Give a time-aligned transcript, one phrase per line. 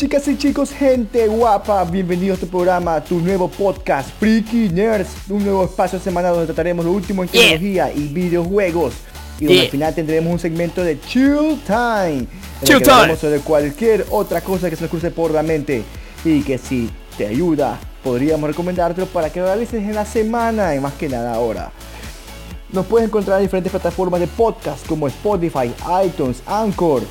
[0.00, 5.44] Chicas y chicos, gente guapa, bienvenidos a tu programa, tu nuevo podcast, Freaky Nerds, un
[5.44, 8.94] nuevo espacio semanal donde trataremos lo último en tecnología y videojuegos.
[9.38, 9.64] Y donde Yeah.
[9.64, 12.26] al final tendremos un segmento de Chill Time,
[12.64, 13.14] Chill Time.
[13.14, 15.82] sobre cualquier otra cosa que se nos cruce por la mente
[16.24, 20.80] y que si te ayuda, podríamos recomendártelo para que lo realices en la semana y
[20.80, 21.72] más que nada ahora.
[22.72, 25.70] Nos puedes encontrar en diferentes plataformas de podcast como Spotify,
[26.06, 27.02] iTunes, Anchor.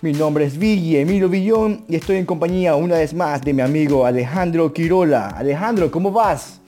[0.00, 3.62] Mi nombre es Viggy, Emilio Villón y estoy en compañía una vez más de mi
[3.62, 5.28] amigo Alejandro Quirola.
[5.30, 6.60] Alejandro, ¿cómo vas?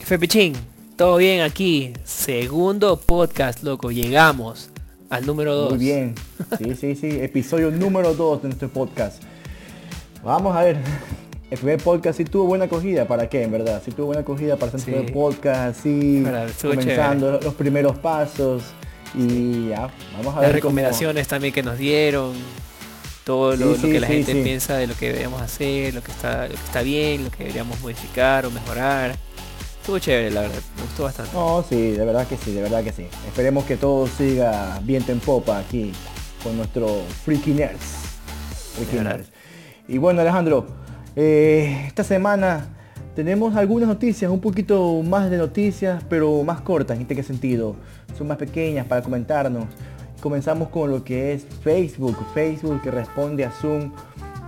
[0.00, 0.54] Fepichín,
[0.96, 1.92] todo bien aquí.
[2.04, 3.90] Segundo podcast, loco.
[3.90, 4.70] Llegamos
[5.10, 5.70] al número 2.
[5.72, 6.14] Muy bien.
[6.56, 7.08] Sí, sí, sí.
[7.20, 9.22] Episodio número 2 de nuestro podcast.
[10.24, 10.78] Vamos a ver.
[11.50, 13.06] El primer podcast sí tuvo buena acogida.
[13.06, 13.82] ¿Para qué, en verdad?
[13.84, 14.90] Sí tuvo buena acogida para hacer Sí.
[14.92, 16.24] primer podcast, así,
[16.62, 18.62] comenzando los primeros pasos.
[19.14, 22.32] Y ya, vamos a ver Las cómo- recomendaciones también que nos dieron.
[23.28, 25.92] Todo lo, Sí, lo sí, que la sí, gente piensa de lo que debemos hacer,
[25.92, 29.14] lo que está, lo que está bien, lo que deberíamos modificar o mejorar.
[29.82, 30.58] Estuvo chévere, la verdad.
[30.76, 31.32] Me gustó bastante.
[31.34, 33.06] No, sí, de verdad que sí, de verdad que sí.
[33.26, 35.92] Esperemos que todo siga viento en popa aquí
[36.42, 37.96] con nuestro Freaky Nerds.
[38.76, 39.04] Freaky.
[39.04, 39.28] Nerds.
[39.88, 40.66] Y bueno, Alejandro,
[41.14, 42.78] eh, esta semana
[43.14, 46.98] tenemos algunas noticias, un poquito más de noticias, pero más cortas.
[46.98, 47.76] ¿En qué sentido?
[48.16, 49.66] Son más pequeñas para comentarnos.
[50.20, 52.16] Comenzamos con lo que es Facebook.
[52.34, 53.92] Facebook que responde a Zoom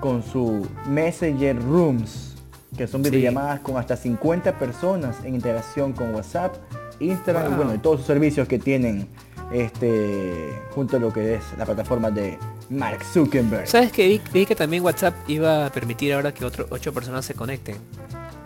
[0.01, 2.35] con su Messenger Rooms,
[2.77, 3.11] que son Sí.
[3.11, 6.55] videollamadas con hasta 50 personas en interacción con WhatsApp,
[7.01, 9.07] Instagram y bueno, y todos sus servicios que tienen
[9.53, 12.39] este junto a lo que es la plataforma de
[12.71, 13.67] Mark Zuckerberg.
[13.67, 17.25] ¿Sabes que vi, vi que también WhatsApp iba a permitir ahora que otro, ocho personas
[17.25, 17.77] se conecten?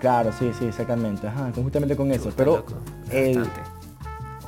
[0.00, 1.26] Claro, sí, sí, exactamente.
[1.26, 2.30] Ajá, justamente con eso.
[2.36, 2.64] Pero
[3.10, 3.46] el-.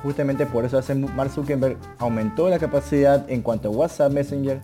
[0.06, 4.60] Justamente por eso hace Mark Zuckerberg aumentó la capacidad en cuanto a WhatsApp Messenger,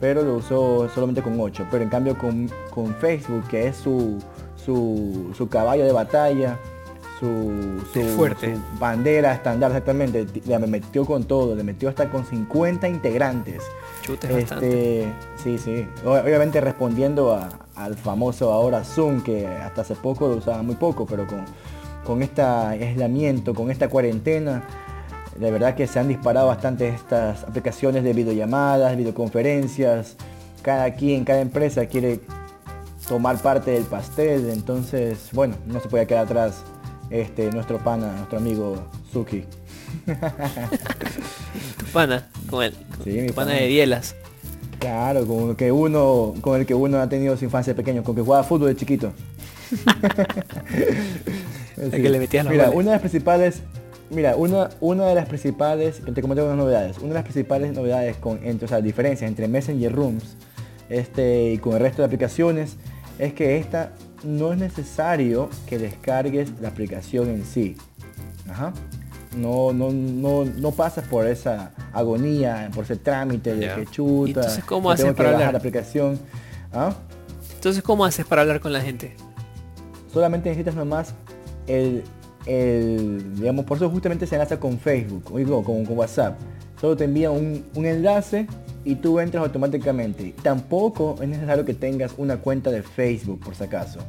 [0.00, 1.66] pero lo usó solamente con 8.
[1.70, 4.18] Pero en cambio con, con Facebook, que es su,
[4.64, 6.58] su, su caballo de batalla,
[7.20, 8.54] su, su, fuerte.
[8.56, 13.62] su bandera estándar exactamente, le metió con todo, le metió hasta con 50 integrantes.
[14.02, 15.04] Chuta, es bastante.
[15.04, 15.12] Este,
[15.42, 15.86] sí, sí.
[16.04, 21.06] Obviamente respondiendo a- al famoso ahora Zoom, que hasta hace poco lo usaba muy poco,
[21.06, 21.44] pero con,
[22.04, 24.62] con este aislamiento, con esta cuarentena,
[25.38, 30.16] de verdad que se han disparado bastante estas aplicaciones de videollamadas, videoconferencias.
[30.62, 32.20] Cada quien, cada empresa quiere
[33.08, 36.62] tomar parte del pastel, entonces, bueno, no se puede quedar atrás
[37.10, 38.76] este, nuestro pana, nuestro amigo
[39.12, 39.44] Suki.
[40.06, 43.60] Tu pana, con el, Sí, mi tu pana pana.
[43.60, 44.14] de bielas.
[44.78, 48.02] Claro, con el que uno, con el que uno ha tenido su infancia de pequeño,
[48.02, 49.12] con que jugaba fútbol de chiquito.
[51.90, 52.78] Que le metías Mira, goles.
[52.78, 53.62] una de las principales,
[54.10, 58.16] mira, una, una de las principales, te comento unas novedades, una de las principales novedades
[58.16, 60.36] con, entre, o sea, diferencias entre Messenger Rooms
[60.88, 62.76] este, y con el resto de aplicaciones
[63.18, 63.92] es que esta
[64.24, 67.76] no es necesario que descargues la aplicación en sí.
[68.48, 68.72] Ajá.
[69.36, 74.28] No, no, no, no pasas por esa agonía, por ese trámite de que chuta.
[74.28, 75.52] ¿Y entonces cómo haces para hablar?
[75.52, 76.20] la aplicación.
[76.72, 76.94] ¿Ah?
[77.54, 79.16] Entonces, ¿cómo haces para hablar con la gente?
[80.14, 81.12] solamente necesitas nomás
[81.66, 82.02] el,
[82.46, 86.38] el, digamos, por eso justamente se enlaza con Facebook, o con, con WhatsApp.
[86.80, 88.46] Solo te envía un, un enlace
[88.84, 90.34] y tú entras automáticamente.
[90.42, 94.00] Tampoco es necesario que tengas una cuenta de Facebook, por si acaso.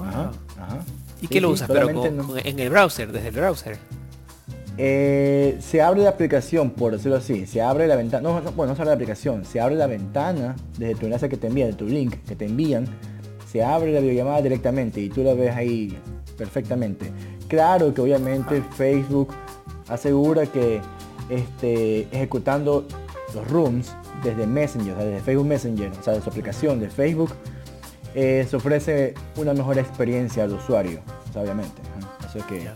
[0.00, 0.78] Ajá, ajá.
[1.22, 1.68] ¿Y Sí, qué lo sí, usas?
[1.68, 3.76] Pero con- no- con- en el browser, desde el browser.
[4.78, 8.72] Eh, se abre la aplicación, por decirlo así, se abre la ventana, no, no, bueno,
[8.72, 11.70] no se abre la aplicación, se abre la ventana desde tu enlace que te envían,
[11.70, 12.86] de tu link que te envían,
[13.50, 15.98] se abre la videollamada directamente y tú la ves ahí
[16.40, 17.12] perfectamente.
[17.48, 19.28] Claro que obviamente Facebook
[19.88, 20.80] asegura que
[21.28, 22.86] este, ejecutando
[23.34, 23.94] los rooms
[24.24, 27.32] desde Messenger, o sea, desde Facebook Messenger, o sea, de su aplicación de Facebook,
[28.14, 31.82] eh, se ofrece una mejor experiencia al usuario, o sea, obviamente.
[32.26, 32.70] Eso es que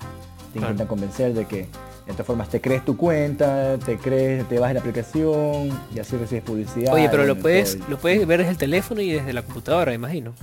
[0.53, 1.61] te intentan convencer de que
[2.07, 6.19] de todas formas te crees tu cuenta, te crees, te vas la aplicación y así
[6.19, 6.93] recibes publicidad.
[6.93, 7.89] Oye, pero lo puedes, todo.
[7.89, 10.35] lo puedes ver desde el teléfono y desde la computadora, imagino.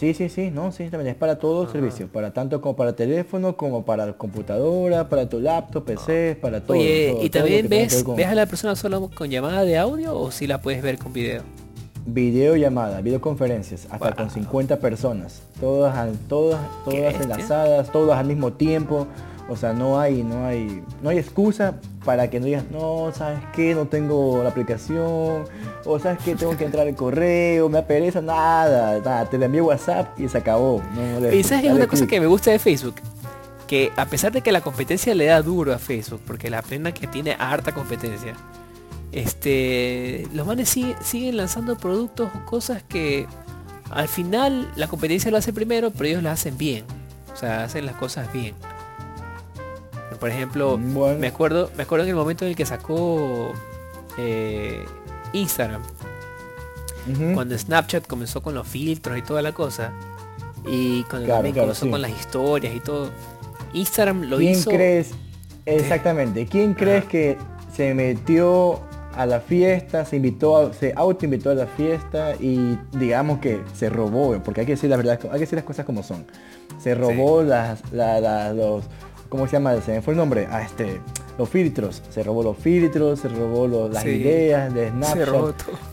[0.00, 2.94] Sí, sí, sí, no, sí, también es para todo el servicio, para tanto como para
[2.94, 6.78] teléfono, como para computadora, para tu laptop, PC, para todo.
[6.78, 9.10] Oye, todo- ¿y todo también que tenga que ves, con ves a la persona solo
[9.14, 11.42] con llamada de audio o si la puedes ver con video?
[12.06, 14.16] Videollamada, videoconferencias, hasta Wow.
[14.16, 19.06] con 50 personas, todas, todas, todas enlazadas, todas al mismo tiempo.
[19.50, 21.74] O sea, no hay, no hay, no hay excusa
[22.04, 23.74] para que no digas, no, ¿sabes qué?
[23.74, 25.44] No tengo la aplicación,
[25.84, 26.36] o ¿sabes qué?
[26.36, 30.38] Tengo que entrar al correo, me apereza, nada, nada, te la envío WhatsApp y se
[30.38, 30.80] acabó.
[30.94, 32.94] No, Y sabes es una cosa que me gusta de Facebook,
[33.66, 36.92] que a pesar de que la competencia le da duro a Facebook, porque la pena
[36.94, 38.34] que tiene harta competencia,
[39.10, 43.26] este, los manes sigue- siguen lanzando productos o cosas que
[43.90, 46.84] al final la competencia lo hace primero, pero ellos lo hacen bien.
[47.32, 48.54] O sea, hacen las cosas bien.
[50.20, 51.18] Por ejemplo, Bueno.
[51.18, 53.52] me acuerdo, me acuerdo en el momento en el que sacó
[54.18, 54.84] eh,
[55.32, 55.82] Instagram,
[57.34, 59.92] cuando Snapchat comenzó con los filtros y toda la cosa,
[60.66, 61.90] y cuando Claro, también claro, comenzó sí.
[61.90, 63.10] con las historias y todo,
[63.72, 64.70] Instagram lo ¿Quién hizo.
[64.70, 65.10] crees?
[65.66, 66.46] Exactamente.
[66.46, 67.38] ¿Quién crees que
[67.74, 68.80] se metió
[69.14, 73.88] a la fiesta, se invitó, a- se autoinvitó a la fiesta y digamos que se
[73.88, 76.26] robó, porque hay que decir la verdad, hay que decir las cosas como son.
[76.80, 78.84] Se robó las, la- la- los,
[79.30, 79.80] ¿cómo se llama?
[79.80, 80.46] Se me fue el nombre.
[80.50, 81.00] Ah, este,
[81.38, 82.02] los filtros.
[82.10, 84.10] Se robó los filtros, se robó los- las Sí.
[84.10, 85.28] ideas de Se Snapchat.
[85.28, 85.90] robó todo.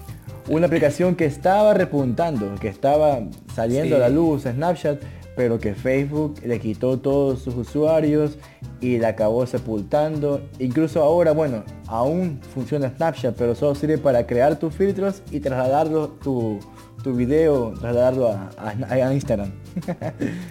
[0.49, 3.19] Una aplicación que estaba repuntando, que estaba
[3.55, 5.01] saliendo a la luz, Snapchat,
[5.35, 8.37] pero que Facebook le quitó todos sus usuarios
[8.81, 10.41] y la acabó sepultando.
[10.59, 16.07] Incluso ahora, bueno, aún funciona Snapchat, pero solo sirve para crear tus filtros y trasladarlo,
[16.23, 16.59] tu,
[17.07, 19.51] tu video, trasladarlo a, a- a Instagram.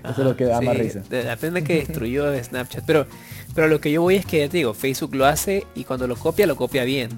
[0.04, 1.02] Eso es lo que da más risa.
[1.10, 2.84] La pena que destruyó de Snapchat.
[2.86, 3.06] Pero,
[3.54, 6.06] pero lo que yo voy es que ya te digo, Facebook lo hace y cuando
[6.06, 7.10] lo copia, lo copia bien.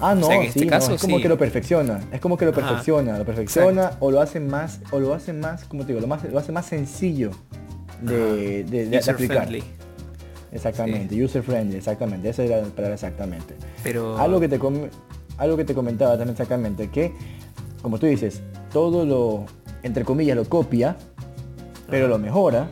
[0.00, 1.22] Ah, no, O sea, en este no, caso, es como sí.
[1.22, 2.60] que lo perfecciona, es como que lo Ajá.
[2.60, 6.06] perfecciona, lo perfecciona o lo hace más, o lo hace más, como te digo, lo,
[6.06, 7.30] más, lo hace más sencillo
[8.00, 9.46] de, de- de- de User aplicar.
[9.48, 9.64] friendly.
[10.52, 13.54] Exactamente, user friendly, exactamente, esa era la palabra exactamente.
[13.82, 14.88] Pero Algo que te com-
[15.38, 17.12] algo que te comentaba también exactamente, que
[17.82, 18.40] como tú dices,
[18.72, 19.44] todo lo,
[19.82, 20.96] entre comillas, lo copia,
[21.90, 22.68] pero lo mejora,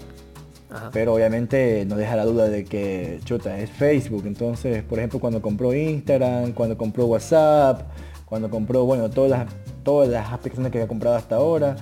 [0.71, 0.91] Ajá.
[0.93, 4.25] pero obviamente nos deja la duda de que chuta es Facebook.
[4.27, 7.83] Entonces por ejemplo cuando compró Instagram cuando compró WhatsApp
[8.25, 9.47] cuando compró bueno todas las
[9.83, 11.77] todas las aplicaciones que había comprado hasta ahora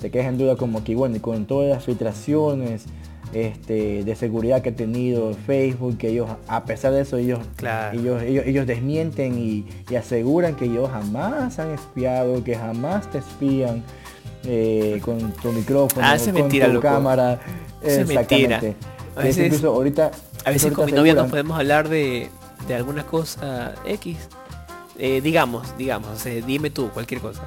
[0.00, 2.84] te quedas en duda como que bueno y con todas las filtraciones
[3.32, 7.98] este, de seguridad que ha tenido Facebook que ellos a pesar de eso ellos Claro.
[7.98, 13.18] ellos, ellos, ellos desmienten y, y aseguran que ellos jamás han espiado que jamás te
[13.18, 13.82] espían
[14.44, 16.82] eh, con tu micrófono Ah, con mentira, tu loco.
[16.86, 17.40] cámara
[17.82, 18.00] Eso.
[18.02, 18.76] Exactamente.
[19.16, 20.10] A veces- incluso ahorita,
[20.44, 22.28] A veces con mi novia nos podemos hablar de,
[22.66, 24.16] de alguna cosa X.
[24.98, 27.42] Eh, digamos, digamos, o sea, dime tú, cualquier cosa.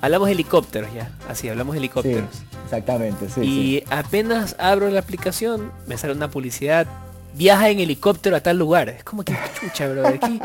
[0.00, 2.28] Hablamos de helicópteros ya, así, hablamos de Sí, helicópteros.
[2.66, 3.44] Exactamente, sí, y
[3.78, 3.84] sí.
[3.90, 6.86] apenas abro la aplicación, me sale una publicidad.
[7.34, 8.88] Viaja en helicóptero a tal lugar.
[8.88, 10.06] Es como que chucha, bro.
[10.06, 10.40] Aquí,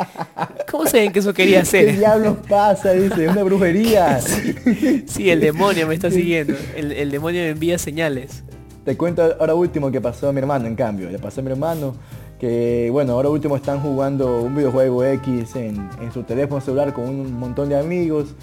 [0.70, 1.98] ¿Cómo saben que eso quería ¿Qué hacer?
[1.98, 2.92] diablos pasa?
[2.92, 4.20] Dice, una brujería.
[5.08, 6.54] Sí, el demonio me está siguiendo.
[6.76, 8.44] El, el demonio me envía señales.
[8.84, 11.10] Te cuento ahora último que pasó a mi hermano, en cambio.
[11.10, 11.96] Le pasó a mi hermano
[12.40, 17.08] que, bueno, ahora último están jugando un videojuego X en, en su teléfono celular con
[17.08, 18.36] un montón de amigos.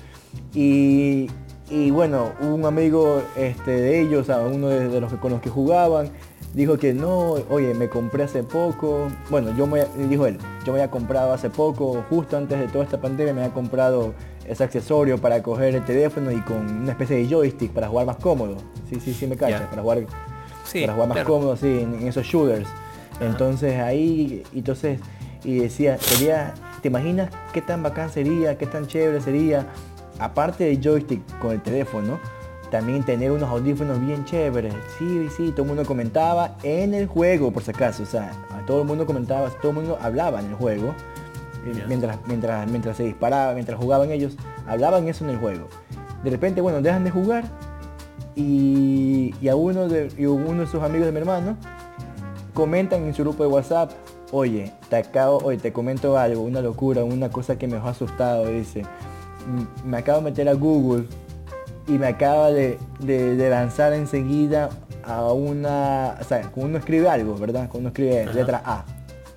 [0.55, 1.29] Y,
[1.71, 5.51] y bueno, un amigo este, de ellos, uno de, de los que, con los que
[5.51, 6.11] jugaban,
[6.55, 9.09] dijo que no, oye, me compré hace poco.
[9.31, 12.85] Bueno, yo me, dijo él, yo me había comprado hace poco, justo antes de toda
[12.85, 14.15] esta pandemia, me había comprado
[14.47, 18.17] ese accesorio para coger el teléfono y con una especie de joystick para jugar más
[18.17, 18.57] cómodo.
[18.89, 20.07] Sí, sí, sí me cachas, para jugar
[20.65, 21.31] Sí, para jugar más claro.
[21.33, 22.69] cómodo en, en esos shooters.
[23.21, 25.01] Entonces ahí, entonces,
[25.45, 29.67] y decía, sería, ¿te imaginas qué tan bacán sería, qué tan chévere sería,
[30.19, 32.19] aparte del joystick con el teléfono,
[32.71, 34.75] también tener unos audífonos bien chéveres?
[34.99, 38.31] Sí, sí, todo el mundo comentaba en el juego, por si acaso, o sea,
[38.67, 40.95] todo el mundo comentaba, todo el mundo hablaba en el juego,
[41.67, 45.67] eh, mientras, mientras, mientras se disparaba, mientras jugaban ellos, hablaban eso en el juego.
[46.23, 47.45] De repente, bueno, dejan de jugar
[48.37, 51.57] y, y a uno de, y uno de sus amigos de mi hermano
[52.55, 53.93] comentan en su grupo de WhatsApp,
[54.33, 58.47] oye, te acabo, oye, te comento algo, una locura, una cosa que me ha asustado,
[58.47, 58.89] dice, "M-
[59.85, 61.05] me acabo de meter a Google
[61.87, 64.69] y me acaba de, de- de lanzar enseguida
[65.05, 67.63] a una, o sea, cuando uno escribe algo, ¿verdad?
[67.71, 68.33] Cuando uno escribe Ajá.
[68.33, 68.85] letra A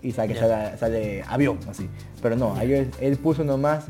[0.01, 1.89] y sabe que sale, sale avión, así.
[2.22, 3.86] Pero no, ahí él, él puso nomás,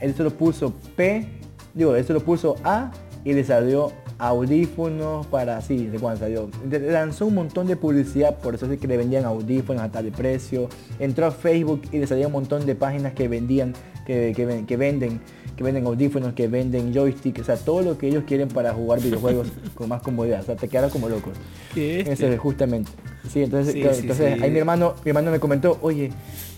[0.00, 1.26] él solo puso P,
[1.74, 2.90] digo, él solo puso A
[3.24, 6.48] y le salió audífonos para así, de cuándo salió.
[6.70, 10.68] Lanzó un montón de publicidad, por eso es que le vendían audífonos a tal precio.
[10.98, 13.74] Entró a Facebook y le salía un montón de páginas que vendían,
[14.06, 15.20] que, que ven- que venden,
[15.56, 19.00] que venden audífonos, que venden joystick, o sea, todo lo que ellos quieren para jugar
[19.00, 20.40] videojuegos con más comodidad.
[20.40, 21.30] O sea, te quedas como loco.
[21.74, 22.38] ¿Qué es?
[22.38, 22.90] Justamente.
[23.30, 24.42] Sí, entonces, Sí, claro, sí, entonces sí.
[24.42, 26.10] ahí mi hermano, mi hermano me comentó, oye,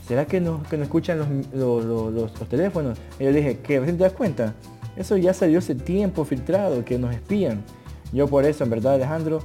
[0.09, 1.19] ¿será que no, que no escuchan
[1.55, 2.99] los, los, los- teléfonos?
[3.21, 3.79] Y yo le dije, ¿qué?
[3.79, 4.55] ¿Recién te das cuenta?
[4.97, 7.63] Eso ya salió hace tiempo filtrado, que nos espían.
[8.13, 9.41] Yo por eso, en verdad, Alejandro,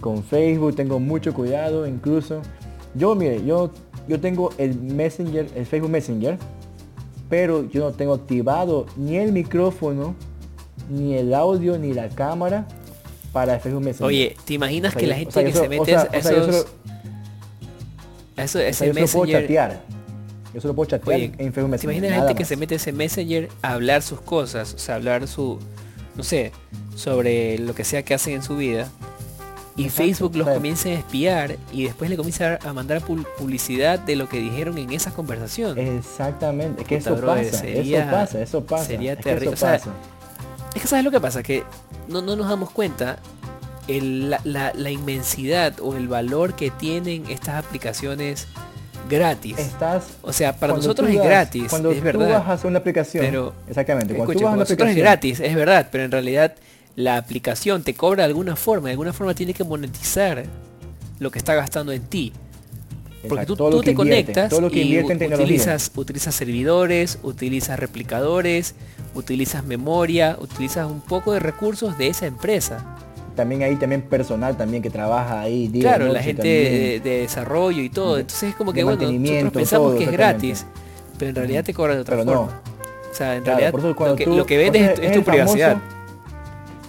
[0.00, 2.40] con Facebook tengo mucho cuidado, incluso.
[2.94, 3.70] Yo, mire, yo,
[4.08, 6.38] yo tengo el Messenger, el Facebook Messenger,
[7.28, 10.14] pero yo no tengo activado ni el micrófono,
[10.88, 12.66] ni el audio, ni la cámara
[13.32, 14.06] para el Facebook Messenger.
[14.06, 15.98] Oye, ¿te imaginas O sea, que la gente o sea, que yo se mete o
[15.98, 16.68] a sea, o sea, yo esos, solo-
[18.36, 19.82] a eso, ese yo puedo chatear.
[20.56, 21.96] Yo solo puedo chatear Oye, en Facebook ¿Te Messenger.
[21.96, 24.72] imaginas nada gente que se mete ese Messenger a hablar sus cosas?
[24.72, 25.58] O sea, hablar su,
[26.14, 26.50] no sé,
[26.94, 28.88] sobre lo que sea que hacen en su vida.
[29.76, 34.16] Y Exacto, Facebook los comienza a espiar y después le comienza a mandar publicidad de
[34.16, 35.78] lo que dijeron en esa conversación.
[35.78, 38.84] Exactamente, es que Puta, eso brother, pasa, sería- eso pasa, eso pasa.
[38.86, 39.90] sería es que eso terri- o sea, pasa.
[40.74, 41.64] Es que sabes lo que pasa, que
[42.08, 43.18] no, no nos damos cuenta
[43.88, 48.46] el- la, la- la inmensidad o el valor que tienen estas aplicaciones
[49.08, 49.58] gratis.
[49.58, 52.28] Estás O sea, para nosotros es gratis, Cuando es tú verdad.
[52.40, 54.90] vas a hacer una aplicación, Pero- exactamente, cuando Escucha, tú vas a para una nosotros
[54.90, 56.54] es gratis, es verdad, pero en realidad
[56.96, 60.44] la aplicación te cobra de alguna forma, de alguna forma tiene que monetizar
[61.18, 62.32] lo que está gastando en ti.
[63.28, 67.18] Porque exacto, tú, tú te invierte, conectas todo lo que y en utilizas, utilizas servidores,
[67.22, 68.74] utilizas replicadores,
[69.14, 72.84] utilizas memoria, utilizas un poco de recursos de esa empresa.
[73.36, 77.82] También hay también personal también que trabaja ahí día claro, la gente de, de desarrollo
[77.82, 78.18] y todo.
[78.18, 80.66] Entonces es como que bueno, nosotros pensamos todo, que es gratis,
[81.18, 82.32] pero en realidad te cobran de otra Pero no.
[82.46, 82.60] forma.
[83.10, 85.20] O sea, en Claro, realidad por eso lo, que, tú- lo que vendes es, tu
[85.20, 85.76] famoso- privacidad.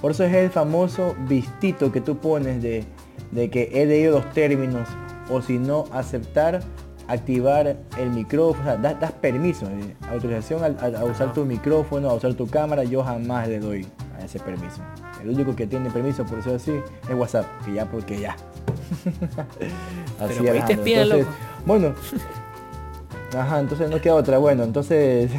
[0.02, 2.84] Por eso es el famoso vistito que tú pones de,
[3.32, 4.88] de que he leído los términos
[5.30, 6.62] o si no aceptar,
[7.08, 12.10] activar el micrófono, o sea, das, das permiso, eh, autorización al- a, usar tu micrófono,
[12.10, 13.88] a usar tu cámara, yo jamás le doy
[14.20, 14.82] a ese permiso.
[15.24, 18.36] El único que tiene permiso, por decirlo así, es WhatsApp, que ya porque ya.
[20.20, 20.76] Pero te Alejandro.
[20.76, 21.38] espían, Entonces, loco.
[21.66, 21.94] Bueno,
[23.38, 25.30] Ajá, entonces no queda otra, bueno, entonces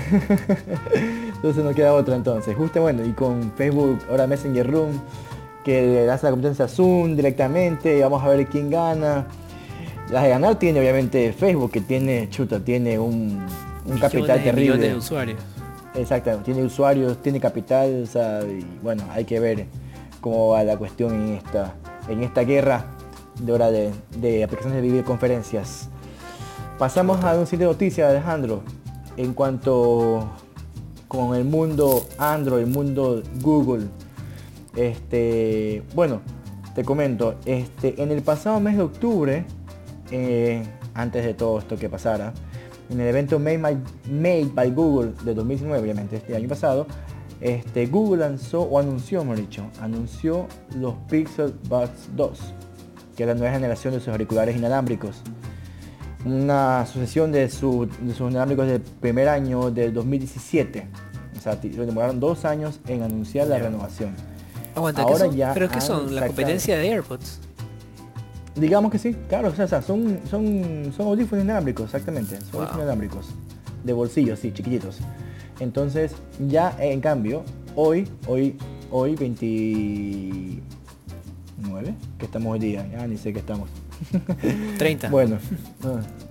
[1.34, 2.54] entonces no queda otra entonces.
[2.54, 5.00] Justo bueno, y con Facebook, ahora Messenger Room,
[5.64, 9.26] que le das la competencia a Zoom directamente, y vamos a ver quién gana.
[10.10, 13.44] Las de ganar tiene obviamente Facebook, que tiene, chuta, tiene un,
[13.86, 14.88] un capital terrible.
[14.88, 15.38] de usuarios.
[15.98, 18.08] Exacto, tiene usuarios, tiene capital,
[18.48, 19.66] y bueno, hay que ver
[20.20, 21.74] cómo va la cuestión en esta,
[22.08, 22.84] en esta guerra
[23.40, 25.88] de hora de, de aplicaciones de videoconferencias.
[26.78, 28.62] Pasamos a un sitio de noticias, Alejandro,
[29.16, 30.30] en cuanto
[31.08, 33.88] con el mundo Android, el mundo Google.
[34.76, 36.20] Este, bueno,
[36.76, 39.44] te comento, este, en el pasado mes de octubre,
[40.12, 40.62] eh,
[40.94, 42.32] antes de todo esto que pasara,
[42.90, 43.76] en el evento Made by,
[44.10, 46.86] Made by Google de 2019, obviamente este año pasado,
[47.40, 52.38] este, Google lanzó o anunció, mejor dicho, anunció los Pixel Buds 2,
[53.16, 55.22] que es la nueva generación de sus auriculares inalámbricos.
[56.24, 60.88] Una sucesión de, su- de sus inalámbricos del primer año del 2017.
[61.36, 64.14] O sea, demoraron dos años en anunciar la renovación.
[64.74, 65.36] Aguanta, Ahora ¿qué son?
[65.36, 66.14] ya ¿Pero qué son?
[66.14, 67.40] La competencia de AirPods.
[68.58, 72.36] Digamos que sí, claro, o sea, son, son, son audífonos inalámbricos, exactamente.
[72.40, 72.60] Son Wow.
[72.60, 73.26] audífonos inalámbricos.
[73.84, 74.98] De bolsillo, sí, chiquititos.
[75.60, 76.12] Entonces,
[76.48, 77.44] ya en cambio,
[77.76, 78.56] hoy, hoy,
[78.90, 80.62] hoy 29,
[82.18, 83.68] que estamos hoy día, ya ni sé qué estamos.
[84.78, 85.08] 30.
[85.10, 85.38] Bueno,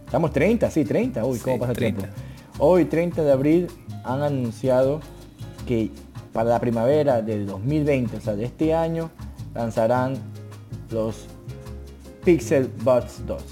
[0.05, 2.01] estamos 30, sí, 30, uy, cómo Sí, pasa el 30.
[2.03, 2.17] tiempo.
[2.60, 3.67] Hoy, 30 de abril,
[4.03, 5.01] han anunciado
[5.67, 5.91] que
[6.34, 9.10] para la primavera del 2020, o sea, de este año,
[9.53, 10.15] lanzarán
[10.91, 11.27] los
[12.24, 13.43] Pixel Buds 2.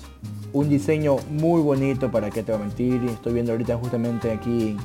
[0.53, 4.77] Un diseño muy bonito, para que te voy a mentir, estoy viendo ahorita justamente aquí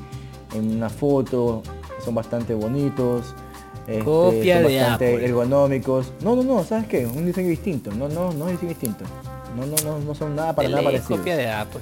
[0.55, 1.63] en, una foto,
[2.05, 3.35] son bastante bonitos.
[3.87, 5.25] este, Copia son de bastante Apple.
[5.27, 6.13] ergonómicos.
[6.23, 7.07] No, no, no, ¿sabes qué?
[7.07, 7.93] Un diseño distinto.
[7.93, 9.05] No, no, no es diseño distinto.
[9.57, 11.19] No, no, no, no son nada para De nada parecidos.
[11.19, 11.81] copia de Apple.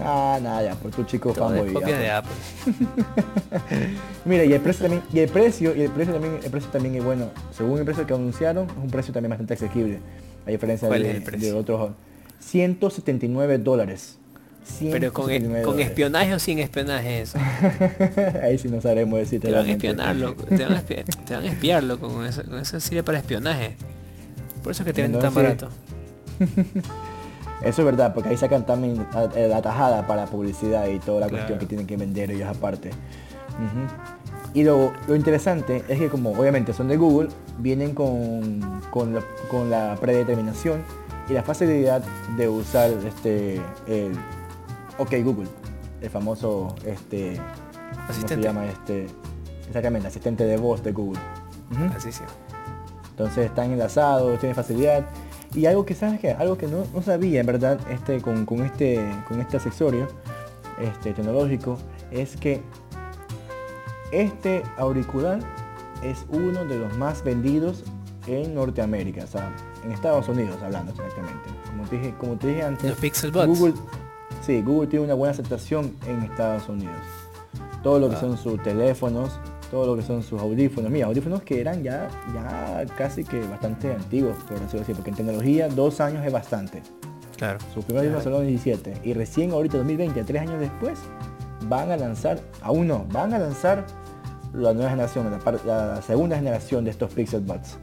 [0.00, 1.72] Ah, nada, ya, por tu chico Todo fanboy.
[1.72, 2.10] copia de.
[2.10, 2.32] Apple.
[4.24, 6.94] Mira, y el precio también, y el precio, y el precio también, el precio también
[6.96, 7.26] es bueno.
[7.50, 10.00] Según el precio que anunciaron, es un precio también bastante asequible.
[10.48, 11.52] A diferencia ¿Cuál de, es el precio?
[11.52, 11.90] de otros
[12.40, 14.18] 179 dólares.
[14.80, 15.88] Pero con, 179 con dólares.
[15.88, 17.38] espionaje o sin espionaje eso.
[18.42, 20.44] Ahí sí no sabremos decirte Te van a espionar, loco.
[20.44, 22.08] Te van a espiar, te van a espiar, loco.
[22.08, 23.76] Con eso, con eso sirve para espionaje.
[24.62, 25.68] Por eso es que te venden tan barato.
[27.62, 31.18] Eso es verdad, porque ahí sacan también a- eh, la tajada para publicidad y toda
[31.20, 31.38] la Claro.
[31.46, 32.90] cuestión que tienen que vender ellos aparte.
[34.54, 37.28] Y lo, lo interesante es que como obviamente son de Google,
[37.58, 40.82] vienen con, con, la, con la predeterminación
[41.28, 42.02] y la facilidad
[42.36, 44.12] de usar este el
[44.98, 45.48] OK Google,
[46.00, 47.38] el famoso este
[48.06, 49.06] ¿cómo se llama este?
[49.66, 51.20] Exactamente, asistente de voz de Google.
[51.94, 52.22] Así sí.
[53.10, 55.04] Entonces están enlazados, tienen facilidad.
[55.54, 58.60] Y algo que sabes que, algo que no, no sabía en verdad este, con, con
[58.60, 60.06] este, con este accesorio
[60.80, 61.78] este, tecnológico
[62.10, 62.62] es que
[64.12, 65.40] este auricular
[66.02, 67.84] es uno de los más vendidos
[68.26, 69.50] en Norteamérica, o sea,
[69.84, 71.48] en Estados Unidos hablando exactamente.
[71.70, 73.32] Como te dije, como te dije antes, Los Pixel.
[73.32, 73.74] Google,
[74.44, 76.94] sí, Google tiene una buena aceptación en Estados Unidos.
[77.82, 78.20] Todo lo que Ah.
[78.20, 79.38] son sus teléfonos,
[79.70, 80.90] todo lo que son sus audífonos.
[80.90, 85.16] Mira, audífonos que eran ya, ya casi que bastante antiguos, por decirlo así, porque en
[85.16, 86.82] tecnología dos años es bastante.
[87.36, 87.58] Claro.
[87.72, 88.94] Sus primeros audífonos salieron en 17.
[89.04, 90.98] Y recién ahorita, 2020, tres años después,
[91.68, 93.84] van a lanzar, aún no, van a lanzar
[94.54, 95.30] la nueva generación,
[95.66, 97.76] la, la segunda generación de estos Pixel Buds.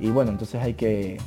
[0.00, 1.18] Y bueno, entonces hay que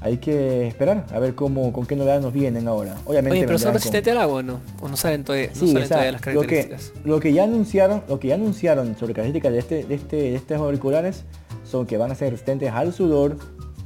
[0.00, 2.94] hay que esperar a ver cómo con qué novedades nos vienen ahora.
[3.04, 4.60] Obviamente Oye, pero son vendrán con- resistentes al agua o no?
[4.80, 6.92] ¿O no salen todavía, no Sí, salen o sea, todavía las lo que, características?
[7.04, 10.34] lo que ya anunciaron, lo que ya anunciaron sobre características de este, de este, de
[10.36, 11.24] estos auriculares
[11.64, 13.36] son que van a ser resistentes al sudor,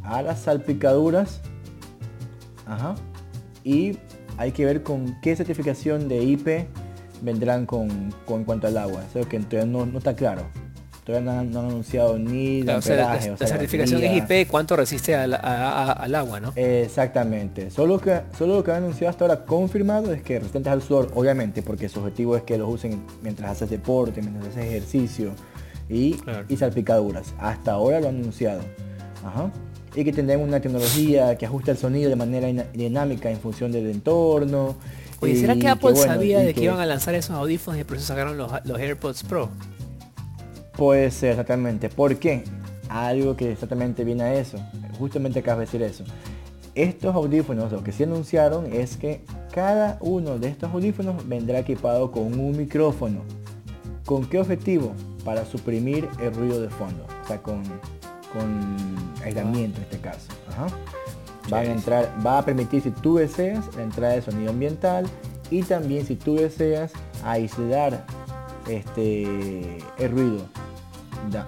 [0.05, 1.41] a las salpicaduras,
[2.67, 2.95] ajá,
[3.65, 3.99] y
[4.37, 6.67] hay que ver con qué certificación de IP
[7.23, 9.03] vendrán con, con en cuanto al agua.
[9.09, 10.43] Eso que todavía no, no está claro.
[11.05, 13.47] Todavía no han, no han anunciado ni Claro, o sea, la, amperaje, o la sea,
[13.49, 16.53] la certificación es IP, ¿cuánto resiste al, a- a- al agua, no?
[16.55, 17.71] Exactamente.
[17.73, 21.11] Solo, que, solo lo que han anunciado hasta ahora confirmado es que resistentes al sudor,
[21.15, 25.33] obviamente, porque su objetivo es que los usen mientras haces deporte, mientras haces ejercicio
[25.89, 26.45] y, Claro.
[26.49, 27.35] y salpicaduras.
[27.41, 28.61] Hasta ahora lo han anunciado.
[29.25, 29.51] Ajá.
[29.97, 33.91] Y que tendrán una tecnología que ajusta el sonido de manera dinámica en función del
[33.91, 34.77] entorno.
[35.23, 37.97] Oye, ¿será que Apple bueno, sabía de que, iban a lanzar esos audífonos y por
[37.97, 39.51] eso sacaron los, los AirPods Pro?
[40.77, 41.89] Puede ser, exactamente.
[41.89, 42.43] ¿Por qué?
[42.89, 44.59] Algo que exactamente viene a eso.
[44.99, 46.05] Justamente acabas de decir eso.
[46.75, 52.11] Estos audífonos, lo que sí anunciaron es que cada uno de estos audífonos vendrá equipado
[52.11, 53.21] con un micrófono.
[54.05, 54.93] ¿Con qué objetivo?
[55.25, 57.07] Para suprimir el ruido de fondo.
[57.23, 57.63] O sea, con,
[58.33, 58.77] con
[59.23, 60.27] aislamiento en este caso.
[60.49, 60.67] Ajá.
[61.49, 65.07] Van a entrar, va a permitir si tú deseas la entrada de sonido ambiental
[65.51, 66.93] y también si tú deseas
[67.25, 68.05] aislar
[68.69, 70.47] este el ruido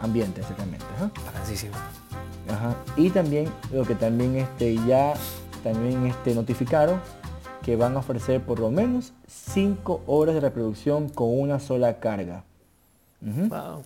[0.03, 0.85] ambiente exactamente.
[0.97, 1.11] Ajá.
[2.49, 2.77] Ajá.
[2.97, 5.15] Y también lo que también este ya
[5.63, 7.00] también este notificaron
[7.63, 12.45] que van a ofrecer por lo menos 5 horas de reproducción con una sola carga.
[13.23, 13.83] Wow.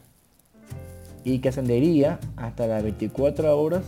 [1.23, 3.83] Y que ascendería hasta las 24 horas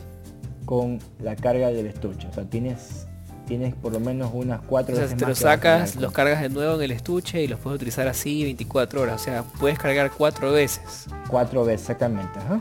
[0.64, 2.28] con la carga del estuche.
[2.28, 3.06] O sea, tienes
[3.46, 6.40] tienes por lo menos unas 4 O sea, veces te más a sacas, los cargas
[6.40, 9.20] de nuevo en el estuche y los puedes utilizar así 24 horas.
[9.20, 11.06] O sea, puedes cargar cuatro veces.
[11.28, 12.38] Cuatro veces, exactamente.
[12.38, 12.60] Ajá,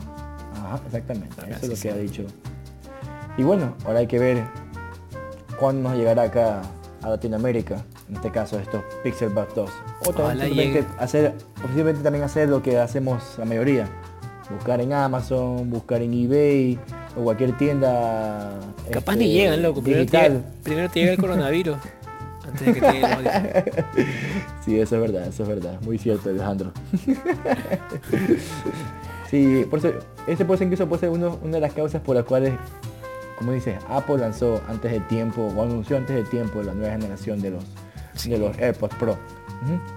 [0.56, 1.36] Ajá, exactamente.
[1.38, 1.82] Ah, Eso es lo sí.
[1.82, 2.24] que ha dicho.
[3.38, 4.42] Y bueno, ahora hay que ver
[5.60, 6.62] cuándo nos llegará acá
[7.02, 9.70] a Latinoamérica, en este caso estos Pixel Buds 2.
[10.06, 13.88] O también hacer, posiblemente también hacer lo que hacemos la mayoría.
[14.50, 16.78] Buscar en Amazon, buscar en eBay
[17.16, 18.58] o cualquier tienda.
[18.90, 19.82] Capaz este, ni llegan, loco.
[19.82, 20.32] Primero te, digital.
[20.32, 21.76] llega, primero te llega el coronavirus.
[22.46, 23.30] antes de que te llegue el audio.
[24.64, 25.80] Sí, eso es verdad, eso es verdad.
[25.82, 26.72] Muy cierto, Alejandro.
[29.30, 29.92] sí, por eso,
[30.26, 32.54] este puede ser incluso puede ser uno- una de las causas por las cuales,
[33.38, 37.40] como dices, Apple lanzó antes de tiempo o anunció antes de tiempo la nueva generación
[37.40, 37.64] de los,
[38.14, 38.30] Sí.
[38.30, 39.16] de los AirPods Pro.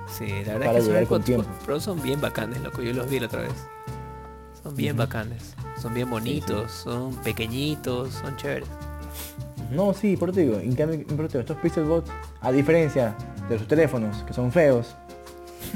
[0.10, 1.48] Sí, la verdad Para es que con AirPods.
[1.66, 2.82] Pro son bien bacanes, loco.
[2.82, 3.52] Yo los vi la otra vez.
[4.64, 5.56] Son bien bacanes.
[5.82, 8.70] Son bien bonitos, son pequeñitos, son chéveres.
[9.72, 12.10] No, sí, por eso te digo, en cambio, por te digo, estos Pixel Buds,
[12.42, 13.16] a diferencia
[13.50, 14.96] de sus teléfonos, que son feos,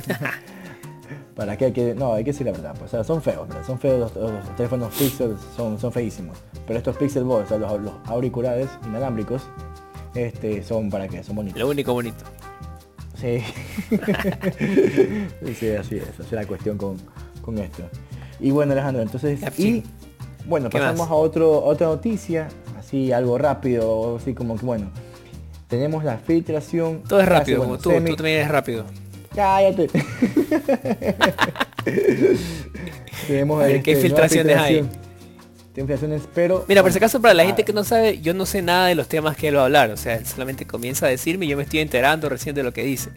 [1.36, 3.48] para que hay que, no, hay que decir la verdad, pues, o sea, son feos,
[3.48, 3.66] ¿verdad?
[3.66, 7.58] son feos los, los teléfonos Pixel, son, son feísimos, pero estos Pixel Buds, o sea,
[7.58, 9.44] los, los auriculares inalámbricos,
[10.14, 11.60] este, son para qué, son bonitos.
[11.60, 12.24] Lo único bonito.
[13.16, 13.42] Sí.
[15.56, 16.98] sí, así es, así es la cuestión con,
[17.42, 17.84] con esto.
[18.40, 19.84] Y bueno, Alejandro, entonces, y
[20.46, 21.10] bueno, ¿Qué pasamos más?
[21.10, 22.48] a otro, otra noticia,
[22.78, 24.92] así algo rápido, así como que bueno,
[25.68, 27.04] tenemos la filtración.
[27.08, 27.90] Todo es casi, rápido, bueno, como tú.
[27.92, 28.86] semi- Tú también eres rápido.
[29.36, 29.88] Cállate.
[33.28, 34.76] tenemos ver, este, ¿qué nueva filtraciones hay?
[34.76, 35.08] filtración.
[35.76, 38.48] Filtraciones, pero Mira, por si acaso, para la ah, gente que no sabe, yo no
[38.48, 39.92] sé nada de los temas que él va a hablar.
[39.92, 42.74] O sea, él solamente comienza a decirme y yo me estoy enterando recién de lo
[42.74, 43.12] que dice.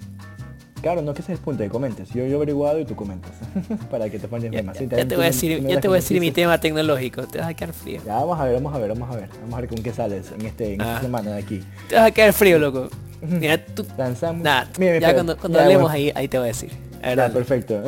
[0.82, 2.08] Claro, no que ese es el punto de comentes.
[2.10, 3.32] Yo, yo he averiguado y tú comentas.
[3.90, 4.74] para que te pongas Ya, más.
[4.76, 6.58] ya- Sí, ya también te voy a decir, ya te voy a decir mi tema
[6.58, 7.22] tecnológico.
[7.26, 8.00] Te vas a quedar frío.
[8.06, 9.28] Ya vamos a ver, vamos a ver, vamos a ver.
[9.42, 10.84] Vamos a ver con qué sales en este en Ah.
[10.92, 11.62] esta semana de aquí.
[11.88, 12.88] Te vas a quedar frío, loco.
[13.22, 13.84] Mira, tú...
[13.98, 14.42] Lanzamos.
[14.78, 15.94] Mira, ya cuando, cuando ya, hablemos bueno.
[15.94, 16.70] ahí, ahí te voy a decir.
[17.02, 17.34] A ver, Ya, dale.
[17.34, 17.82] perfecto.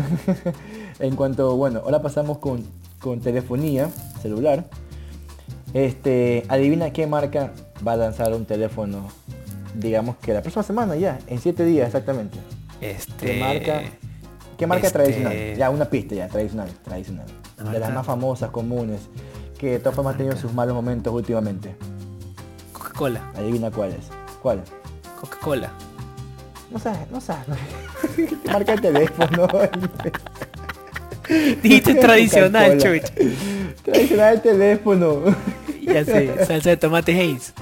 [1.01, 2.65] en cuanto, bueno, ahora pasamos con,
[3.01, 3.89] con telefonía
[4.21, 4.65] celular.
[5.75, 7.53] Este, adivina qué marca
[7.87, 9.09] va a lanzar un teléfono,
[9.75, 12.37] digamos que la próxima semana ya, en siete días exactamente.
[12.83, 13.27] Este...
[13.27, 13.83] ¿Qué marca?
[14.59, 15.57] ¿Qué marca este- tradicional?
[15.57, 17.27] Ya, una pista ya, tradicional, tradicional.
[17.71, 19.01] De las más famosas, comunes,
[19.59, 21.77] que de todas formas han tenido sus malos momentos últimamente.
[22.73, 23.31] Coca-Cola.
[23.37, 24.09] Adivina cuál es.
[24.43, 24.63] ¿Cuál?
[25.21, 25.71] Coca-Cola.
[26.71, 27.47] No sabes, no sabes.
[28.47, 29.47] Marca el teléfono.
[31.63, 32.79] Dijiste tradicional.
[33.85, 35.21] Tradicional el teléfono.
[35.83, 37.53] Ya sé, salsa de tomate Hayes.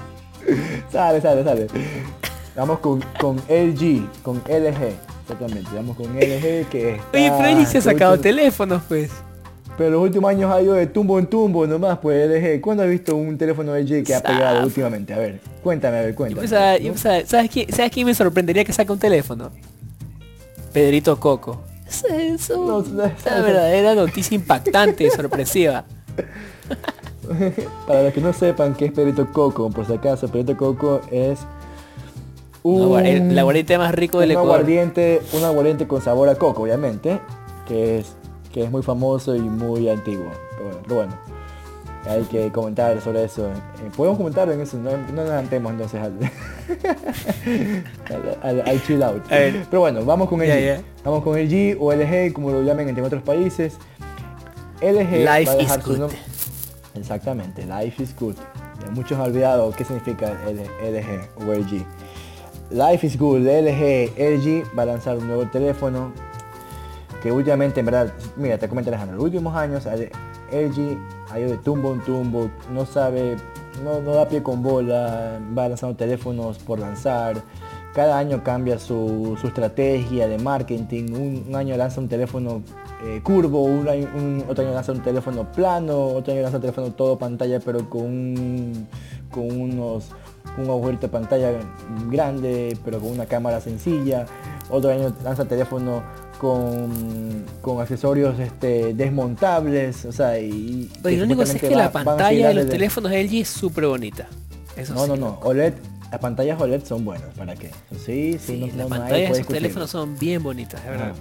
[0.91, 1.67] sale, sale, sale.
[2.55, 5.10] Vamos con, con LG, con LG.
[5.31, 7.37] Exactamente, vamos con LG que está...
[7.39, 9.09] Oye, sí se ha sacado teléfonos, pues.
[9.77, 12.59] Pero los últimos años ha ido de tumbo en tumbo nomás, pues LG.
[12.61, 15.13] ¿Cuándo has visto un teléfono LG que ha pegado últimamente?
[15.13, 16.45] A ver, cuéntame, a ver, cuéntame.
[16.47, 16.91] ¿no?
[16.91, 19.49] pensaba, ¿sabes, quién, ¿Sabes quién me sorprendería que saque un teléfono?
[20.73, 21.61] Pedrito Coco.
[21.87, 25.85] Eso es un- No, una verdadera noticia impactante y sorpresiva.
[27.87, 31.39] Para los que no sepan qué es Perito Coco, por si acaso, Perito Coco es
[32.63, 34.51] Un el, el aguardiente más rico del un Ecuador.
[34.55, 37.19] aguardiente, un aguardiente con sabor a coco, obviamente,
[37.67, 38.15] que es,
[38.53, 40.27] que es muy famoso y muy antiguo.
[40.57, 41.13] Pero bueno, pero bueno,
[42.07, 43.47] hay que comentar sobre eso.
[43.47, 46.13] Eh, Podemos comentar en eso, no, no nos adelantemos entonces al,
[48.09, 49.23] al, al- al chill out.
[49.27, 50.81] Pero bueno, vamos con el G.
[51.03, 53.77] Vamos con el G o LG, como lo llamen entre otros países.
[54.81, 56.11] LG va a Life dejar is su good.
[56.95, 58.35] Exactamente, life is good.
[58.91, 61.85] Muchos han olvidado qué significa el LG o LG.
[62.71, 66.13] Life is good, LG, LG va a lanzar un nuevo teléfono
[67.21, 70.97] que últimamente en verdad, mira, te comento Alejandro, en los últimos años LG
[71.29, 73.35] ha ido de tumbo en tumbo, no sabe,
[73.83, 77.41] no, da pie con bola, va lanzando teléfonos por lanzar,
[77.93, 82.61] cada año cambia su, su estrategia de marketing, un, año lanza un teléfono
[83.03, 86.91] eh, curvo, un un- otro año lanza un teléfono plano, otro año lanza un teléfono
[86.91, 88.87] todo pantalla pero con,
[89.29, 90.09] con unos
[90.57, 91.51] un agujerito de pantalla
[92.09, 94.25] grande pero con una cámara sencilla,
[94.69, 96.03] otro año lanza teléfono
[96.39, 100.89] con, con accesorios este, desmontables, o sea, y...
[101.03, 104.27] Lo único es que la va- pantalla de los teléfonos LG es súper bonita.
[104.75, 105.09] Eso No, sí.
[105.09, 105.73] no, no, OLED,
[106.11, 107.69] las pantallas OLED son buenas, ¿para qué?
[107.91, 109.59] Sí, sí, Sí, no, las no- pantallas de puede esos discutirlo.
[109.61, 111.09] teléfonos son bien bonitas, de verdad.
[111.11, 111.15] Ajá.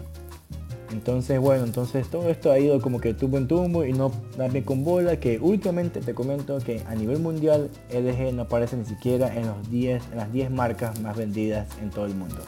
[0.92, 4.64] Entonces, bueno, entonces todo esto ha ido como que tumbo en tumbo y no darme
[4.64, 9.32] con bola, que últimamente te comento que a nivel mundial LG no aparece ni siquiera
[9.36, 12.38] en los 10, en las 10 marcas más vendidas en todo el mundo.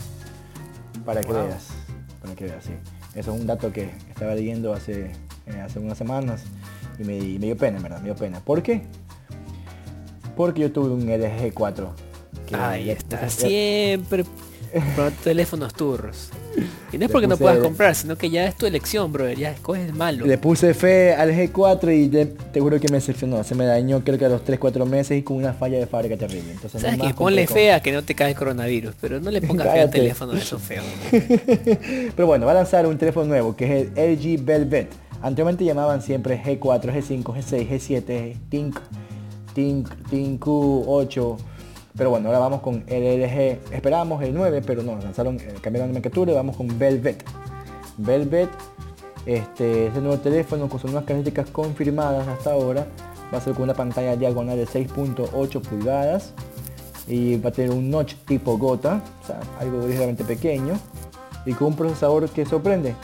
[1.05, 1.47] Para que Wow.
[1.47, 1.69] veas,
[2.21, 2.73] para que veas, sí.
[3.15, 5.13] Eso es un dato que estaba leyendo hace,
[5.47, 6.43] eh, hace unas semanas
[6.99, 8.41] y me, y me dio pena, en verdad, me dio pena.
[8.41, 8.83] ¿Por qué?
[10.37, 11.93] Porque yo tuve un LG 4.
[12.47, 14.25] que Ahí ya- está, ya- siempre
[15.25, 16.31] teléfonos turros.
[16.93, 19.39] Y no es porque no puedas comprar, sino que ya es tu elección, brother.
[19.39, 20.27] Ya escoges el malo.
[20.27, 23.43] Le puse fe al G4 y de- te juro que me decepcionó.
[23.45, 26.17] Se me dañó creo que a los 3-4 meses y con una falla de fábrica
[26.17, 26.53] terrible.
[26.53, 29.41] Entonces, Sabes que ponle compré fea que no te cae el coronavirus, pero no le
[29.41, 30.85] pongas feo al teléfono feos.
[31.11, 34.89] con- Pero bueno, va a lanzar un teléfono nuevo que es el LG Velvet.
[35.23, 38.77] Anteriormente llamaban siempre G4, G5, G6, G7, Tink,
[39.55, 41.37] Tink, Tinku 8.
[41.97, 43.75] Pero bueno, ahora vamos con el LG.
[43.75, 47.23] Esperábamos el 9, pero no, lanzaron, eh, cambiaron de nomenclatura y vamos con Velvet.
[47.99, 48.49] Velvet,
[49.27, 52.87] este, este nuevo teléfono con sus nuevas características confirmadas hasta ahora.
[53.33, 56.33] Va a ser con una pantalla diagonal de 6.8 pulgadas
[57.07, 60.75] y va a tener un notch tipo gota, o sea, algo ligeramente pequeño
[61.45, 62.95] y con un procesador que sorprende.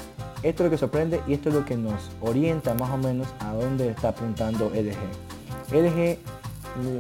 [0.42, 3.26] Esto es lo que sorprende y esto es lo que nos orienta más o menos
[3.40, 5.74] a dónde está apuntando LG.
[5.74, 6.18] LG,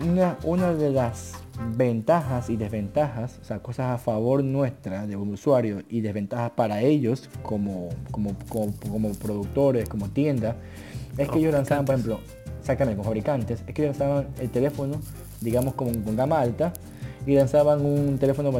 [0.04, 1.34] una, una de las
[1.76, 6.82] ventajas y desventajas, o sea, cosas a favor nuestra de un usuario y desventajas para
[6.82, 10.56] ellos como, como, como, productores, como tienda,
[11.16, 12.20] es que ellos lanzaban, por ejemplo,
[12.60, 15.00] exactamente, con fabricantes, es que ellos lanzaban el teléfono,
[15.40, 16.72] digamos, como con gama alta
[17.26, 18.52] y lanzaban un teléfono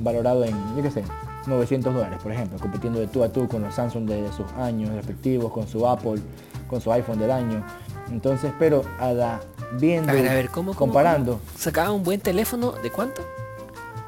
[0.00, 1.02] valorado en, yo qué sé,
[1.46, 4.90] 900 dólares, por ejemplo, compitiendo de tú a tú con los Samsung de sus años
[4.94, 6.20] respectivos, con su Apple,
[6.66, 7.64] con su iPhone del año.
[8.10, 9.40] Entonces, pero a la
[9.72, 10.72] viendo, A ver, a ver, ¿cómo?
[10.72, 11.40] cómo, comparando?
[11.56, 13.22] ¿Sacaba un buen teléfono de cuánto?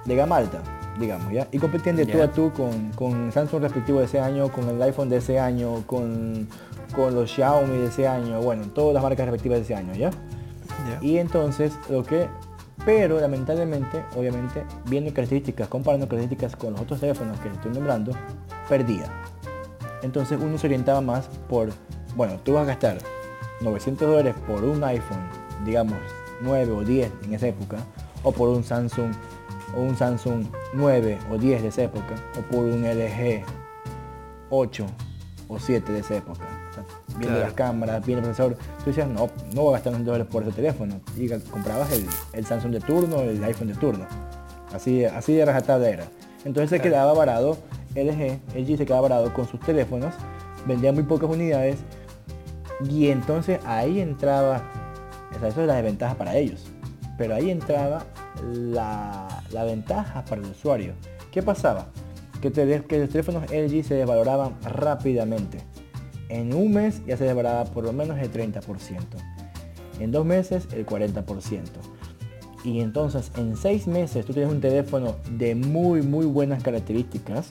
[0.08, 0.62] de gama alta,
[0.98, 1.46] digamos, ¿ya?
[1.52, 4.80] Y compitiendo de tú a tú con, con Samsung respectivo de ese año, con el
[4.82, 6.48] iPhone de ese año, con,
[6.96, 10.10] con los Xiaomi de ese año, bueno, todas las marcas respectivas de ese año, ¿ya?
[11.02, 12.28] Y entonces lo que,
[12.86, 18.12] pero lamentablemente, obviamente, viendo características, comparando características con los otros teléfonos que estoy nombrando,
[18.68, 19.06] perdía.
[20.02, 21.70] Entonces uno se orientaba más por,
[22.16, 22.98] bueno, tú vas a gastar
[23.60, 25.28] 900 dólares por un iPhone,
[25.64, 25.98] digamos
[26.42, 27.78] 9 o 10 en esa época,
[28.22, 29.12] o por un Samsung,
[29.76, 30.44] o un Samsung
[30.74, 33.44] 9 o 10 de esa época, o por un LG
[34.50, 34.86] 8
[35.48, 36.44] o 7 de esa época.
[36.70, 37.40] O sea, viendo Claro.
[37.40, 40.42] las cámaras, viendo el procesador, tú decías, no, no voy a gastar 900 dólares por
[40.42, 41.00] ese teléfono.
[41.16, 44.06] Y comprabas el, el Samsung de turno, el iPhone de turno.
[44.72, 46.04] Así, así de rajatabla era.
[46.44, 47.56] Entonces se quedaba varado,
[47.94, 50.14] LG, LG se quedaba varado con sus teléfonos,
[50.66, 51.78] vendía muy pocas unidades
[52.88, 54.62] y entonces ahí entraba,
[55.38, 56.66] o sea, eso es la desventaja para ellos,
[57.16, 58.04] pero ahí entraba
[58.44, 60.92] la, la ventaja para el usuario.
[61.30, 61.86] ¿Qué pasaba?
[62.42, 65.58] Que, tele- que los teléfonos LG se desvaloraban rápidamente.
[66.28, 68.60] En un mes ya se desvaloraba por lo menos el 30%.
[70.00, 71.60] En dos meses el 40%.
[72.64, 77.48] Y entonces en seis meses tú tienes un teléfono de muy muy buenas características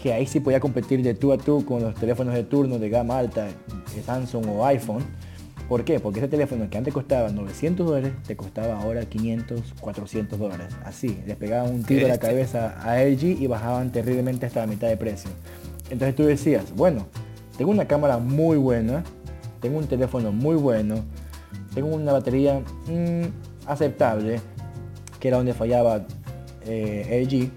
[0.00, 2.88] que ahí sí podía competir de tú a tú con los teléfonos de turno de
[2.88, 3.46] gama alta,
[3.94, 5.04] de Samsung o iPhone.
[5.68, 6.00] ¿Por qué?
[6.00, 10.68] Porque ese teléfono que antes costaba 900 dólares, te costaba ahora 500, 400 dólares.
[10.82, 14.66] Así, les pegaban un tiro a la cabeza a LG y bajaban terriblemente hasta la
[14.66, 15.30] mitad de precio.
[15.90, 17.06] Entonces tú decías, bueno,
[17.58, 19.04] tengo una cámara muy buena,
[19.60, 21.04] tengo un teléfono muy bueno,
[21.74, 23.24] tengo una batería mm,
[23.66, 24.40] aceptable,
[25.20, 26.06] que era donde fallaba
[26.64, 27.50] eh, LG,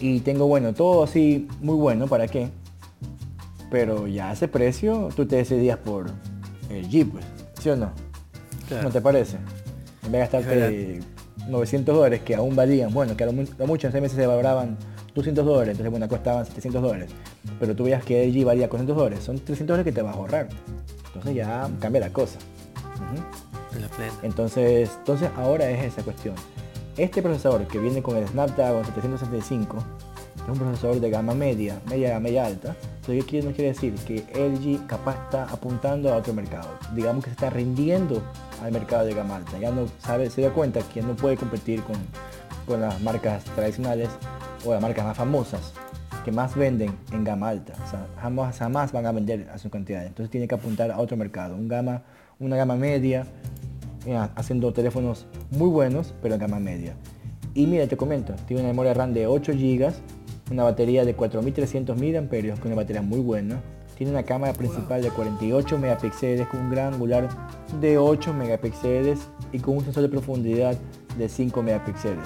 [0.00, 2.48] y tengo, bueno, todo así muy bueno, ¿para qué?
[3.70, 6.10] Pero ya a ese precio tú te decidías por
[6.70, 7.24] LG, pues,
[7.60, 7.90] ¿sí o no?
[8.68, 8.84] Claro.
[8.84, 9.36] ¿No te parece?
[10.04, 11.00] En vez de gastarte
[11.48, 14.16] 900 dólares que aún valían, bueno, que a lo, mu- lo mucho en seis meses
[14.16, 14.76] se valoraban
[15.14, 17.10] 200 dólares, entonces bueno, costaban 700 dólares.
[17.58, 20.18] Pero tú veías que LG valía 400 dólares, son 300 dólares que te vas a
[20.18, 20.48] ahorrar.
[21.06, 22.38] Entonces ya cambia la cosa.
[23.80, 24.12] La plena.
[24.22, 26.34] Entonces, entonces ahora es esa cuestión.
[26.96, 29.76] Este procesador que viene con el Snapdragon 765
[30.44, 32.76] es un procesador de gama media, media, media alta.
[33.10, 33.94] Entonces, ¿qué no quiere decir?
[34.06, 36.68] Que LG capaz está apuntando a otro mercado.
[36.94, 38.22] Digamos que se está rindiendo
[38.62, 39.58] al mercado de gama alta.
[39.58, 41.96] Ya no sabe, se da cuenta que no puede competir con,
[42.66, 44.10] con las marcas tradicionales
[44.64, 45.72] o las marcas más famosas
[46.24, 47.74] que más venden en gama alta.
[48.20, 50.06] Jamás, jamás van a vender a su cantidad.
[50.06, 51.56] Entonces tiene que apuntar a otro mercado.
[51.56, 52.04] Un gama,
[52.38, 53.26] una gama media,
[54.06, 56.94] eh, haciendo teléfonos muy buenos, pero en gama media.
[57.54, 59.92] Y mira, te comento, tiene una memoria RAM de 8 GB,
[60.50, 63.60] una batería de 4300 mAh, con una batería muy buena.
[63.96, 67.28] Tiene una cámara principal de 48 megapíxeles con un gran angular
[67.80, 69.20] de 8 megapíxeles
[69.52, 70.76] y con un sensor de profundidad
[71.18, 72.24] de 5 megapíxeles.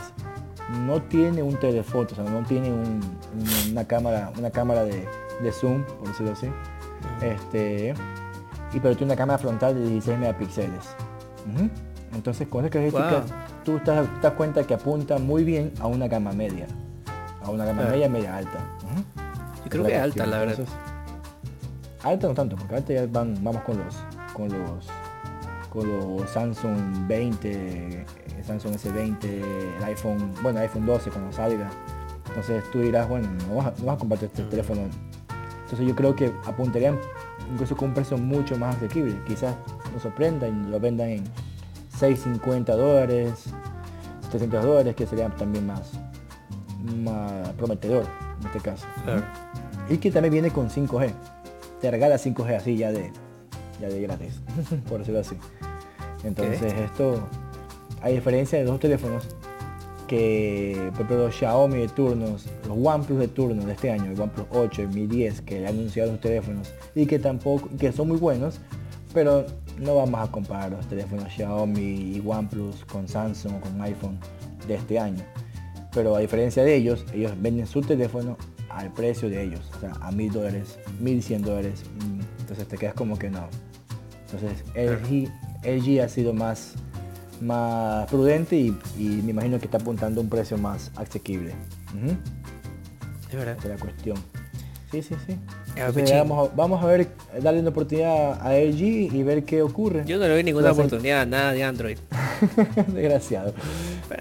[0.87, 5.04] No tiene un telefoto, o sea, no tiene un- un- una cámara, una cámara de,
[5.42, 6.46] de zoom, por decirlo así.
[7.20, 7.92] Este,
[8.72, 10.84] y pero tiene una cámara frontal de 16 megapíxeles.
[12.14, 13.38] Entonces con esas características Wow.
[13.64, 16.66] tú te das cuenta que apunta muy bien a una gama media.
[17.44, 18.59] A una gama media, media alta.
[19.64, 20.59] Yo creo que es alta, la verdad.
[20.59, 20.74] Entonces,
[22.02, 23.94] alta no tanto, porque alta ya van, vamos con los
[24.33, 24.87] con los
[25.70, 28.07] con los Samsung 20, eh,
[28.46, 29.24] Samsung S20,
[29.76, 31.68] el iPhone, bueno iPhone 12 cuando salga.
[32.28, 34.83] Entonces tú dirás, bueno, no vas a, no vas a comprarte este teléfono.
[35.64, 36.98] Entonces yo creo que apuntarían
[37.52, 39.16] incluso con un precio mucho más asequible.
[39.26, 39.57] Quizás
[39.92, 41.24] nos sorprenda y lo vendan en
[41.98, 43.44] 650 dólares,
[44.30, 45.92] 700 dólares, que sería también más,
[46.85, 48.05] más prometedor
[48.40, 48.87] en este caso.
[49.05, 49.23] Claro.
[49.88, 51.12] Y que también viene con 5G.
[51.81, 53.12] Te regala 5G así ya de,
[53.81, 54.40] ya de gratis,
[54.88, 55.37] por decirlo así.
[56.25, 57.29] Entonces esto,
[58.01, 59.29] a diferencia de los teléfonos
[60.07, 64.20] que, por ejemplo, los Xiaomi de turnos, los OnePlus de turno de este año, el
[64.20, 68.09] OnePlus 8, el Mi 10, que han anunciado los teléfonos y que tampoco, que son
[68.09, 68.61] muy buenos,
[69.12, 69.47] pero
[69.79, 74.18] no vamos a comparar los teléfonos Xiaomi y OnePlus con Samsung o con iPhone
[74.66, 75.25] de este año.
[75.94, 78.37] Pero a diferencia de ellos, ellos venden su teléfono
[78.68, 81.83] al precio de ellos, o sea, a mil dólares, mil cien dólares.
[82.00, 83.48] mm, Entonces te quedas como que no.
[84.26, 85.28] Entonces LG,
[85.62, 86.72] LG ha sido más,
[87.40, 91.52] más prudente y, y me imagino que está apuntando a un precio más asequible.
[93.30, 93.57] Es verdad.
[93.59, 94.16] esa es la cuestión.
[94.90, 95.37] Sí, sí, sí.
[95.76, 97.09] Entonces, vamos, a, vamos a ver,
[97.42, 100.04] darle una oportunidad a LG y ver qué ocurre.
[100.07, 101.98] Yo no le doy ninguna oportunidad, nada de Android.
[102.88, 103.54] Desgraciado.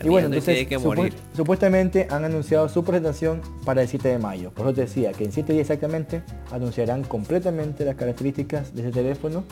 [0.03, 1.13] Y bueno, entonces tiene que supu- morir.
[1.35, 4.51] supuestamente han anunciado su presentación para el 7 de mayo.
[4.51, 8.91] Por eso te decía que en 7 días exactamente anunciarán completamente las características de ese
[8.91, 9.43] teléfono.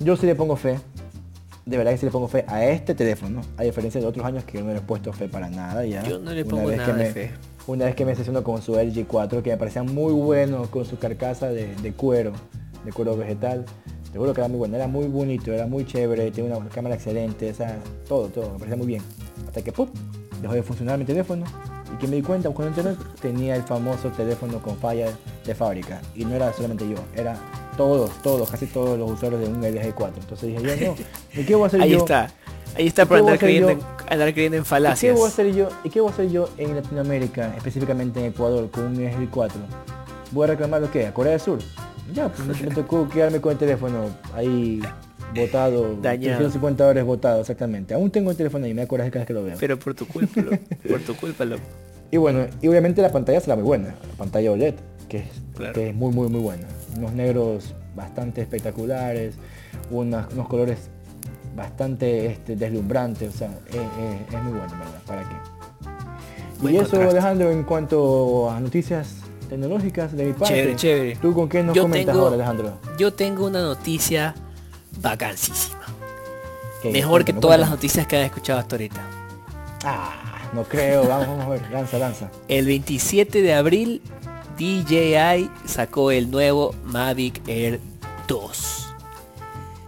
[0.00, 0.78] Yo sí le pongo fe.
[1.66, 3.42] De verdad que sí le pongo fe a este teléfono.
[3.56, 6.02] A diferencia de otros años que no le he puesto fe para nada ya.
[6.02, 7.30] Yo no le Una pongo vez nada que de me- fe.
[7.66, 10.86] Una vez que me sesionó con su LG 4 que me parecía muy bueno con
[10.86, 12.32] su carcasa de, de cuero,
[12.84, 13.66] de cuero vegetal.
[14.10, 17.46] Seguro que era muy bueno, era muy bonito, era muy chévere, tiene una cámara excelente,
[17.50, 17.76] esa,
[18.08, 19.02] todo, todo, me parecía muy bien.
[19.58, 19.88] Hasta que ¡pum!
[20.40, 21.44] dejó de funcionar mi teléfono
[21.92, 25.08] y que me di cuenta buscando internet tenía el famoso teléfono con falla
[25.44, 26.00] de fábrica.
[26.14, 27.36] Y no era solamente yo, era
[27.76, 30.22] todos, todos, casi todos los usuarios de un LG 4.
[30.22, 30.96] Entonces dije yo, no,
[31.40, 31.98] ¿y qué voy a hacer Ahí yo?
[31.98, 32.30] está.
[32.76, 34.68] Ahí está ¿Y por qué voy a andar creyendo, en, andar creyendo en ¿Y qué
[34.68, 35.16] falacias.
[35.16, 35.68] voy a hacer yo?
[35.82, 39.60] ¿Y qué voy a hacer yo en Latinoamérica, específicamente en Ecuador, con un LG 4?
[40.30, 41.04] ¿Voy a reclamar lo que?
[41.04, 41.58] ¿A Corea del Sur?
[42.14, 44.80] Ya, pues me tocó quedarme con el teléfono ahí
[45.34, 46.36] botado, Dañado.
[46.38, 47.94] 350 dólares botado, exactamente.
[47.94, 49.56] Aún tengo el teléfono ahí, me da coraje cada vez que lo veo.
[49.58, 50.42] Pero por tu culpa,
[50.88, 51.44] por tu culpa.
[52.10, 54.74] Y bueno, y obviamente la pantalla será muy buena, la pantalla OLED,
[55.08, 55.24] que es,
[55.56, 55.72] Claro.
[55.74, 56.66] que es muy, muy, muy buena.
[56.96, 59.34] Unos negros bastante espectaculares,
[59.90, 60.78] unas- unos colores
[61.56, 65.02] bastante este, deslumbrantes, o sea, es, es- es muy bueno, ¿verdad?
[65.06, 65.34] ¿Para qué?
[66.60, 67.18] Buen y eso, contraste.
[67.18, 69.16] Alejandro, en cuanto a noticias
[69.48, 70.54] tecnológicas de mi parte.
[70.54, 71.16] Chévere, chévere.
[71.16, 72.72] ¿Tú con qué nos Yo comentas tengo- ahora, Alejandro?
[72.98, 74.34] Yo tengo una noticia
[75.00, 75.80] vacancísima.
[76.84, 79.00] Mejor que todas las noticias que has escuchado hasta ahorita.
[79.84, 82.30] Ah, no creo, vamos, vamos a ver, lanza, lanza.
[82.48, 84.00] El 27 de abril
[84.58, 87.80] DJI sacó el nuevo Mavic Air
[88.28, 88.74] 2.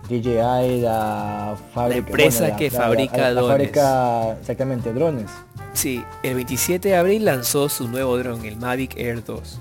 [0.08, 1.98] DJI, la fábrica.
[1.98, 3.48] empresa bueno, la- que la- la- fabrica drones.
[3.50, 5.30] fábrica, exactamente, drones.
[5.72, 9.60] Sí, el 27 de abril lanzó su nuevo dron, el Mavic Air 2.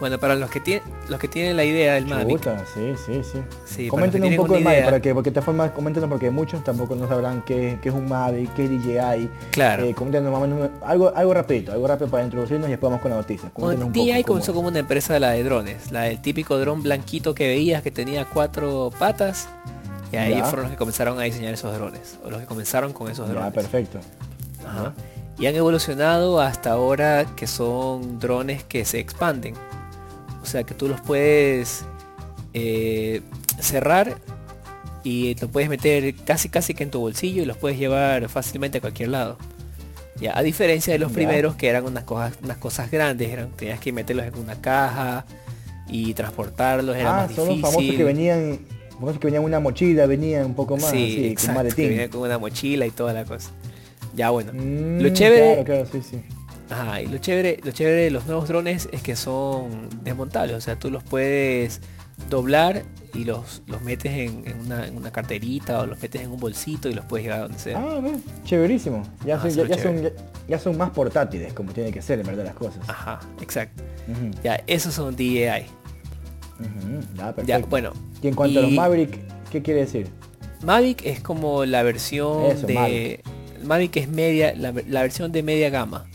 [0.00, 3.22] Bueno, para los que tienen los que tienen la idea del Mavic, Chuta, sí, sí,
[3.22, 3.38] sí.
[3.64, 4.84] Sí, Coméntenos un poco Mavic, idea.
[4.84, 7.94] para que, porque de esta forma, coméntenos porque muchos tampoco no sabrán qué, qué es
[7.94, 9.30] un Mavic, qué es DJI.
[9.50, 9.84] claro.
[9.84, 13.10] Eh, más o menos algo, algo rapidito, algo rápido para introducirnos y después vamos con
[13.12, 13.50] la noticia.
[13.54, 17.34] Bueno, DJI comenzó como una empresa de la de drones, la del típico dron blanquito
[17.34, 19.48] que veías que tenía cuatro patas.
[20.12, 20.44] Y ahí Ya.
[20.44, 23.52] fueron los que comenzaron a diseñar esos drones, o los que comenzaron con esos drones.
[23.52, 23.98] perfecto.
[24.66, 24.92] Ajá.
[25.38, 29.54] Y han evolucionado hasta ahora que son drones que se expanden.
[30.44, 31.84] O sea que tú los puedes
[32.52, 33.22] eh,
[33.58, 34.18] cerrar
[35.02, 38.78] y lo puedes meter casi casi que en tu bolsillo y los puedes llevar fácilmente
[38.78, 39.38] a cualquier lado.
[40.20, 41.14] Ya, a diferencia de los Ya.
[41.14, 45.24] primeros que eran unas cosas, unas cosas grandes, eran, tenías que meterlos en una caja
[45.88, 47.62] y transportarlos, era Ah, más son los difícil.
[47.74, 48.58] famosos que venían,
[48.92, 51.88] famosos que venían en una mochila, venían un poco más, sí, así, con que maletín.
[51.88, 53.50] venía con una mochila y toda la cosa.
[54.14, 54.52] Ya bueno.
[54.54, 56.20] Mm, Lo chévere- Claro, claro, sí, sí.
[56.70, 60.60] Ajá, y lo chévere, lo chévere de los nuevos drones es que son desmontables, o
[60.60, 61.80] sea, tú los puedes
[62.30, 66.30] doblar y los, los metes en, en una, en una carterita o los metes en
[66.30, 67.78] un bolsito y los puedes llevar a donde sea.
[67.78, 68.12] Ah, ve,
[68.44, 69.02] chéverísimo.
[69.26, 70.10] Ya, Ah, son, ya, son, ya,
[70.48, 72.80] ya son más portátiles, como tiene que ser, en verdad, las cosas.
[72.88, 73.82] Ajá, exacto.
[74.42, 75.66] Ya, esos son DJI.
[77.16, 77.42] perfecto.
[77.46, 77.92] Ya, bueno.
[78.22, 79.18] y en cuanto a los Maverick,
[79.50, 80.08] ¿qué quiere decir?
[80.62, 82.74] Mavic es como la versión Eso, de...
[82.74, 83.66] Mavic.
[83.66, 86.06] Mavic es media, la, la versión de media gama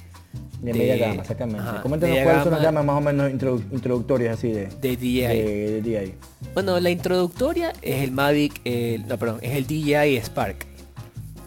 [0.62, 1.60] De, De- media gama, exactamente.
[1.62, 2.82] ajá, Coméntanos cuáles son las gama.
[2.82, 5.22] gamas más o menos introdu- introductorias así de, de DJI.
[5.22, 6.14] de, de DJI.
[6.54, 10.66] Bueno, la introductoria es el Mavic, el- no, perdón, es el DJI Spark.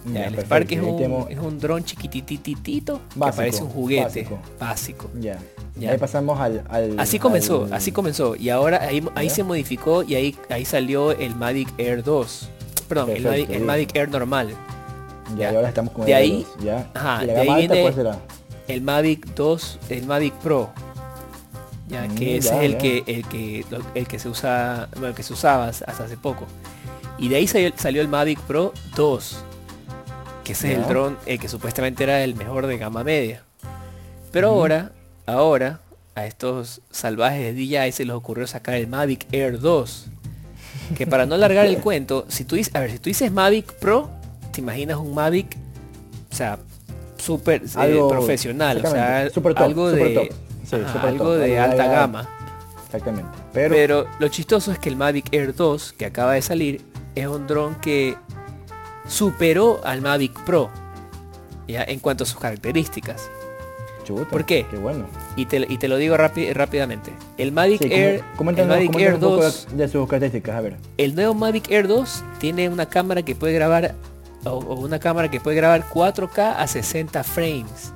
[0.06, 0.46] Ya, Ya, el perfecto.
[0.46, 4.38] Spark es Ahí un, tenemos- es un dron chiquitititito que Básico, parece un juguete básico.
[4.58, 5.10] básico.
[5.20, 5.38] Ya.
[5.76, 5.90] Ya.
[5.92, 8.34] Ahí pasamos al, al- Así comenzó, al- así comenzó.
[8.34, 12.48] Y ahora ahí, ahí se modificó y ahí, ahí salió el Mavic Air 2.
[12.88, 13.62] Perdón, el Perfecto, Mavic, el.
[13.64, 14.48] Mavic Air normal.
[15.38, 16.90] Ya, y ahora estamos con De el ahí- dos, ya.
[16.94, 18.18] ajá, ¿Y la de ahí gama alta viene- cuál será?
[18.68, 20.70] El Mavic 2, el Mavic Pro.
[21.88, 22.78] Ya, Mm, que ese ya, es el ya.
[22.78, 26.46] que, el que el que se usa, bueno, el que se usaba hasta hace poco.
[27.18, 29.44] Y de ahí salió, salió el Mavic Pro 2.
[30.44, 33.44] Que ese es el dron, el que supuestamente era el mejor de gama media.
[34.32, 34.92] Pero ahora,
[35.26, 35.80] ahora,
[36.14, 40.06] a estos salvajes de DJI se les ocurrió sacar el Mavic Air 2.
[40.96, 43.72] Que para no alargar el cuento, si tú dices, a ver, si tú dices Mavic
[43.74, 44.10] Pro,
[44.52, 45.56] te imaginas un Mavic,
[46.30, 46.58] o sea,
[47.22, 48.90] súper eh, profesional, o sea,
[49.26, 50.28] exactamente, super top, algo super de, top.
[50.64, 52.28] Sí, ajá, super algo top, de alta gama.
[52.86, 53.30] Exactamente.
[53.52, 56.82] Pero, Pero lo chistoso es que el Mavic Air 2 que acaba de salir
[57.14, 58.16] es un dron que
[59.06, 60.70] superó al Mavic Pro
[61.68, 63.30] ya en cuanto a sus características.
[64.04, 64.66] chuta, ¿por qué?
[64.70, 65.06] Qué bueno.
[65.36, 67.12] Y te, y te lo digo rápi- rápidamente.
[67.38, 70.60] El Mavic Sí, Air, el Mavic Air un poco 2, de, de sus características, a
[70.60, 70.76] ver.
[70.98, 73.94] el nuevo Mavic Air 2 tiene una cámara que puede grabar
[74.44, 77.92] o, o una cámara que puede grabar 4K a 60 frames.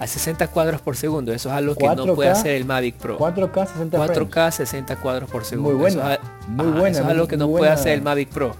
[0.00, 1.32] A 60 cuadros por segundo.
[1.32, 3.18] Eso es algo que no 4K, puede hacer el Mavic Pro.
[3.18, 4.18] 4K 60 frames.
[4.30, 5.70] 4K 60 cuadros por segundo.
[5.70, 8.02] Muy buena, Eso es, muy ajá, buena, eso es algo que no puede hacer el
[8.02, 8.54] Mavic Pro.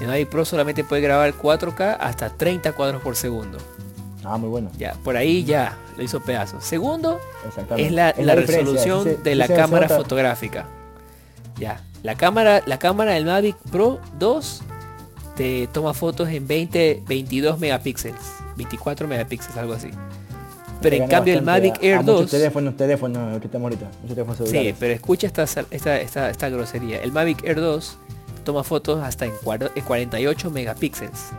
[0.00, 3.58] El Mavic Pro solamente puede grabar 4K hasta 30 cuadros por segundo.
[4.24, 4.70] Ah, muy bueno.
[4.78, 6.62] Ya, por ahí ya lo hizo pedazos.
[6.64, 7.18] Segundo,
[7.76, 10.66] es la, Es la diferencia, resolución de la cámara nota- fotográfica.
[11.58, 14.62] Ya, la cámara, la cámara del Mavic Pro 2
[15.40, 18.20] te toma fotos en 20, 22 megapíxeles,
[18.58, 19.88] 24 megapíxeles, algo así.
[20.82, 23.58] Pero en cambio el Mavic a- Air a muchos 2 teléfonos, teléfonos ahorita.
[23.58, 27.02] Muchos teléfonos Sí, pero escucha esta, esta, esta, esta grosería.
[27.02, 27.96] El Mavic Air 2
[28.44, 29.32] toma fotos hasta en
[29.86, 31.30] 48 megapíxeles.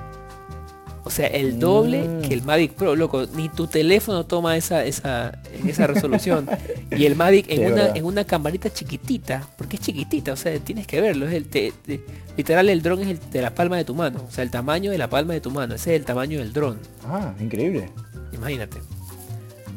[1.03, 2.21] O sea, el doble Mm.
[2.21, 3.25] que el Mavic Pro, loco.
[3.35, 6.47] Ni tu teléfono toma esa, esa, esa resolución.
[6.95, 7.97] y el Mavic en, una, verdad.
[7.97, 11.27] en una camarita chiquitita, porque es chiquitita, o sea, tienes que verlo.
[11.27, 12.01] Es el, te- te-
[12.37, 14.23] literal, el dron es el de la palma de tu mano.
[14.27, 15.73] O sea, el tamaño de la palma de tu mano.
[15.75, 16.77] Ese es el tamaño del dron.
[17.07, 17.89] Ah, increíble.
[18.33, 18.77] Imagínate.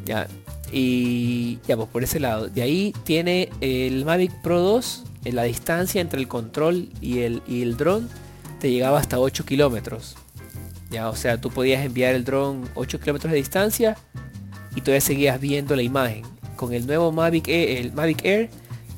[0.05, 0.27] Ya.
[0.71, 2.49] Y ya, pues por ese lado.
[2.49, 5.03] De ahí tiene el Mavic Pro 2.
[5.25, 8.07] En la distancia entre el control y el, y el dron
[8.59, 10.15] te llegaba hasta 8 kilómetros.
[10.95, 13.97] Ya, o sea, tú podías enviar el dron 8 kilómetros de distancia
[14.77, 16.21] y todavía seguías viendo la imagen.
[16.55, 18.49] Con el nuevo Mavic Air, el Mavic Air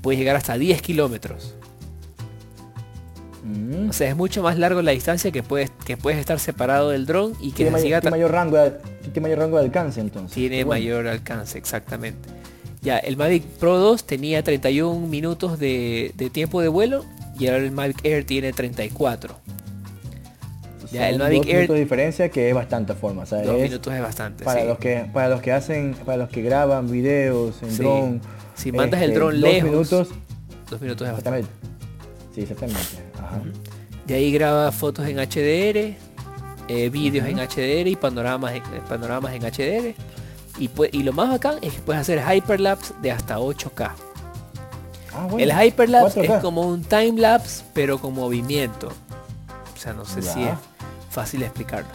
[0.04, 1.56] puedes llegar hasta 10 kilómetros.
[3.44, 3.90] Mm.
[3.90, 7.08] O sea, es mucho más largo la distancia que puedes, que puedes estar separado del
[7.08, 8.72] dron y que tiene, se may- siga tiene mayor rango de,
[9.02, 10.36] tiene mayor rango de alcance entonces.
[10.36, 10.80] tiene bueno.
[10.82, 12.30] mayor alcance, exactamente.
[12.84, 17.06] Ya, el Mavic Pro 2 tenía 31 minutos de, de tiempo de vuelo
[17.40, 19.36] y ahora el Mavic Air tiene 34.
[20.98, 23.24] Ya, el Mavic dos Air- minutos de diferencia que es bastante forma.
[23.24, 24.44] O sea, Dos es minutos es bastante.
[24.44, 24.68] para sí.
[24.68, 27.84] los que para los que hacen, para los que graban videos en Sí.
[27.84, 28.22] dron.
[28.56, 30.10] Si mandas el este, dron dos lejos, minutos.
[30.70, 31.48] Dos minutos es bastante.
[32.34, 32.82] Sí, exactamente.
[33.18, 33.42] Ajá.
[34.06, 35.96] De ahí graba fotos en HDR,
[36.70, 39.96] eh, vídeos en HDR y panoramas en, eh, panoramas en HDR.
[40.60, 43.94] Y, pue- y lo más bacán es que puedes hacer hyperlapse de hasta 8K.
[45.14, 45.40] Ah, bueno.
[45.54, 46.36] El hyperlapse 4K.
[46.38, 48.88] es como un timelapse, pero con movimiento.
[49.76, 50.50] O sea, no sé si es
[51.18, 51.90] fácil explicarlo.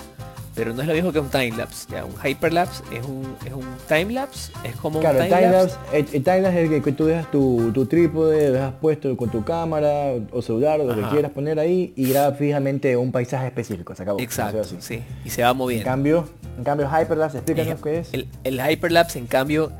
[0.54, 1.86] Pero no es lo mismo que un timelapse.
[1.90, 5.76] Ya, un hyperlapse es un, es un timelapse, es como Claro, un el timelapse.
[5.94, 9.30] el, el timelapse es el que, tú dejas tu, tu trípode, lo dejas puesto con
[9.30, 13.46] tu cámara o, celular o lo que quieras poner ahí y graba fijamente un paisaje
[13.46, 14.20] específico, se acabó.
[14.20, 14.76] Exacto, Así.
[14.80, 15.02] sí.
[15.24, 15.84] Y se va En moviendo.
[15.86, 18.12] cambio, en cambio Hyperlapse, explícanos qué es.
[18.12, 19.72] El, el hyperlapse, en cambio,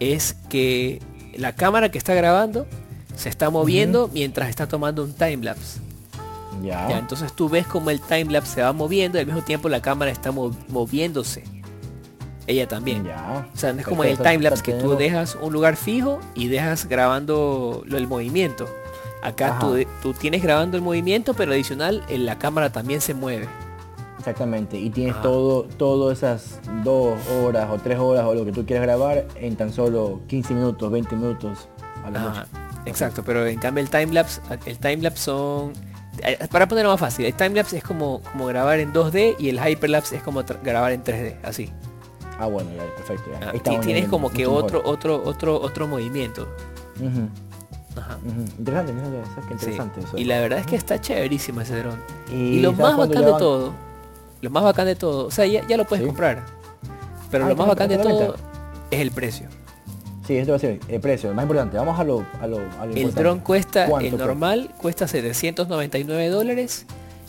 [0.00, 1.02] es que
[1.36, 2.66] la cámara que está grabando
[3.16, 5.80] se está moviendo mientras está tomando un timelapse.
[6.62, 6.88] Ya.
[6.88, 9.80] Ya, entonces tú ves como el timelapse se va moviendo y al mismo tiempo la
[9.82, 11.44] cámara está mo- moviéndose.
[12.46, 13.04] Ella también.
[13.04, 13.48] Ya.
[13.52, 16.46] O sea, no es como en el timelapse que tú dejas un lugar fijo y
[16.48, 18.66] dejas grabando lo- el movimiento.
[19.22, 19.58] Acá
[20.00, 23.48] tú, tienes grabando el movimiento, pero adicional en la cámara también se mueve.
[24.18, 24.78] Exactamente.
[24.78, 25.22] Y tienes Ajá.
[25.22, 29.56] todo, todas esas dos horas o tres horas o lo que tú quieras grabar en
[29.56, 31.68] tan solo 15 minutos, 20 minutos
[32.04, 32.46] a Ajá, mucho.
[32.86, 35.72] Exacto, pero en cambio el timelapse, el timelapse son
[36.50, 40.16] para ponerlo más fácil, el timelapse es como, como grabar en 2D y el hyperlapse
[40.16, 41.72] es como grabar en 3D, así.
[42.38, 43.30] Ah, bueno, ya, perfecto.
[43.40, 43.48] ya.
[43.48, 44.94] Ah, tienes bien, como que otro, mejor.
[44.94, 46.46] otro, otro, otro movimiento.
[47.96, 48.18] Ajá.
[48.26, 48.40] ujú.
[48.58, 49.64] Interesante, interesante, ¿sabes qué Sí.
[49.70, 50.18] interesante eso.
[50.18, 51.98] Y la verdad es que está chéverísimo ese dron.
[52.30, 53.40] Y Y, lo ¿sabes más bacán de van?
[53.40, 53.72] todo,
[54.42, 56.06] lo más bacán de todo, o sea, ya, ya lo puedes Sí.
[56.06, 56.44] comprar.
[57.30, 58.36] Pero Ah, lo más bacán de todo
[58.90, 59.48] es el precio.
[60.26, 61.76] Sí, esto va a ser el precio, lo más importante.
[61.76, 64.26] Vamos a lo, a lo, a lo El dron cuesta, ¿Cuánto el cuesta?
[64.26, 66.86] normal cuesta 799 dólares.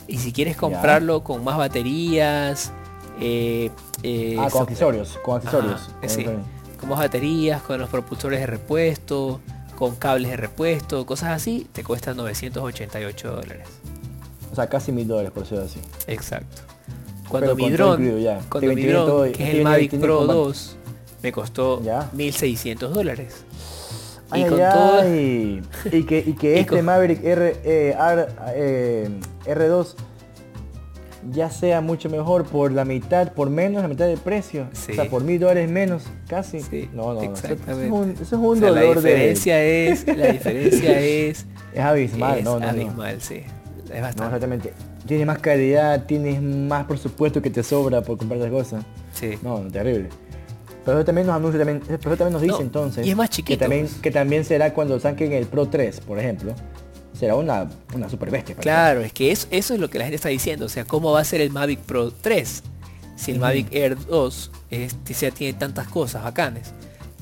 [0.07, 2.71] Y si quieres comprarlo con más baterías,
[3.19, 3.69] eh,
[4.03, 5.73] eh, Ah, con so- accesorios, con accesorios.
[5.81, 6.15] Ajá, Con sí.
[6.21, 6.41] accesorios.
[6.79, 9.41] con más baterías, con los propulsores de repuesto,
[9.77, 13.67] con cables de repuesto, cosas así, te cuesta 988 dólares.
[14.51, 15.79] O sea, casi mil dólares por ser así.
[16.07, 16.61] Exacto.
[17.27, 17.97] Cuando Pero mi dron,
[18.49, 20.45] cuando mi dron, que es el Mavic Pro comando.
[20.45, 20.76] 2,
[21.27, 22.09] me costó Ya.
[22.13, 23.43] 1600 dólares.
[24.29, 25.61] Ay, Y ay, con todo- ay.
[25.91, 29.09] Y que, y que Y este con- Maverick R, eh, R, eh,
[29.45, 29.95] R2
[31.31, 34.67] ya sea mucho mejor por la mitad, por menos la mitad del precio.
[34.71, 34.93] Sí.
[34.93, 36.61] O sea, por mil dólares menos, casi.
[36.61, 37.33] Sí, no, no, no.
[37.33, 39.09] Eso, es un, eso es un O sea, la dolor de...
[39.09, 42.67] diferencia es, la diferencia es, Es abismal, es no, no, no.
[42.69, 43.43] abismal, sí.
[43.43, 44.25] Es No, bastante.
[44.25, 44.73] exactamente.
[45.05, 48.85] Tienes más calidad, tienes más presupuesto que te sobra por comprar esas cosas.
[49.13, 49.31] sí.
[49.41, 50.09] No, no, terrible.
[50.87, 53.05] Pero también nos anuncia, también, pero también nos dice No, entonces.
[53.05, 54.01] y es más Que chiquito, también, pues.
[54.01, 56.53] que también será cuando saquen el Pro 3, por ejemplo.
[57.13, 58.55] Será una, una super bestia.
[58.55, 60.65] Claro, es que eso, eso es lo que la gente está diciendo.
[60.65, 62.63] O sea, ¿cómo va a ser el Mavic Pro 3?
[63.15, 63.39] Si el.
[63.39, 66.71] Mavic Air 2 este, ya tiene tantas cosas bacanes.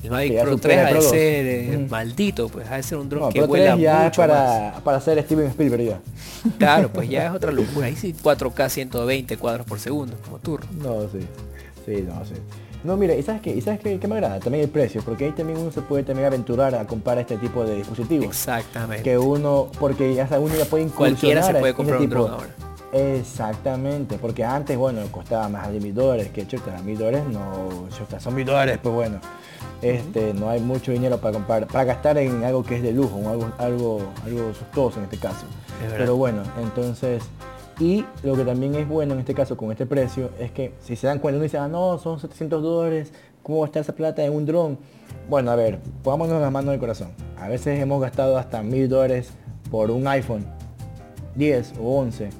[0.04, 1.10] El Mavic Que Pro supera 3 el ha de Pro 2.
[1.10, 3.98] ser eh, maldito, pues ha de ser un dron No, que Pro vuela 3 ya
[3.98, 4.28] es mucho más.
[4.28, 6.00] para, para ser Steven Spielberg ya.
[6.58, 7.86] Claro, pues ya es otra locura.
[7.86, 10.68] Ahí sí 4K 120 cuadros por segundo, como turno.
[10.82, 11.26] No, sí.
[11.86, 12.34] Sí, no, sí.
[12.86, 13.50] No, mira, ¿y sabes qué?
[13.50, 14.38] ¿Y sabes qué, qué me agrada?
[14.38, 17.64] También el precio, porque ahí también uno se puede también aventurar a comprar este tipo
[17.64, 18.26] de dispositivos.
[18.26, 19.02] Exactamente.
[19.02, 22.48] Que uno, porque ya uno ya puede incursionar Cualquiera se puede comprar un dron ahora.
[22.92, 28.20] Exactamente, porque antes, bueno, costaba más de mil dólares, que chuta, mil dólares no, chuta,
[28.20, 29.20] son mil dólares, pues bueno.
[29.82, 33.18] Este, no hay mucho dinero para comprar, para gastar en algo que es de lujo,
[33.28, 35.44] algo, algo, algo sustoso en este caso.
[35.84, 35.92] Es.
[35.92, 37.22] Pero bueno, entonces,
[37.78, 40.96] y lo que también es bueno en este caso con este precio es que si
[40.96, 43.12] se dan cuenta, uno dice, ah no, son 700 dólares,
[43.42, 44.78] ¿cómo va a estar esa plata en un dron?
[45.28, 47.08] Bueno, a ver, pongámonos las manos en el corazón.
[47.38, 49.30] A veces hemos gastado hasta mil dólares
[49.70, 50.46] por un iPhone
[51.34, 52.30] 10 o 11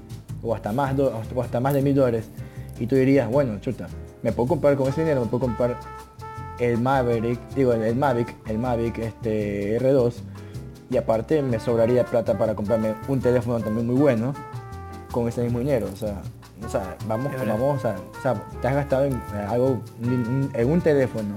[0.43, 2.31] o hasta más, o hasta más de mil dólares.
[2.79, 3.89] Y tú dirías, bueno, chuta,
[4.23, 5.79] me puedo comprar con ese dinero, me puedo comprar
[6.59, 10.15] el Maverick, digo, el, el Mavic, el Mavic este R2
[10.89, 14.33] y aparte me sobraría plata para comprarme un teléfono también muy bueno
[15.17, 16.21] con ese mismo dinero, o sea,
[16.63, 21.35] o sea, vamos, vamos, o sea, te has gastado en eh, algo, en un teléfono,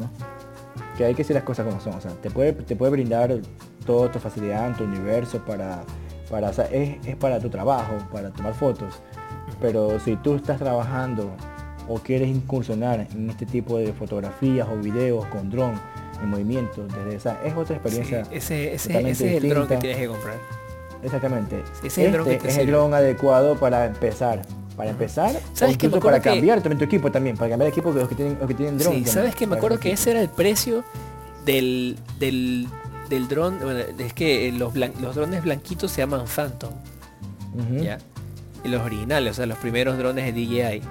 [0.97, 3.33] que hay que decir las cosas como son, o sea, te puede, te puede brindar
[3.85, 5.83] toda tu facilidad en tu universo para,
[6.29, 9.01] para o sea, es, es para tu trabajo, para tomar fotos,
[9.61, 11.31] pero si tú estás trabajando
[11.87, 15.71] o quieres incursionar en este tipo de fotografías o videos con dron
[16.21, 18.21] en movimiento, desde esa, es otra Sí, experiencia.
[18.29, 20.35] ese, ese- totalmente ese es el dron que tienes que comprar.
[21.03, 21.63] Exactamente.
[21.83, 24.41] Es el que este te es el dron adecuado para empezar.
[24.75, 25.77] Para empezar, o ¿Sabes?
[25.81, 28.07] Me acuerdo para que- cambiar también tu equipo también, para cambiar de equipo que los
[28.07, 28.93] que tienen, los que tienen dron.
[28.93, 29.45] Sí, también, ¿sabes qué?
[29.45, 30.85] Me acuerdo que ese era el precio
[31.45, 32.67] del, del,
[33.09, 33.59] del dron.
[33.61, 36.71] bueno, es que los, blan- los drones blanquitos se llaman Phantom.
[37.55, 37.83] Ujú.
[37.83, 37.97] ¿ya?
[38.63, 40.81] los originales, o sea, los primeros drones de DJI.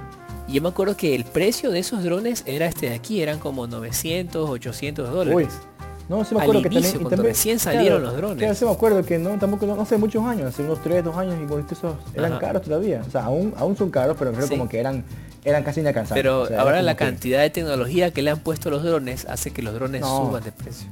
[0.49, 3.39] Y yo me acuerdo que el precio de esos drones era este de aquí, eran
[3.39, 5.35] como 900, 800 dólares.
[5.35, 5.68] Uy,
[6.09, 8.39] no, se me Al acuerdo que inicio, también, recién salieron los drones.
[8.39, 11.17] Claro, sí me acuerdo que no, tampoco, no, hace muchos años, hace unos 3, 2
[11.17, 12.41] años, y con esos eran Ajá.
[12.41, 13.03] caros todavía.
[13.07, 14.51] O sea, aún, aún son caros, pero creo Sí.
[14.57, 15.05] como que eran,
[15.45, 16.23] eran casi inalcanzables.
[16.23, 18.83] Pero O sea, era ahora la que cantidad de tecnología que le han puesto los
[18.83, 20.27] drones hace que los drones No.
[20.29, 20.89] suban de precio.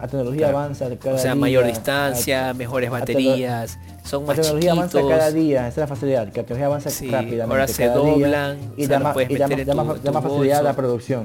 [0.00, 0.58] La tecnología Claro.
[0.60, 4.70] avanza cada O sea, día, mayor la- distancia, mejores la baterías, son La más tecnología
[4.72, 4.94] chiquitos.
[4.94, 7.42] avanza cada día, esa es la facilidad, que la tecnología avanza Sí, rápidamente.
[7.42, 10.12] ahora se cada día, doblan, y o sea, da más, y da más- da tu-
[10.12, 11.24] da facilidad a la producción.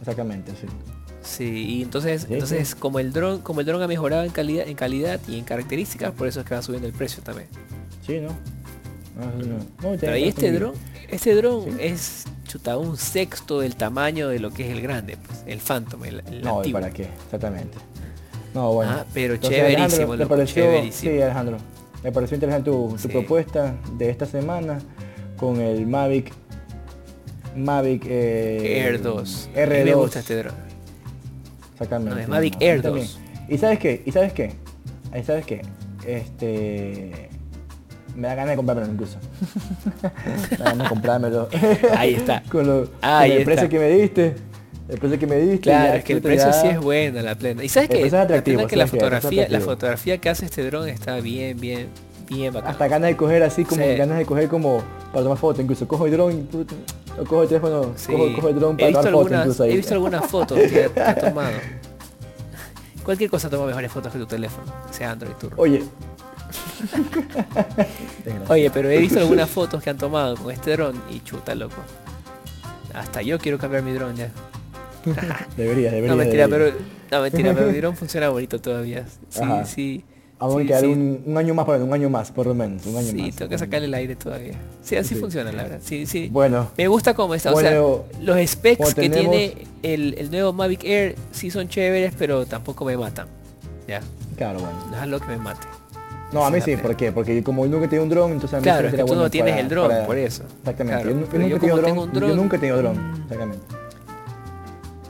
[0.00, 0.66] Exactamente, sí.
[1.28, 4.66] Sí, y entonces, Sí, entonces como el dron, como el dron ha mejorado en calidad,
[4.66, 7.48] en calidad y en características, por eso es que va subiendo el precio también.
[8.06, 8.28] Sí, ¿no?
[9.18, 9.90] No, no, no.
[9.92, 10.58] No, Pero ahí este Guille.
[10.58, 10.74] dron,
[11.08, 15.42] este dron es chuta un sexto del tamaño de lo que es el grande, pues,
[15.46, 17.08] el Phantom, el, el No, ¿y para qué?
[17.24, 17.76] Exactamente.
[18.54, 18.92] No, bueno.
[18.92, 21.12] Ah, pero Entonces, chéverísimo, Alejandro, ¿te loco, pareció, chéverísimo.
[21.12, 21.58] Sí, Alejandro.
[22.02, 24.78] Me pareció interesante tu, propuesta de esta semana
[25.36, 26.32] con el Mavic
[27.54, 29.50] Mavic eh, Air 2.
[29.52, 29.84] A mí R2.
[29.84, 30.67] me gusta este dron.
[31.80, 32.14] Exactamente.
[32.14, 33.06] No, es Mavic Air también.
[33.06, 33.18] 2.
[33.48, 34.02] ¿Y sabes qué?
[34.04, 34.52] ¿Y sabes qué?
[35.18, 35.62] ¿Y sabes qué?
[36.06, 37.28] Este
[38.16, 39.18] me da ganas de comprármelo incluso.
[40.50, 41.48] me da ganas de comprármelo.
[41.96, 42.42] Ahí está.
[42.50, 44.34] con, lo- Ahí con el precio que me diste.
[44.88, 45.60] El precio que me diste.
[45.60, 47.62] Claro, es que el precio ya- sí es bueno, la plena.
[47.62, 50.88] Y sabes El que, es atractivo, que la fotografía, la fotografía que hace este dron
[50.88, 51.88] está bien, bien,
[52.28, 52.70] bien bacán.
[52.72, 53.94] Hasta ganas de coger así como Sí.
[53.96, 56.42] ganas de coger como para tomar fotos, incluso cojo el dron y
[57.20, 58.12] o cojo el teléfono, Sí.
[58.12, 59.72] cojo, cojo el dron he para visto tomar fotos algunas, incluso ahí.
[59.72, 61.50] he visto algunas fotos que, que ha tomado.
[63.04, 65.52] Cualquier cosa toma mejores fotos que tu teléfono, sea Android Tour.
[65.56, 65.82] Oye.
[68.48, 71.76] Oye, pero he visto algunas fotos que han tomado con este dron y chuta loco.
[72.94, 74.30] Hasta yo quiero cambiar mi dron ya.
[75.56, 76.10] Debería, debería.
[76.10, 76.74] No mentira, debería.
[76.74, 79.04] pero no mentira, pero mi dron funciona bonito todavía.
[79.30, 79.64] Sí, Ajá.
[79.64, 80.04] sí.
[80.40, 83.22] Aún sí, un, un año más, un año más, por lo menos, un año Sí,
[83.22, 83.34] más.
[83.34, 84.54] tengo que sacarle el aire todavía.
[84.82, 85.20] Sí, así Sí.
[85.20, 85.80] funciona la verdad.
[85.82, 86.28] Sí, sí.
[86.30, 87.50] Bueno, Me gusta cómo está.
[87.50, 91.68] O Bueno, sea, los specs que tenemos- tiene el, el nuevo Mavic Air sí son
[91.68, 93.26] chéveres, pero tampoco me matan.
[93.88, 94.00] Ya,
[94.36, 94.78] claro, bueno.
[94.90, 95.66] no es algo que me mate.
[96.32, 97.10] No, a mí sí, ¿por qué?
[97.10, 99.06] Porque como yo nunca he tenido un dron, entonces a mí Claro, es que tú
[99.06, 100.44] bueno no tienes para- el dron, para- por eso.
[100.60, 101.02] Exactamente.
[101.02, 103.22] Claro, yo, yo nunca yo tengo un yo dron- nunca he tenido dron, Mm.
[103.22, 103.64] exactamente.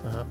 [0.09, 0.25] Ajá.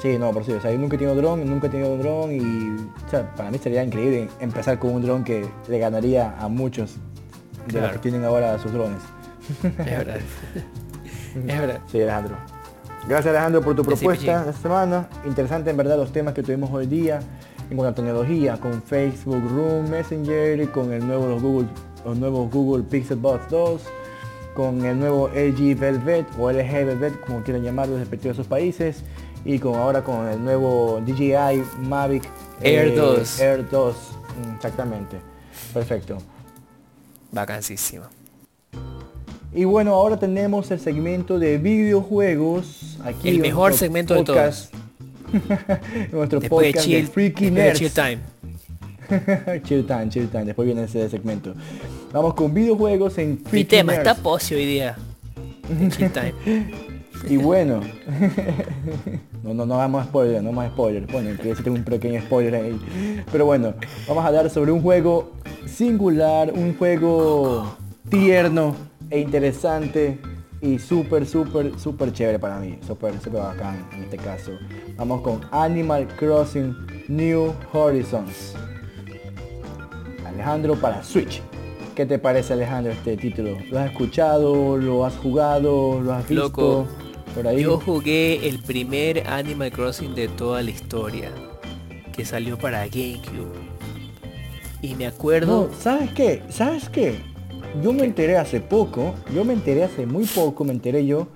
[0.00, 2.00] Sí, no, por sí, o sea, yo nunca he tenido dron, nunca he tenido un
[2.00, 2.70] dron y,
[3.06, 6.96] o sea, para mí sería increíble empezar con un dron que le ganaría a muchos
[7.66, 9.02] de los que tienen ahora sus drones.
[9.62, 10.16] Es verdad.
[11.34, 11.80] es verdad.
[11.86, 12.36] Sí, Alejandro.
[13.08, 15.08] Gracias Alejandro por tu propuesta de esta semana.
[15.26, 17.20] Interesante en verdad los temas que tuvimos hoy día
[17.70, 21.68] en cuanto a tecnología, con Facebook Room Messenger, con el nuevo los Google,
[22.04, 23.82] los nuevos Google Pixel Buds 2,
[24.54, 29.04] con el nuevo LG Velvet o LG Velvet, como quieran llamarlo, respectivos a sus países,
[29.44, 32.24] y con ahora con el nuevo DJI Mavic
[32.60, 33.40] Air eh, 2.
[33.40, 35.16] Air 2, mm, exactamente.
[35.72, 36.18] Perfecto.
[37.32, 38.04] Vacancísimo.
[39.52, 42.98] Y bueno, ahora tenemos el segmento de videojuegos.
[43.04, 44.72] Aquí El mejor segmento de podcast.
[46.12, 48.18] nuestro Después de podcast chill, Freaky de chill time.
[49.64, 50.44] chill time, chill time.
[50.44, 51.54] Después viene ese segmento.
[52.12, 54.08] Vamos con videojuegos en Freaky Mi tema Nerds.
[54.08, 54.96] está pocio hoy día.
[55.96, 56.34] Chill time.
[57.28, 57.80] Y bueno,
[59.42, 61.06] no, no, no vamos a spoiler, no más spoiler.
[61.06, 63.24] Bueno, sí tengo un pequeño spoiler ahí.
[63.30, 63.74] Pero bueno,
[64.08, 65.32] vamos a hablar sobre un juego
[65.66, 67.76] singular, un juego
[68.08, 68.74] tierno
[69.10, 70.18] e interesante
[70.60, 72.78] y súper, súper, súper chévere para mí.
[72.86, 74.52] Súper, súper bacán en este caso.
[74.96, 76.74] Vamos con Animal Crossing
[77.08, 78.54] New Horizons.
[80.26, 81.42] Alejandro para Switch.
[81.94, 83.58] ¿Qué te parece Alejandro este título?
[83.70, 84.76] ¿Lo has escuchado?
[84.78, 86.00] ¿Lo has jugado?
[86.00, 86.86] ¿Lo has visto?
[87.34, 87.62] Por ahí.
[87.62, 91.30] Yo jugué el primer Animal Crossing de toda la historia.
[92.12, 93.54] Que salió para GameCube.
[94.82, 95.68] Y me acuerdo...
[95.70, 96.42] No, ¿sabes qué?
[96.50, 97.14] ¿Sabes qué?
[97.82, 101.28] Yo me enteré hace poco, yo me enteré hace muy poco, me enteré yo,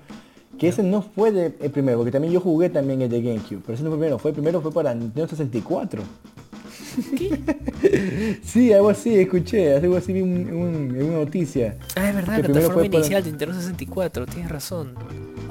[0.59, 3.61] que ese no fue de- el primero, porque también yo jugué también el de GameCube,
[3.64, 6.03] pero ese no fue el primero, fue el primero fue para Nintendo 64.
[8.42, 11.76] sí, algo así, escuché, algo así vi un- una noticia.
[11.97, 14.95] Ah, es verdad, la plataforma para- inicial de Nintendo 64, tienes razón.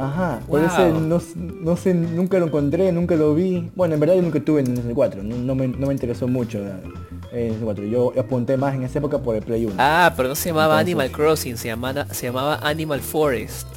[0.05, 1.21] Ajá, por ese no,
[1.61, 3.71] no sé, nunca lo encontré, nunca lo vi.
[3.75, 6.27] Bueno, en verdad yo nunca tuve en el 64, no, no me, no me interesó
[6.27, 7.85] mucho eh, el 64.
[7.85, 9.75] Yo apunté más en esa época por el Play 1.
[9.77, 13.67] Ah, pero no se llamaba Entonces- Animal Crossing, se llamaba, se llamaba Animal Forest.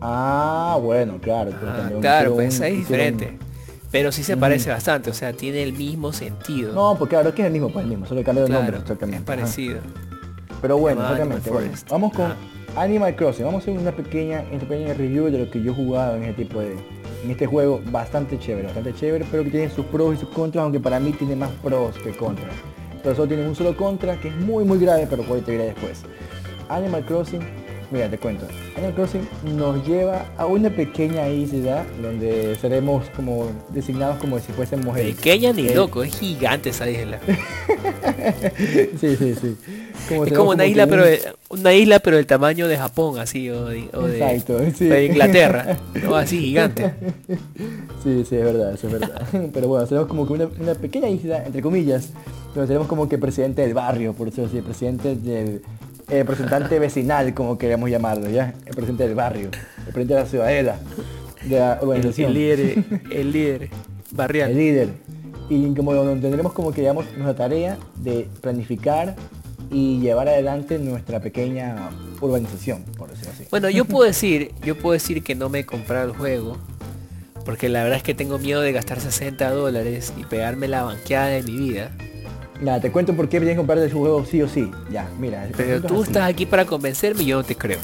[0.00, 1.50] Ah, bueno, claro.
[1.50, 3.36] pues, Ah, claro, pues un- es diferente.
[3.90, 6.74] Pero sí se parece bastante, o sea, tiene el mismo sentido.
[6.74, 8.62] No, pues claro, es que es el mismo, pues el mismo, solo cambió el claro,
[8.64, 9.22] nombre exactamente.
[9.22, 9.40] es ajá.
[9.40, 9.78] parecido.
[10.60, 11.50] Pero bueno, exactamente.
[11.50, 11.70] Bueno.
[11.88, 12.36] Vamos con Ajá.
[12.76, 13.44] Animal Crossing.
[13.44, 16.24] Vamos a hacer una pequeña, una pequeña review de lo que yo he jugado en
[16.24, 16.76] este tipo de.
[17.24, 20.62] En este juego bastante chévere, bastante chévere, pero que tiene sus pros y sus contras,
[20.62, 22.52] aunque para mí tiene más pros que contras.
[23.02, 25.64] pero solo tiene un solo contra que es muy muy grave, pero puede te diré
[25.64, 26.02] después.
[26.68, 27.40] Animal Crossing
[27.90, 28.46] Mira, te cuento.
[28.76, 34.84] Animal Crossing nos lleva a una pequeña isla donde seremos como designados como si fuésemos
[34.84, 35.14] mujeres.
[35.14, 37.18] Pequeña ni loco, es gigante esa isla.
[39.00, 39.56] sí, sí, sí.
[40.10, 41.04] es como una isla, pero
[41.48, 46.40] una isla pero del tamaño de Japón, así, o de, Exacto, de Inglaterra, no así
[46.40, 46.92] gigante.
[48.04, 49.26] Sí, sí, es verdad, eso es verdad.
[49.52, 52.10] Pero bueno, seremos como que una, una pequeña isla, entre comillas,
[52.54, 55.62] donde seremos como que presidente del barrio, por decirlo así, presidente del
[56.08, 58.54] el representante vecinal, como queremos llamarlo, ¿ya?
[58.64, 60.76] El presidente del barrio, el presidente de la ciudadela,
[61.44, 62.28] de la organización.
[62.28, 63.70] El, líder, el líder
[64.12, 64.50] barrial.
[64.50, 64.88] El líder.
[65.50, 69.16] Y como tendremos como que digamos nuestra tarea de planificar
[69.70, 71.90] y llevar adelante nuestra pequeña
[72.20, 73.44] urbanización, por decirlo así.
[73.50, 76.56] Bueno, yo puedo decir, yo puedo decir que no me he comprado el juego,
[77.44, 81.28] porque la verdad es que tengo miedo de gastar 60 dólares y pegarme la banqueada
[81.28, 81.90] de mi vida.
[82.60, 84.70] Nada, te cuento por qué vienes a comprar de su juego sí o sí.
[84.90, 85.48] Ya, mira.
[85.56, 87.78] Pero tú estás aquí para convencerme y yo no te creo.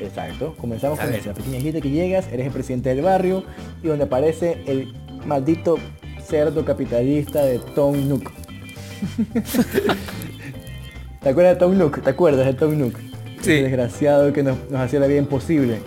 [0.00, 0.54] Exacto.
[0.58, 3.44] Comenzamos con esa pequeña gente que llegas, eres el presidente del barrio
[3.82, 4.94] y donde aparece el
[5.26, 5.78] maldito
[6.26, 8.30] cerdo capitalista de Tom Nook.
[11.22, 12.02] ¿Te acuerdas de Tom Nook?
[12.02, 12.96] ¿Te acuerdas de Tom Nook?
[13.42, 13.62] Sí.
[13.62, 15.80] desgraciado que nos, hacía la vida imposible.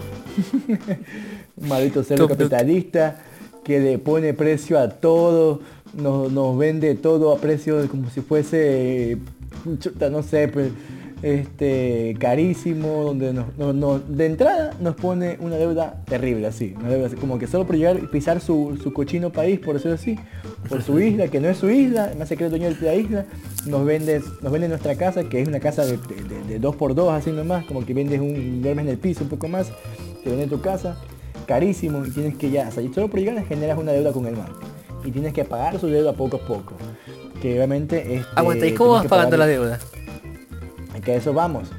[1.57, 3.17] maldito cerdo capitalista
[3.63, 5.61] que le pone precio a todo
[5.94, 9.18] nos, vende todo a precio de como si fuese,
[10.12, 10.72] no sé, pues,
[11.22, 13.34] este, carísimo, donde
[14.08, 18.00] de entrada nos pone una deuda terrible, así, una deuda como que solo por llegar
[18.02, 20.18] y pisar su, cochino país, por decirlo así,
[20.68, 23.26] por su isla, que no es su isla, más secreto dueño de la isla,
[23.68, 27.32] nos vende, nos vende nuestra casa, que es una casa de, dos por dos, así
[27.32, 29.72] nomás, como que vendes un duermes en el piso un poco más,
[30.24, 30.98] te vende tu casa,
[31.46, 34.36] carísimo, y tienes que ya, o sea, solo por llegar generas una deuda con el
[34.36, 34.70] banco
[35.04, 36.76] y tienes que pagar su deuda poco a poco.
[37.41, 38.26] Que obviamente es...
[38.36, 39.80] Aguanta, ¿y cómo vas pagando la deuda?
[41.04, 41.70] Que a eso vamos.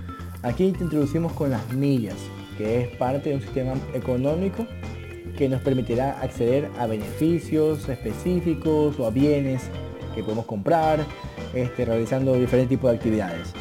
[0.42, 2.16] Aquí te introducimos con las millas,
[2.58, 4.66] que es parte de un sistema económico
[5.38, 9.62] que nos permitirá acceder a beneficios específicos o a bienes
[10.14, 11.06] que podemos comprar,
[11.54, 13.52] este, realizando diferentes tipos de actividades.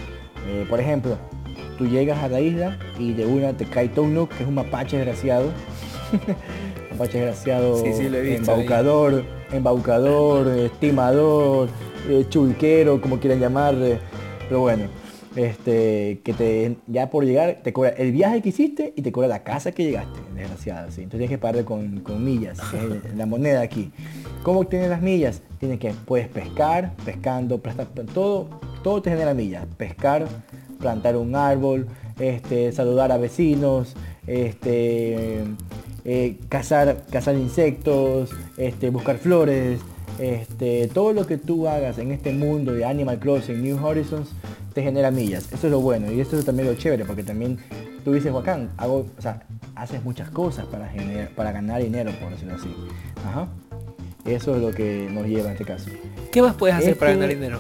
[0.48, 1.18] Eh, por ejemplo,
[1.78, 4.98] tú llegas a la isla y de una te cae Tonuk, que es un mapache
[4.98, 5.52] desgraciado.
[6.92, 11.70] mapache desgraciado, embaucador embaucador, estimador,
[12.10, 13.76] eh, chulquero, como quieran llamar,
[14.48, 14.86] pero bueno,
[15.36, 19.28] este, que te ya por llegar te cobra el viaje que hiciste y te cobra
[19.28, 21.04] la casa que llegaste, desgraciado, ¿sí?
[21.04, 22.60] Entonces tienes que pagar con, millas,
[23.16, 23.92] la moneda aquí.
[24.44, 25.42] ¿Cómo obtienes las millas?
[25.60, 28.50] Tienes que, puedes pescar, pescando, prestar, todo,
[28.84, 29.66] todo te genera millas.
[29.78, 30.28] Pescar,
[30.80, 31.88] plantar un árbol,
[32.20, 33.96] este, saludar a vecinos,
[34.28, 35.44] este,
[36.06, 39.80] eh, cazar, cazar insectos, este, buscar flores,
[40.20, 44.30] este, todo lo que tú hagas en este mundo de Animal Crossing, New Horizons,
[44.74, 45.52] te genera millas.
[45.52, 47.58] Eso es lo bueno y esto es también lo chévere porque también
[48.04, 49.44] tú dices, Juan, hago, o sea,
[49.76, 52.74] haces muchas cosas para, generar, para ganar dinero, por decirlo así.
[54.26, 55.90] Eso es lo que nos lleva en este caso.
[56.32, 57.60] ¿Qué más puedes hacer para ganar dinero?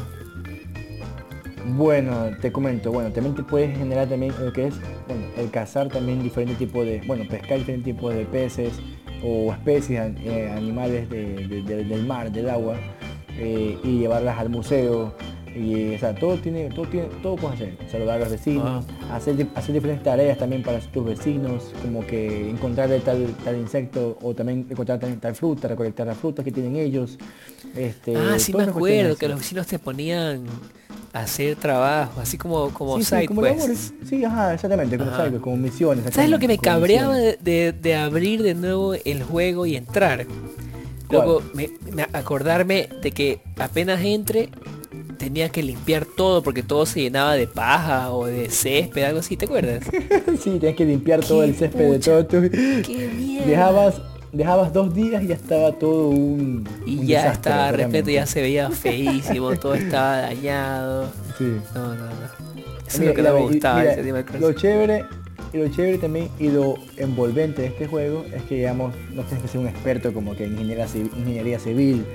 [1.65, 4.75] Bueno, te comento, bueno, también te puedes generar también lo que es,
[5.07, 8.79] bueno, el cazar también diferentes tipos de, bueno, pescar diferentes tipos de peces
[9.23, 12.77] o especies, eh, animales del mar, del agua,
[13.37, 15.13] eh, y llevarlas al museo.
[15.53, 17.77] Y, o sea, todo tiene, todo tiene, todo puedes hacer.
[17.91, 19.15] Saludar a los vecinos, ah.
[19.17, 24.33] hacer, hacer diferentes tareas también para tus vecinos, como que encontrar tal, tal insecto o
[24.33, 27.17] también encontrar tal, fruta, recolectar las frutas que tienen ellos.
[27.75, 30.45] Este, ah, sí me acuerdo que los vecinos te ponían
[31.13, 33.43] hacer trabajo, así como, como sí, side como
[34.07, 36.13] Sí, ajá, exactamente, como side como misiones.
[36.13, 40.25] ¿Sabes lo que me cabreaba de, abrir de nuevo el juego y entrar?
[41.09, 41.69] Luego me,
[42.13, 44.49] acordarme de que apenas entre
[45.17, 49.37] tenía que limpiar todo porque todo se llenaba de paja o de césped, algo así,
[49.37, 49.83] ¿te acuerdas?
[50.41, 52.25] sí, tenías que limpiar todo el césped de todo.
[52.25, 52.49] Tu...
[52.49, 53.47] Qué mierda.
[53.47, 54.01] Dejabas
[54.31, 56.67] dejabas dos días y ya estaba todo un...
[56.85, 61.09] Y ya estaba repleto, ya se veía feísimo, todo estaba dañado.
[61.37, 61.57] Sí.
[61.75, 62.11] No, no, no.
[62.87, 63.83] Eso es lo que me gustaba.
[64.39, 65.05] lo chévere
[65.53, 69.43] y lo chévere también y lo envolvente de este juego es que digamos no tienes
[69.43, 72.05] que ser un experto como que en ingeniería civil,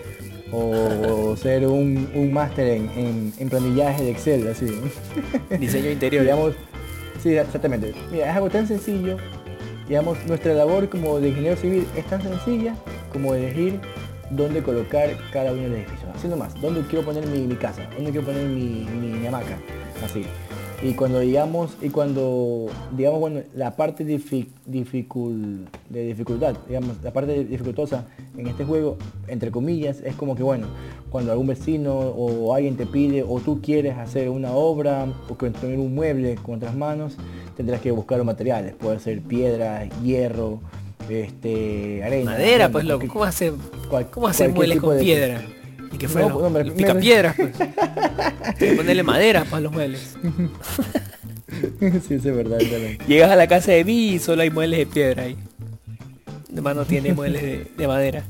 [0.52, 4.66] o, ser un, un máster en, en, planillaje de Excel, así.
[5.58, 6.22] Diseño interior.
[6.24, 6.54] digamos,
[7.22, 7.94] sí, exactamente.
[8.10, 9.18] Mira, es algo tan sencillo
[9.88, 12.74] Digamos, nuestra labor como de ingeniero civil es tan sencilla
[13.12, 13.80] como elegir
[14.30, 16.10] dónde colocar cada uno de los edificios.
[16.14, 19.58] Haciendo más, dónde quiero poner mi, casa, dónde quiero poner mi, mi, hamaca,
[20.04, 20.26] así.
[20.82, 22.66] Y cuando digamos, y cuando
[22.96, 26.54] digamos, bueno, la parte dificul, de dificultad.
[26.68, 28.06] Digamos, la parte dificultosa
[28.36, 30.66] en este juego, entre comillas, es como que bueno,
[31.10, 35.78] cuando algún vecino o alguien te pide o tú quieres hacer una obra o construir
[35.78, 37.16] un mueble con otras manos,
[37.56, 38.74] tendrás que buscar los materiales.
[38.74, 40.60] Puede ser piedra, hierro,
[41.08, 42.32] este, arena.
[42.32, 43.52] Madera, pues loco, ¿cómo hace,
[44.10, 45.40] cómo hace muebles con piedra?
[45.96, 47.56] Y que fue no, no, pica piedras, pues.
[48.76, 50.14] ponerle madera para los muebles.
[52.06, 52.58] sí, eso es verdad.
[53.08, 55.38] Llegas a la casa de Vi y solo hay muebles de piedra ahí.
[56.52, 57.42] Además no tiene muebles
[57.74, 58.24] de, madera.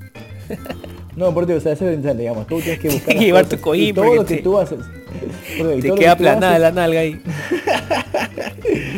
[1.17, 2.47] No, por Dios, o sea, eso es digamos.
[2.47, 3.05] Tú tienes que buscar.
[3.07, 4.81] Tienes que llevar tu cojín todo lo que tú haces.
[5.81, 7.21] te queda aplanada la nalga ahí.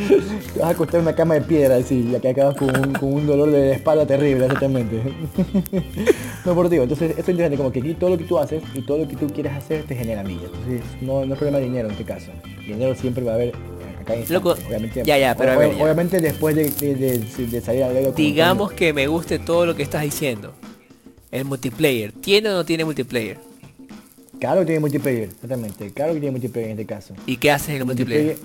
[0.08, 0.16] Te
[0.60, 3.26] vas a acostar una cama de piedra así, ya que acabas con un, con un
[3.26, 5.02] dolor de espalda terrible, exactamente.
[6.44, 8.62] no, por Dios, entonces eso es interesante, como que aquí todo lo que tú haces
[8.74, 10.46] y todo lo que tú quieres hacer te genera millas.
[10.46, 12.30] Entonces no, no es problema de dinero en este caso.
[12.66, 13.52] Dinero siempre va a haber
[14.30, 19.66] Loco, obviamente, ya, ya, pero obviamente después de, salir al Digamos que me guste todo
[19.66, 20.54] lo que estás diciendo.
[21.30, 23.36] El multiplayer, ¿tiene o no tiene multiplayer?
[24.40, 25.92] Claro que tiene multiplayer, exactamente.
[25.92, 27.14] Claro que tiene multiplayer en este caso.
[27.26, 28.36] ¿Y qué haces en el multiplayer?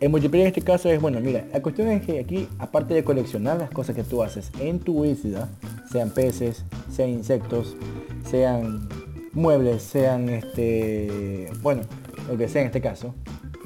[0.00, 3.04] El multiplayer en este caso es, bueno, mira, la cuestión es que aquí, aparte de
[3.04, 5.48] coleccionar las cosas que tú haces en tu isla,
[5.92, 7.76] sean peces, sean insectos,
[8.24, 8.88] sean
[9.34, 11.82] muebles, sean este, bueno,
[12.30, 13.14] lo que sea en este caso,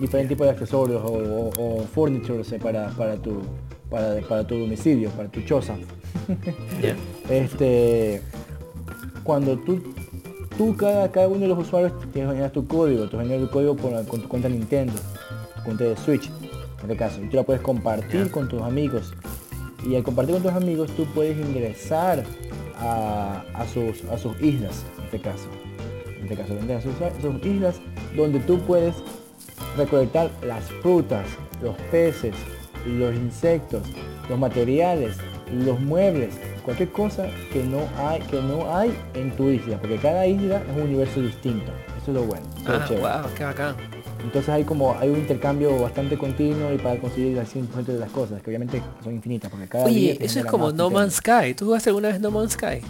[0.00, 3.42] diferentes tipos de accesorios o, o, furniture para, para, tu,
[3.88, 5.76] para, para, tu domicilio, para tu choza.
[7.30, 8.22] este,
[9.22, 9.80] cuando tú,
[10.58, 13.50] tú cada, cada uno de los usuarios tienes que generar tu código, tú generas tu
[13.50, 14.94] código con, con, tu cuenta Nintendo,
[15.64, 19.12] cuenta de Switch, en este caso, y tú la puedes compartir con tus amigos.
[19.84, 22.24] Y al compartir con tus amigos tú puedes ingresar
[22.78, 25.48] a, a, sus, a sus islas, en este caso.
[26.06, 27.76] En este caso, a sus, a sus islas
[28.16, 28.94] donde tú puedes
[29.76, 31.26] recolectar las frutas,
[31.62, 32.34] los peces,
[32.86, 33.82] los insectos,
[34.28, 35.16] los materiales,
[35.52, 36.34] los muebles,
[36.64, 40.76] cualquier cosa que no hay, que no hay en tu isla, porque cada isla es
[40.76, 41.70] un universo distinto.
[42.00, 42.46] Eso es lo bueno.
[42.66, 43.76] Ah, wow, qué bacán.
[44.24, 48.10] Entonces hay como hay un intercambio bastante continuo y para conseguir el 100% de las
[48.10, 51.54] cosas, que obviamente son infinitas, porque cada Oye, eso es como No Man's Sky.
[51.54, 52.80] ¿Tú jugaste alguna vez No Man's Sky?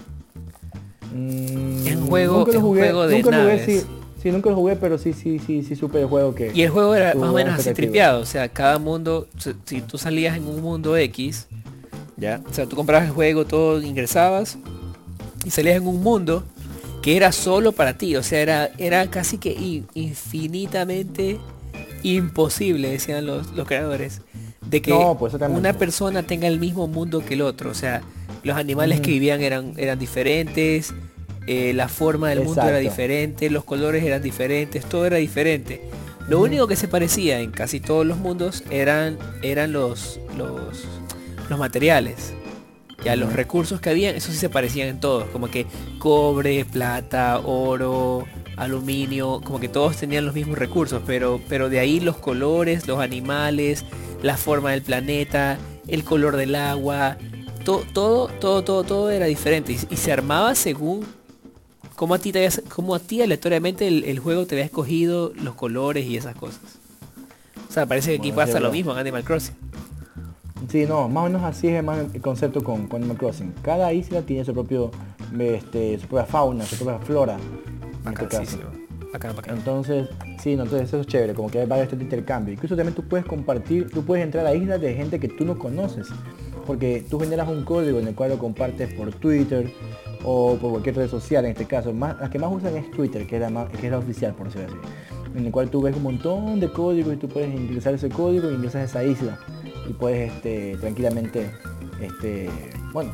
[1.13, 3.87] Mm, es un juego, es un juego de naves.
[4.23, 6.51] Sí, nunca lo jugué, pero sí, sí, sí, sí supe el juego que...
[6.55, 9.29] Y el juego era más o menos así tripeado, o sea, cada mundo,
[9.67, 11.47] si tú salías en un mundo X,
[12.17, 12.41] ¿ya?
[12.49, 14.57] O sea, tú comprabas el juego, todo, ingresabas
[15.45, 16.43] y salías en un mundo
[17.05, 21.39] que era solo para ti, o sea, era, era casi que infinitamente
[22.03, 24.23] imposible, decían los, los creadores,
[24.63, 28.01] de que pues, una persona tenga el mismo mundo que el otro, o sea,
[28.43, 30.95] los animales que vivían eran, eran diferentes,
[31.47, 35.83] eh, la forma del mundo era diferente, los colores eran diferentes, todo era diferente.
[36.27, 40.87] Lo único que se parecía en casi todos los mundos eran, eran los, los,
[41.51, 42.33] los materiales.
[43.03, 45.67] Ya los recursos que habían, eso sí se parecían en todos, como que
[45.99, 48.27] cobre, plata, oro,
[48.57, 53.01] aluminio, como que todos tenían los mismos recursos, pero, pero de ahí los colores, los
[53.01, 53.85] animales,
[54.23, 57.19] la forma del planeta, el color del agua,
[57.65, 61.05] todo, todo, todo, todo, todo era diferente y se armaba según
[61.97, 66.17] ¿Cómo a ti, te a ti aleatoriamente el, juego te había escogido los colores y
[66.17, 66.61] esas cosas?
[67.69, 69.55] O sea, parece que aquí pasa lo mismo en Animal Crossing.
[70.69, 73.53] Sí, no, más o menos así es más el concepto con, Animal Crossing.
[73.63, 74.91] Cada isla tiene su propio,
[75.39, 77.37] este, su propia fauna, su propia flora.
[78.07, 80.09] Este entonces,
[80.41, 82.53] sí, no, entonces eso es chévere, como que hay varios de intercambio.
[82.53, 85.57] Incluso también tú puedes compartir, tú puedes entrar a islas de gente que tú no
[85.57, 86.09] conoces.
[86.67, 89.71] Porque tú generas un código en el cual lo compartes por Twitter,
[90.25, 91.93] o por cualquier red social en este caso.
[91.93, 94.47] Más, las que más usan es Twitter, que es, la que es la oficial, por
[94.47, 95.39] decirlo así.
[95.39, 98.51] En el cual tú ves un montón de códigos y tú puedes ingresar ese código
[98.51, 99.39] y ingresas a esa isla.
[99.89, 101.51] Y puedes este, tranquilamente,
[102.01, 102.49] este,
[102.93, 103.13] bueno,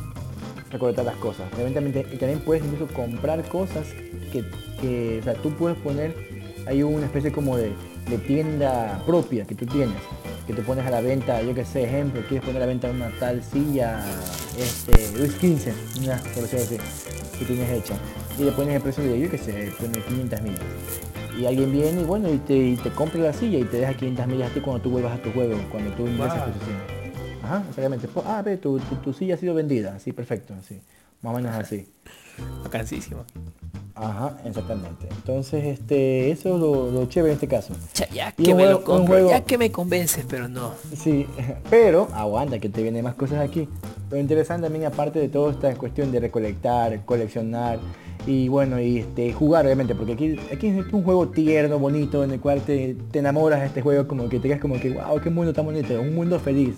[0.69, 1.51] recolectar las cosas.
[1.53, 3.87] Obviamente, y también puedes incluso comprar cosas
[4.31, 4.43] que,
[4.79, 6.15] que o sea, tú puedes poner,
[6.65, 7.71] hay una especie como de,
[8.09, 9.97] de tienda propia que tú tienes
[10.47, 12.89] que te pones a la venta, yo que sé, ejemplo, quieres poner a la venta
[12.89, 14.03] una tal silla,
[14.57, 15.73] este, Luis 15,
[16.33, 16.77] por decirlo así,
[17.37, 17.95] que tienes hecha,
[18.39, 20.61] y le pones el precio de, yo que sé, pones 500 millas.
[21.41, 24.27] Y alguien viene y bueno, y te, te compra la silla y te deja 500
[24.27, 26.77] millas a ti cuando tú vuelvas a tu juego, cuando tú ingresas a tu sesión.
[27.41, 28.07] Ajá, exactamente.
[28.27, 30.79] Ah, ve, tu, tu, silla ha sido vendida, sí, perfecto, así.
[31.23, 31.87] Más o menos así.
[32.63, 33.25] Vacancísimo.
[33.95, 35.07] Ajá, exactamente.
[35.09, 36.61] Entonces, este, eso es
[36.93, 37.73] lo, chévere en este caso.
[38.13, 40.73] Ya, que me lo compro, ya que me convences, pero no.
[40.95, 41.25] Sí,
[41.71, 43.67] pero aguanta que te vienen más cosas aquí.
[44.11, 47.79] Lo interesante también, aparte de todo esta cuestión de recolectar, coleccionar
[48.25, 52.31] y bueno, y este, jugar obviamente, porque aquí, aquí es un juego tierno, bonito, en
[52.31, 55.19] el cual te, te enamoras de este juego, como que te quedas como que, wow,
[55.21, 56.75] qué mundo tan bonito, un mundo feliz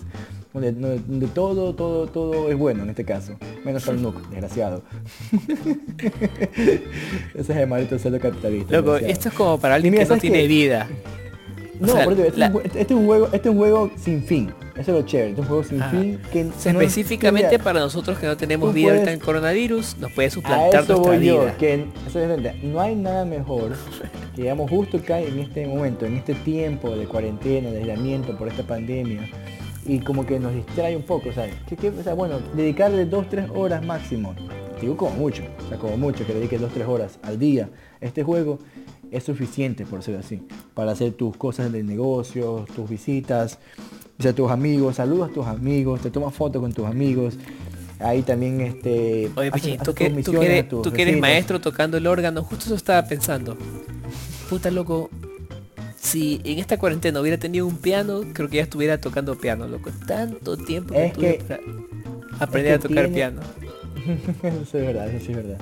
[0.53, 3.33] donde, todo, todo, todo es bueno en este caso.
[3.65, 4.83] Menos el Nook, desgraciado.
[7.33, 8.75] Ese es el maldito cerdo capitalista.
[8.77, 10.87] Loco, esto es como para alguien que no tiene vida.
[11.79, 14.53] No, este, este, es un juego, este es un juego sin fin.
[14.75, 15.29] Eso es lo chévere.
[15.29, 19.19] Este es un juego sin fin que específicamente para nosotros que no tenemos vida en
[19.19, 21.85] coronavirus, nos puede suplantar a eso voy Yo, que
[22.63, 23.71] no hay nada mejor
[24.35, 28.47] que digamos justo cae en este momento, en este tiempo de cuarentena, de aislamiento por
[28.47, 29.29] esta pandemia
[29.85, 31.53] y como que nos distrae un poco, ¿sabes?
[31.79, 34.33] Que, o sea, bueno, dedicarle dos, tres horas máximo,
[34.79, 37.69] digo como mucho, o sea, como mucho que dos, tres horas al día
[38.01, 38.59] este juego
[39.13, 40.41] es suficiente, por ser así,
[40.73, 43.59] para hacer tus cosas de negocio, tus visitas,
[44.27, 47.37] a tus amigos, saludas a tus amigos, te tomas fotos con tus amigos.
[47.99, 49.29] Ahí también este.
[49.35, 49.51] Oye,
[49.83, 53.57] tú, que, tú, que eres, maestro tocando el órgano, justo eso estaba pensando.
[54.49, 55.09] Puta loco,
[55.99, 59.89] si en esta cuarentena hubiera tenido un piano, creo que ya estuviera tocando piano, loco.
[60.05, 61.41] Tanto tiempo es que,
[62.39, 63.41] aprender a tocar piano.
[64.43, 65.57] eso es verdad, eso es verdad.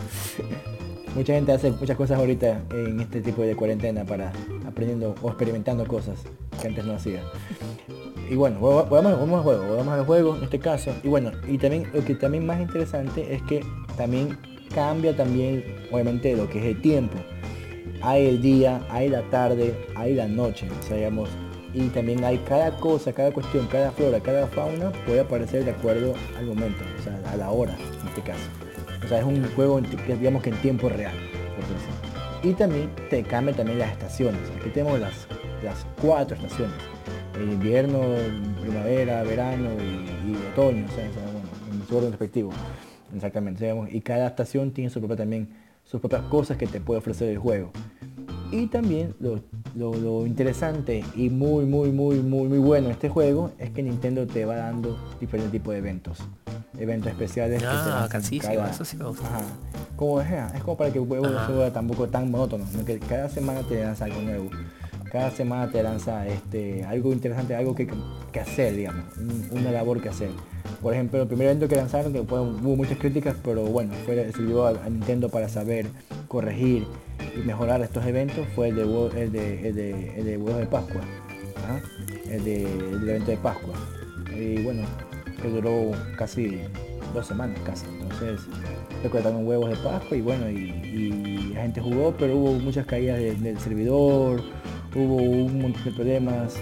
[1.15, 4.31] Mucha gente hace muchas cosas ahorita en este tipo de cuarentena para
[4.65, 6.19] aprendiendo o experimentando cosas
[6.61, 7.21] que antes no hacía.
[8.29, 10.93] Y bueno, vamos, al juego, vamos al juego en este caso.
[11.03, 13.61] Y bueno, y también lo que también más interesante es que
[13.97, 14.37] también
[14.73, 17.17] cambia también, obviamente, lo que es el tiempo.
[18.01, 21.27] Hay el día, hay la tarde, hay la noche, o
[21.73, 26.13] y también hay cada cosa, cada cuestión, cada flora, cada fauna puede aparecer de acuerdo
[26.37, 28.70] al momento, o sea, a la hora en este caso.
[29.19, 31.13] Es un juego digamos que en tiempo real,
[32.43, 34.39] Y también te cambia también las estaciones.
[34.59, 35.27] Aquí tenemos las,
[35.63, 36.75] las cuatro estaciones.
[37.35, 37.99] El invierno,
[38.61, 41.39] primavera, verano y, otoño, bueno,
[41.71, 42.51] en su orden respectivo.
[43.13, 43.73] Exactamente.
[43.91, 45.49] Y cada estación tiene su propia también
[45.83, 47.71] sus propias cosas que te puede ofrecer el juego.
[48.51, 53.83] Y también lo, interesante y muy, muy, muy, muy, muy bueno este juego es que
[53.83, 56.19] Nintendo te va dando diferentes tipos de eventos
[56.81, 57.63] eventos especiales.
[57.65, 59.23] Ah, cansísimo, eso sí me gusta.
[59.95, 63.29] Como es, es como para que el juego no sea tampoco tan monótono, que cada
[63.29, 64.49] semana te lanza algo nuevo.
[65.11, 67.85] Cada semana te lanza este, algo interesante, algo que,
[68.31, 69.03] que hacer, digamos,
[69.51, 70.29] una labor que hacer.
[70.81, 74.67] Por ejemplo, el primer evento que lanzaron, que hubo muchas críticas, pero bueno, fue, sirvió
[74.67, 75.87] a, Nintendo para saber
[76.29, 76.87] corregir
[77.35, 80.67] y mejorar estos eventos, fue el de, el de, el de, el de huevos de
[80.67, 81.01] Pascua.
[81.67, 81.79] ¿ah?
[82.29, 83.75] El, de, el evento de Pascua.
[84.33, 84.83] Y bueno,
[85.41, 86.61] que duró casi
[87.13, 87.85] dos semanas casi.
[87.87, 88.41] Entonces
[89.03, 93.59] recordaron huevos de Pascua y bueno, y, la gente jugó, pero hubo muchas caídas del
[93.59, 94.41] servidor,
[94.95, 96.55] hubo un montón de problemas.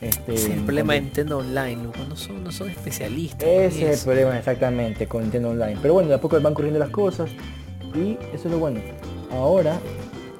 [0.00, 1.78] Este, es el problema de Nintendo Online,
[2.08, 3.48] no son, no son especialistas.
[3.48, 5.78] Ese es el problema exactamente con Nintendo Online.
[5.80, 7.30] Pero bueno, de a poco van corriendo las cosas
[7.94, 8.80] y eso es lo bueno.
[9.30, 9.78] Ahora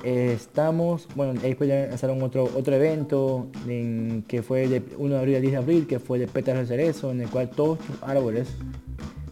[0.04, 5.18] estamos, bueno, ahí después ya lanzaron otro, otro evento en, que fue de 1 de
[5.18, 7.78] abril al 10 de abril, que fue de pétalos de cerezo, en el cual todos
[7.78, 8.48] tus árboles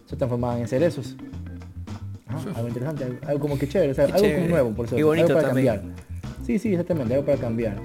[0.07, 1.15] se transformaban en cerezos.
[2.27, 5.83] Ah, algo interesante, algo, como que chévere, algo nuevo, por eso, algo para cambiar.
[6.45, 7.77] Sí, sí, exactamente, algo para cambiar.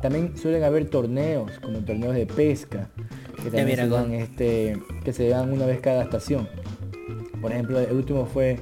[0.00, 2.90] También suelen haber torneos, como torneos de pesca,
[3.42, 6.48] que también se dan, este, que se dan una vez cada estación.
[7.40, 8.58] Por ejemplo, el último fue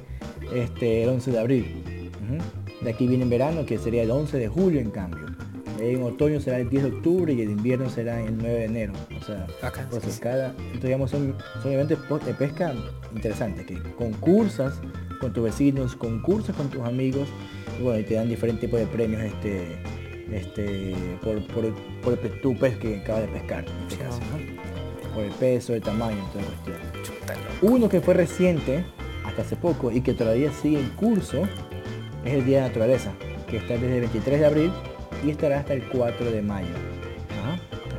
[0.54, 1.84] este, el 11 de abril.
[2.82, 5.26] De aquí viene en verano, que sería el 11 de julio en cambio.
[5.80, 8.92] En otoño será el 10 de octubre y el invierno será el 9 de enero.
[9.18, 10.20] O sea, cada, entonces,
[10.82, 12.74] digamos, son, son eventos de pesca
[13.14, 14.80] interesantes, que concursas
[15.20, 17.28] con tus vecinos, concursas con tus amigos,
[17.78, 19.78] y bueno, y te dan diferentes tipos de premios este,
[20.32, 24.20] este, por, por, por el, tu pez que acabas de pescar, en este caso,
[25.14, 26.76] Por el peso, el tamaño, toda cuestión.
[27.62, 28.84] Uno que fue reciente,
[29.24, 31.42] hasta hace poco, y que todavía sigue en curso,
[32.24, 33.12] es el Día de la Naturaleza,
[33.48, 34.72] que está desde el 23 de abril
[35.24, 36.74] y estará hasta el 4 de mayo.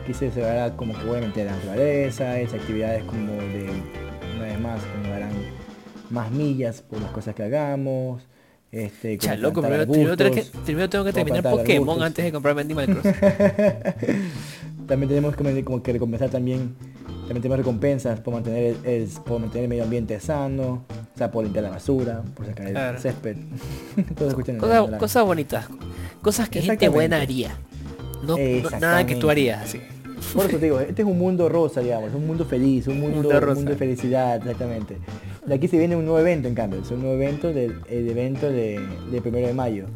[0.02, 3.70] Aquí se celebrará como que obviamente la naturaleza, es actividades como de,
[4.36, 5.32] una vez más, nos darán
[6.10, 8.24] más millas por las cosas que hagamos.
[8.72, 13.04] Este, ya, loco, primero, primero, tengo que terminar Pokémon antes de comprarme Animal Cross.
[14.88, 19.66] también tenemos que, como que recompensar también, también tenemos recompensas por mantener el, por mantener
[19.66, 20.86] el medio ambiente sano,
[21.22, 23.38] sea, por limpiar la basura, por sacar el césped.
[25.00, 25.66] cosas, bonitas.
[26.22, 27.56] Cosas que gente buena haría.
[28.24, 28.38] No,
[28.80, 29.82] nada que tú harías así.
[30.34, 33.30] Por eso te digo, este es un mundo rosa, digamos, un mundo feliz, un mundo,
[33.30, 34.98] un mundo de felicidad, exactamente.
[35.46, 38.50] De aquí se viene un nuevo evento, en cambio, es un nuevo evento del evento
[38.50, 38.80] de,
[39.12, 39.88] de, primero de mayo,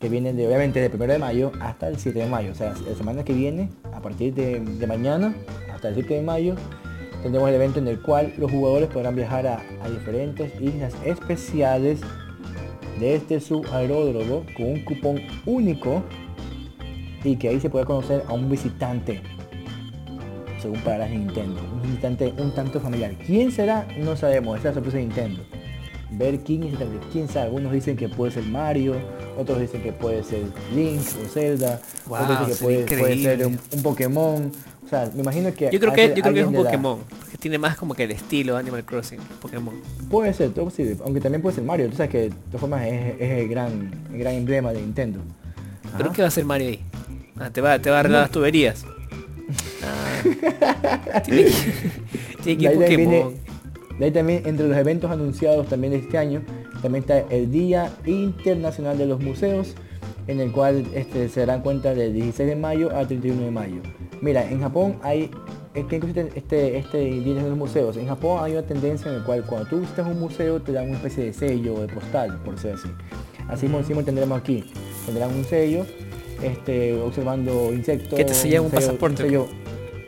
[0.00, 2.74] que viene de, obviamente de primero de mayo hasta el 7 de mayo, o sea,
[2.88, 5.34] la semana que viene, a partir de, de mañana
[5.72, 6.56] hasta el 7 de mayo,
[7.22, 12.00] tendremos el evento en el cual los jugadores podrán viajar a, diferentes islas especiales
[12.98, 16.02] de este subaeródromo con un cupón único
[17.24, 19.22] y que ahí se puede conocer a un visitante
[20.60, 21.60] según para Nintendo.
[21.82, 23.14] Un instante un tanto familiar.
[23.26, 23.86] ¿Quién será?
[23.98, 25.42] No sabemos, esa es la sorpresa de Nintendo.
[26.12, 26.74] Ver quién es
[27.12, 27.46] quién sabe.
[27.46, 28.96] Algunos dicen que puede ser Mario,
[29.38, 30.42] otros dicen que puede ser
[30.74, 34.52] Link o Zelda, Wow, otros dicen que puede, ser un Pokémon.
[34.90, 36.64] O sea, me imagino que Yo creo que, yo creo que es un de la-
[36.64, 36.98] Pokémon.
[37.30, 39.20] Que tiene más como que el estilo Animal Crossing.
[39.40, 39.72] Pokémon.
[40.10, 40.96] Puede ser, todo posible.
[41.04, 41.88] Aunque también puede ser Mario.
[41.88, 45.20] Tú sabes que de todas formas es, es el gran, el gran emblema de Nintendo.
[45.96, 46.12] ¿Pero Ajá.
[46.12, 46.80] qué va a hacer Mario ahí?
[47.38, 48.84] Ah, te va, te va a arreglar las tuberías.
[49.82, 51.22] Ah.
[51.24, 51.52] tiene que,
[52.42, 52.96] tiene que De Pokémon.
[53.10, 53.36] viene-
[53.98, 56.42] de ahí también entre los eventos anunciados también de este año,
[56.82, 59.74] también está el Día Internacional de los Museos,
[60.26, 63.80] en el cual este, se darán cuenta del 16 de mayo al 31 de mayo.
[64.20, 65.30] Mira, en Japón hay,
[65.74, 67.96] ¿en ¿qué consiste este, este Día de los Museos?
[67.96, 70.86] En Japón hay una tendencia en la cual cuando tú visitas un museo te dan
[70.88, 72.88] una especie de sello o de postal, por ser así.
[73.48, 74.64] Así mismo tendremos aquí,
[75.06, 75.84] tendrán un sello,
[76.42, 78.16] este, observando insectos.
[78.18, 79.24] Que te sellan un sello- pasaporte.
[79.24, 79.46] sello-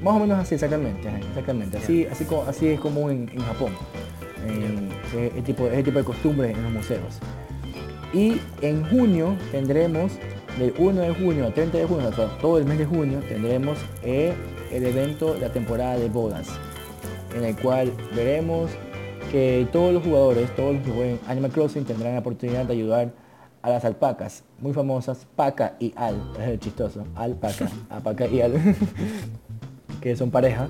[0.01, 1.79] más o menos así, exactamente, exactamente.
[1.79, 3.73] Así, así, así es común en, en Japón.
[4.47, 7.19] En- ese, tipo, ese tipo de costumbres en los museos.
[8.13, 10.13] Y en junio tendremos,
[10.59, 13.79] del 1 de junio al 30 de junio, o todo el mes de junio, tendremos
[14.03, 14.35] eh,
[14.71, 16.49] el evento, la temporada de bodas,
[17.35, 18.71] en el cual veremos
[19.31, 23.13] que todos los jugadores, todos los que jueguen Animal Crossing tendrán la oportunidad de ayudar
[23.63, 28.53] a las alpacas, muy famosas, Paca y Al, es el chistoso, Alpaca, Alpaca y Al,
[30.03, 30.69] que son pareja,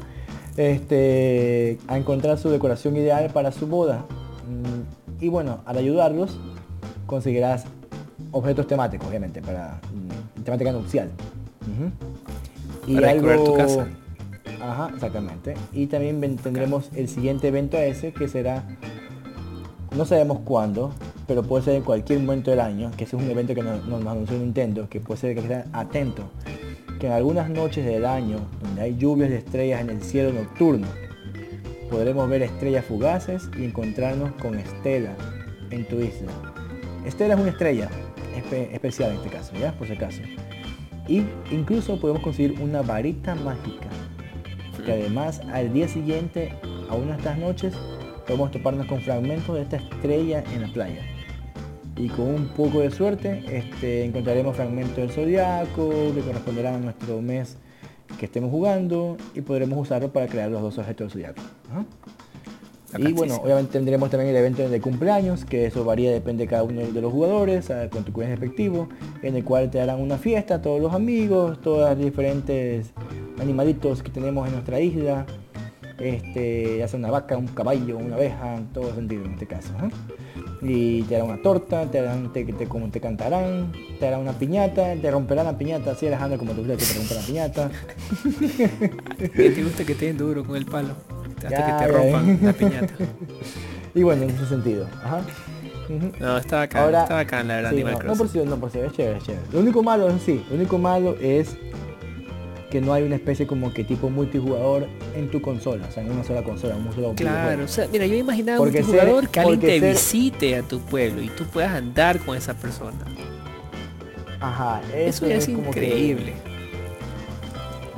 [0.56, 4.04] este, a encontrar su decoración ideal para su boda.
[4.46, 6.38] Mm, Y bueno, al ayudarlos,
[7.12, 7.64] conseguirás
[8.30, 11.10] objetos temáticos, obviamente, para mm, temática nupcial.
[11.60, 12.94] Ujú.
[12.94, 13.86] Para decorar tu casa.
[14.62, 15.52] Ajá, exactamente.
[15.74, 18.64] Y también tendremos el siguiente evento a ese, que será,
[19.94, 20.94] no sabemos cuándo,
[21.26, 23.84] pero puede ser en cualquier momento del año, que ese es un evento que nos,
[23.86, 26.24] nos anunció Nintendo, que puede ser que estén atentos,
[26.98, 30.86] que en algunas noches del año, donde hay lluvias de estrellas en el cielo nocturno,
[31.90, 35.14] podremos ver estrellas fugaces y encontrarnos con Estela
[35.70, 36.51] en tu isla.
[37.04, 37.88] Estela es una estrella
[38.36, 39.72] espe- especial en este caso, ¿ya?
[39.72, 40.22] Por si acaso.
[41.08, 43.88] Y incluso podemos conseguir una varita mágica,
[44.84, 46.52] que además al día siguiente,
[46.88, 47.74] a una de estas noches,
[48.26, 51.02] podemos toparnos con fragmentos de esta estrella en la playa.
[51.96, 57.20] Y con un poco de suerte este, encontraremos fragmentos del zodiaco que corresponderán a nuestro
[57.20, 57.58] mes
[58.18, 61.42] que estemos jugando y podremos usarlo para crear los dos objetos del zodiaco.
[62.98, 66.62] Y bueno, obviamente tendremos también el evento de cumpleaños, que eso varía, depende de cada
[66.62, 68.88] uno de los jugadores, ah, con tu cumpleaños respectivo,
[69.22, 72.92] en el cual te harán una fiesta, todos los amigos, todos los diferentes
[73.40, 75.26] animalitos que tenemos en nuestra isla,
[75.98, 79.72] este, ya sea una vaca, un caballo, una abeja, en todo sentido en este caso.
[79.78, 79.88] ¿ah?
[80.60, 84.32] Y te harán una torta, te harán, te, te, como te cantarán, te harán una
[84.32, 87.70] piñata, te romperán la piñata, así Alejandro como te gusta que te rompa la piñata.
[89.32, 90.94] Que te gusta que te den duro con el palo.
[91.44, 92.46] Hasta Ya, que te rompan ya.
[92.46, 92.94] la piñata.
[93.94, 94.86] Y bueno, en ese sentido.
[95.04, 95.20] Ajá.
[96.18, 98.70] No, está bacán, Ahora- está bacán la verdad Sí, Animal no, por si, no por
[98.70, 99.42] si, es chévere, es chévere.
[99.52, 101.54] Lo único malo, eso sí, lo único malo es
[102.70, 106.10] que no hay una especie como que tipo multijugador en tu consola, o sea, en
[106.10, 109.20] una sola consola, en un solo Claro, o sea, mira, yo imaginaba un Porque multijugador
[109.24, 112.54] ser- que alguien te ser- visite a tu pueblo y tú puedas andar con esa
[112.54, 112.96] persona.
[114.40, 116.32] Ajá, Eso, es es increíble.
[116.44, 116.51] Que,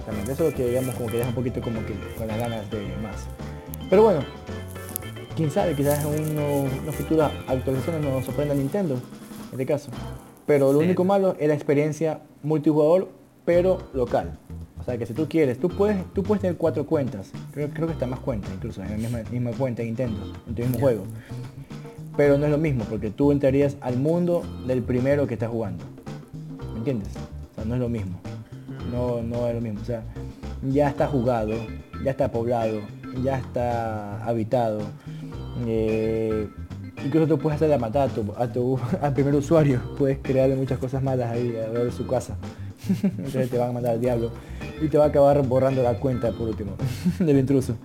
[0.05, 2.39] exactamente, eso es lo que digamos como que deja un poquito como que con las
[2.39, 3.27] ganas de más.
[3.89, 4.21] Pero bueno,
[5.37, 9.91] quién sabe, quizás en unas futuras actualizaciones nos sorprenda Nintendo, en este caso.
[10.47, 10.85] Pero lo Sí.
[10.87, 13.09] único malo es la experiencia multijugador,
[13.45, 14.39] pero local.
[14.79, 17.31] O sea que si tú quieres, tú puedes, tú puedes tener cuatro cuentas.
[17.53, 20.55] Creo, creo que está más cuentas incluso, en la misma, misma cuenta de Nintendo, en
[20.55, 21.05] tu mismo juego.
[22.19, 25.83] Pero no es lo mismo, porque tú entrarías al mundo del primero que estás jugando.
[26.73, 27.09] ¿Me entiendes?
[27.53, 28.21] O sea, no es lo mismo.
[28.93, 29.81] No, no es lo mismo.
[29.81, 30.03] O sea,
[30.71, 31.53] ya está jugado,
[32.05, 32.81] ya está poblado,
[33.23, 34.81] ya está habitado.
[35.67, 36.49] Eh,
[37.05, 39.81] incluso tú puedes hacer la matar a tu, a tu- al primer usuario.
[39.99, 42.37] Puedes crearle muchas cosas malas ahí alrededor de su casa.
[43.03, 44.31] Entonces te van a mandar al diablo.
[44.83, 46.73] Y te va a acabar borrando la cuenta por último
[47.19, 47.77] del intruso.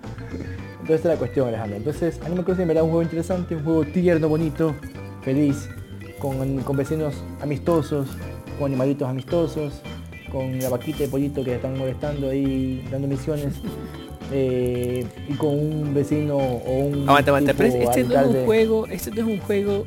[0.82, 1.78] Entonces es la cuestión Alejandro.
[1.78, 4.74] Entonces Animal Crossing verdad un juego interesante, un juego tierno, bonito,
[5.22, 5.70] feliz,
[6.18, 8.10] con, con vecinos amistosos,
[8.58, 9.82] con animalitos amistosos,
[10.30, 13.54] con la vaquita de pollito que están molestando ahí, dando misiones.
[14.32, 18.46] eh, y con un vecino o un Aguanta, aguanta, pero tipo este no es un
[18.46, 19.86] juego, este no es un juego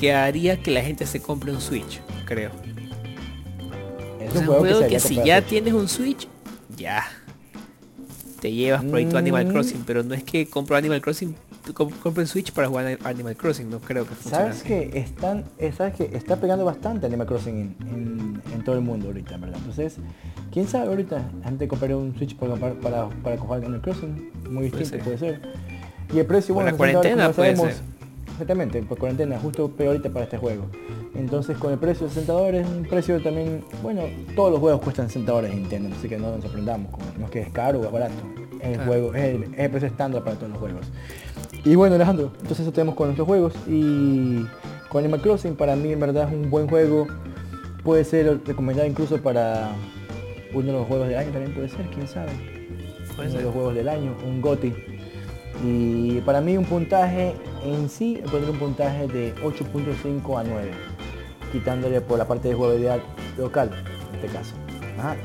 [0.00, 2.50] que haría que la gente se compre un Switch, creo.
[4.20, 5.48] Es O sea, un un juego que si ya Switch.
[5.50, 6.26] tienes un Switch,
[6.76, 7.04] ya.
[8.40, 9.50] Te llevas por ahí tu Animal Mm.
[9.52, 11.34] Crossing, pero no es que compro Animal Crossing
[11.72, 14.44] compren Switch para jugar Animal Crossing, no creo que funcione.
[14.44, 18.82] ¿Sabes que están, eh, sabes que está pegando bastante Animal Crossing en, en, todo el
[18.82, 19.58] mundo ahorita, ¿verdad?
[19.58, 19.96] Entonces,
[20.52, 25.04] quién sabe ahorita, antes compraré un Switch para, para, para, jugar Animal Crossing, muy distinto
[25.04, 25.40] puede ser.
[26.12, 27.94] Y el precio, bueno, la cuarentena puede ser.
[28.34, 30.66] Exactamente, por cuarentena, justo peorita para este juego.
[31.14, 34.02] Entonces con el precio de 60 dólares, un precio también, bueno,
[34.34, 37.40] todos los juegos cuestan 60 dólares Nintendo, así que no nos sorprendamos, no es que
[37.40, 38.14] es caro o es barato,
[38.60, 39.24] es el juego, es
[39.56, 40.86] el, precio estándar para todos los juegos.
[41.64, 44.44] Y bueno Alejandro, entonces eso tenemos con nuestros juegos y
[44.90, 47.06] con Animal Crossing para mí en verdad es un buen juego,
[47.82, 49.70] puede ser recomendado incluso para
[50.52, 52.30] uno de los juegos del año también puede ser, quién sabe.
[53.16, 54.74] uno de los juegos del año, un GOTI.
[55.64, 57.34] Y para mí un puntaje
[57.64, 60.70] en sí, pondré un puntaje de 8.5 a 9,
[61.50, 63.00] quitándole por la parte de jugabilidad
[63.38, 63.70] local,
[64.10, 64.54] en este caso.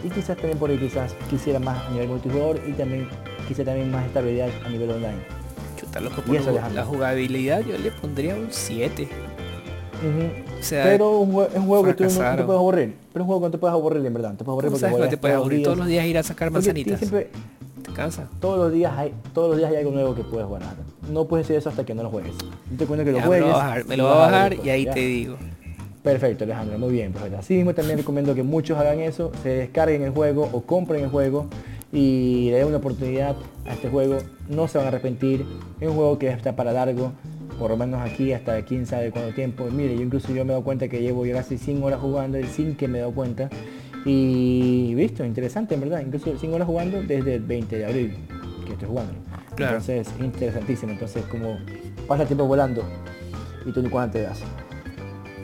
[0.03, 3.09] y quizás también porque quizás quisiera más a nivel multijugador y también
[3.47, 5.38] quisiera también más estabilidad a nivel online.
[5.79, 6.35] Chuta, loco, por
[6.73, 9.07] la jugabilidad yo le pondría un 7.
[10.69, 12.95] pero un, es un juego que tú no, te puedes aburrir.
[13.13, 14.35] Pero es un juego que no te puedes aburrir en verdad.
[14.35, 16.99] Te puedes aburrir porque no te puedes aburrir todos los días ir a sacar manzanitas.
[18.39, 20.63] Todos los días hay, todos los días hay algo nuevo que puedes jugar.
[21.09, 22.33] No puedes decir eso hasta que no lo juegues.
[22.77, 23.47] te cuento que lo juegues.
[23.87, 25.37] Me lo, voy a bajar, y ahí te digo.
[26.03, 27.13] Perfecto, Alejandro, muy bien.
[27.13, 31.03] Pues, así mismo también recomiendo que muchos hagan eso, se descarguen el juego o compren
[31.03, 31.47] el juego
[31.91, 33.35] y le den una oportunidad
[33.65, 34.17] a este juego.
[34.47, 35.45] No se van a arrepentir.
[35.79, 37.11] Es un juego que está para largo,
[37.57, 39.65] por lo menos aquí hasta quién sabe cuánto tiempo.
[39.71, 42.37] Mire, yo incluso yo me he dado cuenta que llevo ya casi 100 horas jugando
[42.47, 43.49] sin que me he dado cuenta.
[44.05, 48.17] Y visto, interesante en verdad, incluso 5 horas jugando desde el 20 de abril
[48.65, 49.13] que estoy jugando.
[49.57, 50.93] Entonces, interesantísimo.
[50.93, 51.57] Entonces, como
[52.07, 52.83] pasa el tiempo volando
[53.65, 54.41] y tú ni cuándo te das.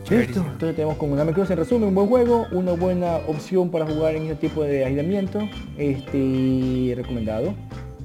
[0.10, 3.88] Listo, entonces tenemos como una Cross en resumen, un buen juego, una buena opción para
[3.88, 5.40] jugar en este tipo de aislamiento,
[5.78, 7.56] este recomendado,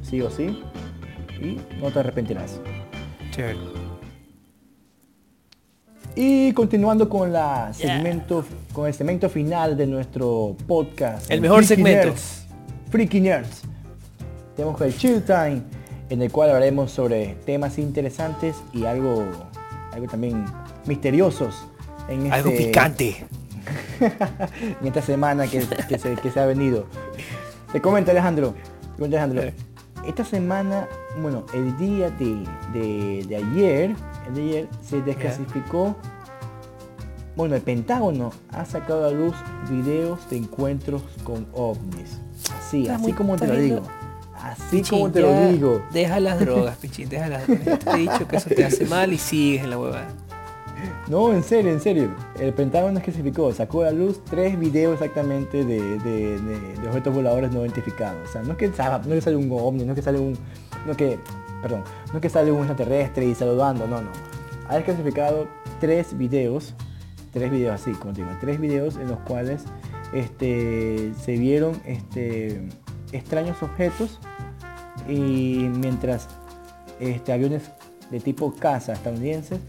[0.03, 0.63] sí o sí,
[1.41, 2.59] y no te arrepentirás.
[3.31, 3.59] Chévere.
[6.17, 11.31] Y continuando con la segmento, con el segmento final de nuestro podcast.
[11.31, 12.09] El mejor segmento.
[12.09, 12.47] Nerds,
[12.91, 13.63] Freaky Nerds.
[14.57, 15.63] Tenemos el Chill Time,
[16.09, 19.25] en el cual hablaremos sobre temas interesantes y algo,
[19.93, 20.45] algo también
[20.87, 21.67] misteriosos.
[22.09, 23.25] En algo este picante.
[24.81, 26.87] en esta semana que, se, ha venido.
[27.73, 28.55] Te comenta Alejandro.
[28.97, 29.43] Te Alejandro.
[30.07, 30.89] Esta semana,
[31.21, 33.95] bueno, el día de, de ayer
[34.35, 35.97] de ayer se desclasificó.
[37.37, 39.35] Bueno, el Pentágono ha sacado a luz
[39.69, 42.19] videos de encuentros con ovnis.
[42.59, 43.83] Así, así como te lo digo.
[44.35, 45.83] Así como te lo digo.
[45.93, 47.79] Deja las drogas, Pichín, deja las drogas.
[47.85, 50.09] Te he dicho que eso te hace mal y sigues en la huevada.
[51.09, 52.11] No, en serio, en serio.
[52.39, 58.29] El Pentágono desclasificó, sacó a luz tres videos exactamente de, objetos voladores no identificados.
[58.29, 60.37] O sea, no es que, no que sale un ovni, no es que sale un...
[60.87, 61.19] No que
[61.61, 64.11] perdón, no es que sale un extraterrestre y saludando, no, no.
[64.69, 65.49] Ha desclasificado
[65.81, 66.75] tres videos,
[67.33, 69.65] tres videos así, como digo, tres videos en los cuales
[70.13, 72.63] este, se vieron este,
[73.13, 74.21] extraños objetos
[75.09, 76.29] y mientras
[76.99, 77.71] este, aviones
[78.11, 79.61] de tipo caza estadounidenses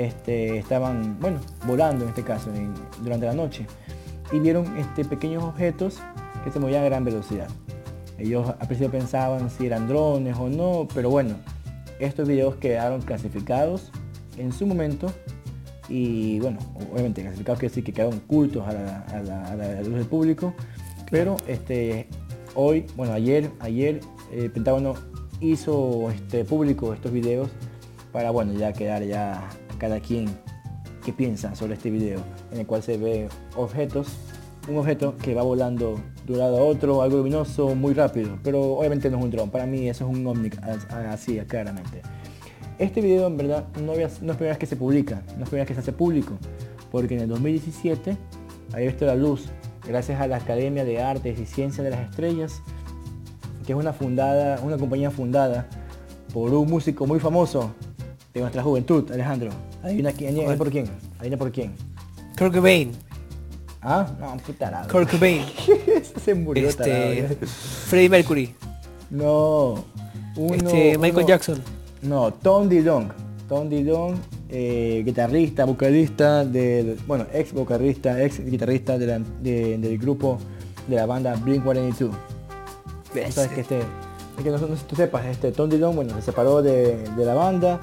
[0.00, 2.50] este, estaban, bueno, volando en este caso
[3.02, 3.66] durante la noche
[4.32, 5.98] y vieron este, pequeños objetos
[6.42, 7.48] que se movían a gran velocidad.
[8.18, 11.34] Ellos al principio pensaban si eran drones o no, pero bueno,
[11.98, 13.90] estos videos quedaron clasificados
[14.38, 15.12] en su momento
[15.88, 16.58] y bueno,
[16.92, 20.54] obviamente clasificados quiere decir que quedaron ocultos a la, luz del público,
[21.10, 22.06] pero este,
[22.54, 24.00] hoy, bueno, ayer, ayer
[24.32, 24.94] el eh, Pentágono
[25.40, 27.50] hizo este, público estos videos
[28.12, 29.48] para bueno, ya quedar ya
[29.80, 30.26] cada quien
[31.04, 32.20] que piensa sobre este video
[32.52, 34.08] en el cual se ve objetos
[34.68, 38.74] un objeto que va volando de un lado a otro, algo luminoso, muy rápido, pero
[38.74, 40.50] obviamente no es un dron, para mí eso es un ovni,
[41.08, 42.02] así claramente.
[42.78, 45.74] Este video en verdad no, es primera vez que se publica, no es primera que
[45.74, 46.38] se hace público,
[46.90, 48.16] porque en el 2017
[48.72, 49.46] había visto la luz
[49.86, 52.62] gracias a la Academia de Artes y Ciencias de las Estrellas,
[53.66, 55.68] que es una fundada, una compañía fundada
[56.32, 57.74] por un músico muy famoso
[58.32, 59.50] de nuestra juventud, Alejandro.
[59.82, 60.86] Adivina quién, por quién,
[61.18, 61.72] adivina por quién.
[62.38, 62.92] Kurt Cobain.
[63.82, 65.44] Ah, no, puta la Kurt Cobain.
[66.24, 67.36] se murió este,
[67.86, 68.54] Freddie Mercury.
[69.10, 69.84] No.
[70.36, 71.60] Uno, este, Michael Jackson.
[72.02, 73.12] No, Tom DeLong.
[73.48, 74.16] Tom DeLong,
[74.48, 80.38] eh, guitarrista, vocalista del, bueno, ex vocalista, ex guitarrista del grupo
[80.86, 82.12] de la banda Blink-182.
[83.30, 83.80] Sabes que este,
[84.40, 87.34] que no, sé si tú sepas, este Tom DeLong, bueno, se separó de, de la
[87.34, 87.80] banda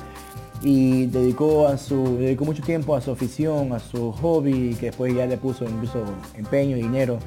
[0.62, 5.14] y dedicó a su dedicó mucho tiempo a su afición a su hobby que después
[5.16, 6.04] ya le puso incluso
[6.36, 7.20] empeño y dinero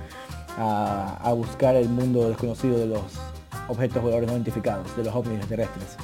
[0.59, 3.03] a, buscar el mundo desconocido de los
[3.69, 5.97] objetos voladores no identificados de los ovnis terrestres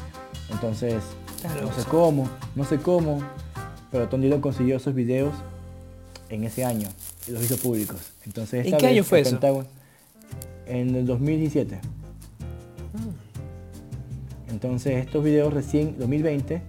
[0.51, 1.03] entonces
[1.63, 3.21] No sé cómo, no sé cómo,
[3.91, 5.35] pero Tom Dillon consiguió esos videos
[6.29, 6.89] en ese año
[7.29, 7.99] y los hizo públicos.
[8.25, 9.39] Entonces, ¿En qué año fue eso?
[10.67, 11.79] en el 2017.
[14.51, 16.63] Entonces estos videos recién 2020,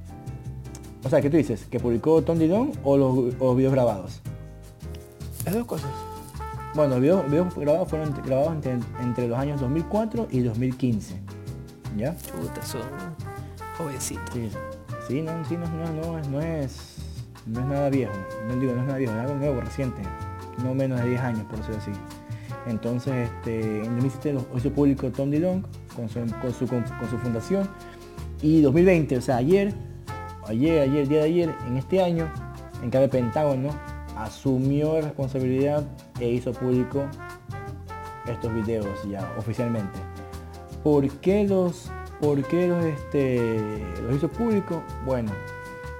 [1.07, 1.65] o sea, ¿qué tú dices?
[1.71, 4.21] ¿Que publicó Tom Dillon o los, videos grabados?
[5.45, 5.89] Las dos cosas.
[6.75, 8.53] Bueno, los videos, grabados fueron grabados
[8.99, 11.15] entre, los años 2004 y 2015.
[11.95, 12.13] ¿Ya?
[12.17, 12.81] Chuta, son
[13.77, 14.35] jovencitos.
[15.07, 16.97] Sí, no, sí, no, no, no, es,
[17.45, 18.11] no es nada viejo.
[18.49, 20.01] No digo, no es nada viejo, es algo nuevo, reciente.
[20.61, 21.91] No menos de 10 años, por decirlo así.
[22.67, 25.63] Entonces, este, en 2017 lo hizo público Tom DeLong
[25.95, 27.69] con su, con su, con, su fundación.
[28.41, 29.73] Y 2020, o sea, ayer,
[30.47, 32.31] ayer, ayer, día de ayer, en este año,
[32.81, 33.69] en cada Pentágono,
[34.15, 35.83] asumió responsabilidad
[36.19, 37.07] e hizo público
[38.27, 39.99] estos videos ya oficialmente.
[40.83, 44.81] ¿Por qué los, por qué los, este, los hizo público?
[45.05, 45.31] Bueno,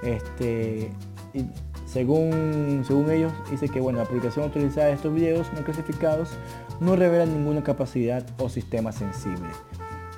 [0.02, 0.90] este,
[1.86, 6.30] según, según ellos, dice que bueno, la publicación autorizada de estos videos no clasificados
[6.80, 9.48] no revela ninguna capacidad o sistema sensible.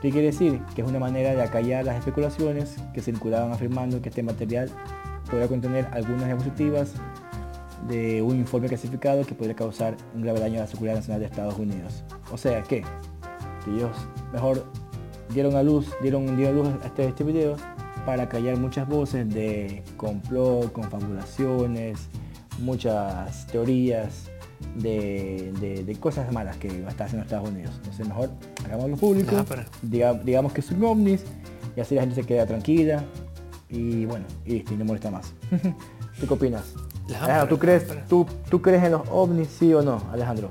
[0.01, 0.60] ¿Qué quiere decir?
[0.74, 4.70] Que es una manera de acallar las especulaciones que circulaban afirmando que este material
[5.31, 6.94] podría contener algunas diapositivas
[7.86, 11.27] de un informe clasificado que podría causar un grave daño a la seguridad nacional de
[11.27, 12.02] Estados Unidos.
[12.32, 12.82] O sea que,
[13.64, 13.90] que ellos
[14.32, 14.64] mejor
[15.35, 17.56] dieron a luz, dieron, dieron luz a este, este video
[18.06, 22.09] para callar muchas voces de complot, confabulaciones,
[22.59, 24.31] muchas teorías
[24.76, 27.72] de, cosas malas que va a estar haciendo Estados Unidos.
[27.76, 28.30] Entonces mejor
[28.64, 31.24] hagámoslo público, ah, digamos que es un ovnis
[31.76, 33.05] y así la gente se queda tranquila
[33.68, 35.32] y bueno, y no molesta más.
[36.20, 36.74] ¿Tú qué opinas?
[37.48, 40.51] ¿tú, crees, tú, ¿Tú crees en los ovnis, sí o no, Alejandro?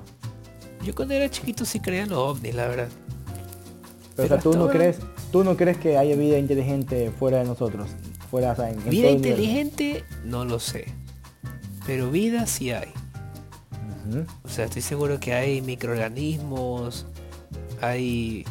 [0.83, 2.89] Yo cuando era chiquito sí creía en los ovnis, la verdad.
[4.15, 4.99] Pero, tú no crees,
[5.31, 7.89] tú no crees que haya vida inteligente fuera de nosotros,
[8.29, 10.85] fuera en, vida inteligente no lo sé,
[11.85, 12.89] pero vida sí hay.
[14.43, 17.05] O sea, estoy seguro que hay microorganismos,
[17.81, 18.45] hay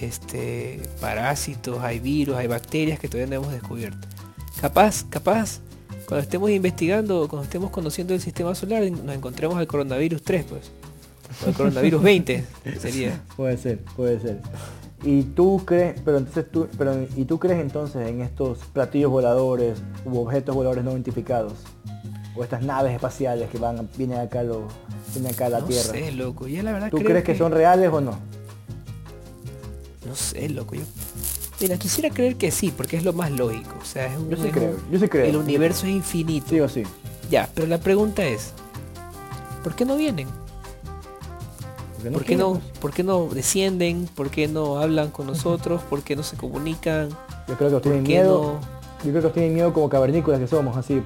[0.00, 4.06] este parásitos, hay virus, hay bacterias que todavía no hemos descubierto.
[4.60, 5.60] Capaz, capaz,
[6.06, 10.70] cuando estemos investigando, cuando estemos conociendo el sistema solar, nos encontremos al coronavirus 3, pues.
[11.44, 12.44] O el coronavirus 20
[12.80, 13.22] sería.
[13.36, 14.40] Puede ser, puede ser.
[15.04, 19.78] Y tú crees, pero entonces tú, pero y tú crees entonces en estos platillos voladores
[20.04, 21.52] u objetos voladores no identificados
[22.34, 24.68] o estas naves espaciales que van vienen acá lo
[25.12, 25.90] vienen acá a la no Tierra.
[25.90, 26.46] Sé, loco.
[26.46, 27.36] Yo la verdad ¿Tú crees que...
[27.36, 28.18] son reales o no?
[30.06, 30.74] No sé, loco.
[30.74, 30.82] Yo
[31.60, 33.74] Mira, quisiera creer que sí, porque es lo más lógico.
[33.80, 35.26] O sea, es un, yo sí creo, yo sí creo.
[35.26, 36.50] El universo es infinito.
[36.50, 36.84] Sí o sí.
[37.30, 38.52] Ya, pero la pregunta es,
[39.64, 40.28] ¿por qué no vienen?
[42.12, 44.08] ¿Por qué no, ¿Por qué no, descienden?
[44.14, 45.82] ¿Por qué no hablan con nosotros?
[45.82, 47.08] ¿Por qué no se comunican?
[47.48, 48.60] Yo creo que tienen miedo.
[49.04, 51.02] Yo creo que tienen miedo como cavernícolas que somos, así.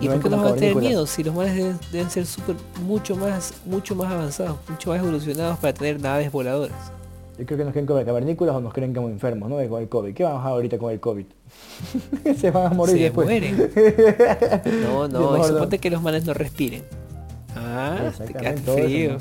[0.00, 1.06] ¿Y por qué nos van a tener miedo?
[1.06, 2.54] Si los mares deben, ser super,
[2.84, 6.92] mucho más, mucho más avanzados, mucho más evolucionados para tener naves voladoras.
[7.38, 9.56] Yo creo que nos creen como cavernícolas o nos creen como enfermos, ¿no?
[9.68, 10.14] Con el COVID.
[10.14, 11.24] ¿Qué vamos a ahorita con el COVID?
[12.36, 13.26] se van a morir se después.
[13.26, 13.72] mueren.
[14.84, 16.84] no, no, suponte que los manes no respiren.
[17.56, 19.18] Ah, te quedas frío.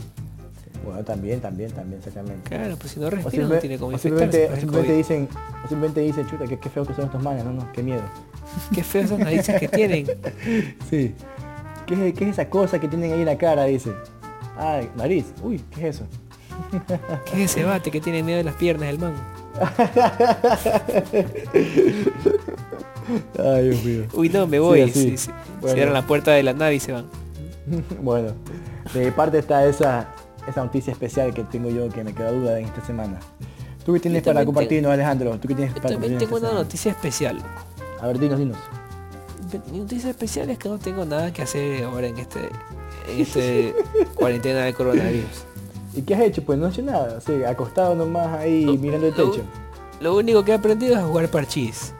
[0.83, 2.49] Bueno, también, también, también, exactamente.
[2.49, 5.27] Claro, pues si no respira no tiene como simplemente, simplemente dicen,
[5.69, 8.01] simplemente dicen, chuta, qué, qué feo que son estos manes, no, no, qué miedo.
[8.73, 10.07] qué feos son narices que tienen.
[10.89, 11.13] Sí.
[11.85, 13.65] ¿Qué ¿Qué es esa cosa que tienen ahí en la cara?
[13.65, 13.91] Dice.
[14.57, 15.33] Ay, nariz.
[15.41, 16.05] Uy, ¿qué es eso?
[17.31, 19.13] ¿Qué es ese bate que tiene miedo de las piernas del man?
[23.39, 24.03] Ay, Dios mío.
[24.13, 24.89] Uy, no, me voy.
[24.91, 25.31] Sí, sí,
[25.65, 27.05] Cierran la puerta de la nave y se van.
[28.01, 28.33] bueno,
[28.93, 30.07] de mi parte está esa,
[30.47, 33.19] esa noticia especial que tengo yo que me queda duda en esta semana.
[33.85, 35.37] ¿Tú qué tienes para compartirnos, Alejandro?
[35.39, 37.41] ¿Tú qué tienes para también tengo una noticia especial.
[37.99, 38.57] A ver, dinos, dinos.
[39.71, 42.49] Mi noticia especial es que no tengo nada que hacer ahora en este,
[43.09, 43.75] en este
[44.15, 45.45] cuarentena de coronavirus.
[45.93, 46.43] ¿Y qué has hecho?
[46.43, 47.19] Pues no he hecho nada.
[47.19, 49.41] O acostado nomás ahí mirando el techo.
[49.99, 51.93] Lo, único que he aprendido es jugar parchís.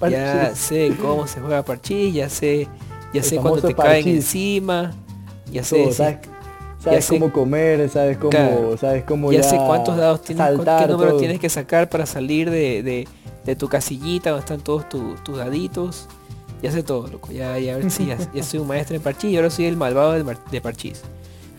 [0.00, 2.68] ya sé cómo se juega parchís, ya sé,
[3.12, 4.92] ya sé cuando te caen encima,
[5.50, 5.90] ya sé,
[6.84, 11.40] sabes cómo comer, sabes cómo, sabes cómo ya, sé cuántos dados tienes, qué número tienes
[11.40, 13.08] que sacar para salir de,
[13.58, 16.08] tu casillita donde están todos tus daditos.
[16.62, 17.30] Ya sé todo, loco.
[17.30, 20.36] Ya, ya, ya, ya, soy un maestro en parchís y ahora soy el malvado de,
[20.50, 21.02] de parchís.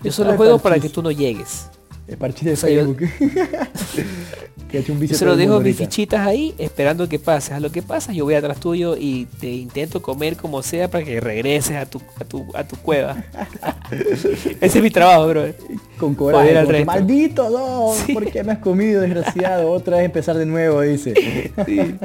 [0.03, 1.69] Yo solo juego para que tú no llegues.
[2.07, 2.97] El parchís de Facebook.
[4.69, 4.83] que
[5.15, 7.51] se lo dejo mis fichitas ahí esperando que pases.
[7.53, 11.03] A lo que pasa yo voy atrás tuyo y te intento comer como sea para
[11.03, 13.23] que regreses a tu, a tu, a tu cueva.
[13.91, 15.45] Ese es mi trabajo, bro.
[15.97, 16.57] Con coraje.
[16.57, 18.13] Al Maldito, no.
[18.13, 19.71] ¿Por qué me has comido, desgraciado?
[19.71, 21.51] Otra vez empezar de nuevo, dice.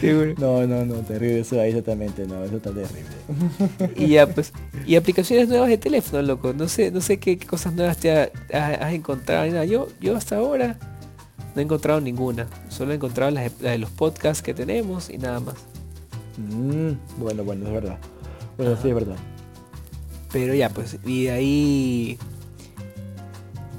[0.00, 0.34] Seguro.
[0.38, 3.94] No, no, no, terrible eso ahí exactamente, no, eso está terrible.
[3.96, 4.52] Y ya pues,
[4.84, 6.52] y aplicaciones nuevas de teléfono, loco.
[6.52, 9.46] No sé, no sé qué, qué cosas nuevas te ha- has, has encontrado.
[9.46, 9.64] nada.
[9.64, 10.76] Yo, yo hasta ahora
[11.54, 12.46] no he encontrado ninguna.
[12.68, 15.54] Solo he encontrado las, de- las de los podcasts que tenemos y nada más.
[16.36, 17.98] Mm, bueno, bueno, es verdad.
[18.56, 19.16] Bueno, sí, es verdad.
[20.32, 22.18] Pero ya pues, y de ahí.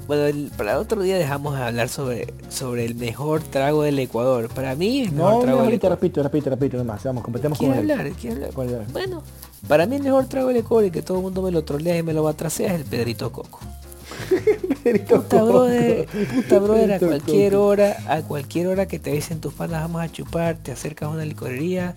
[0.06, 4.48] Bueno, el- para otro día dejamos de hablar sobre, sobre el mejor trago del Ecuador.
[4.48, 5.98] Para mí el mejor No, no, trago del ahorita Ecuador.
[5.98, 7.02] repito, repito, repito nomás.
[7.04, 7.90] Vamos, completemos con ¿Quiere él.
[7.90, 8.12] hablar?
[8.12, 8.86] ¿Quiere hablar?
[8.92, 9.22] Bueno,
[9.66, 11.98] para mí el mejor trago del Ecuador y que todo el mundo me lo trolea
[11.98, 13.58] y me lo va a trasear es el Pedrito Coco.
[15.08, 19.82] Puta brother, puta brother, a cualquier hora, a cualquier hora que te dicen tus panas
[19.82, 21.94] vamos a chupar, te acercas a una licorería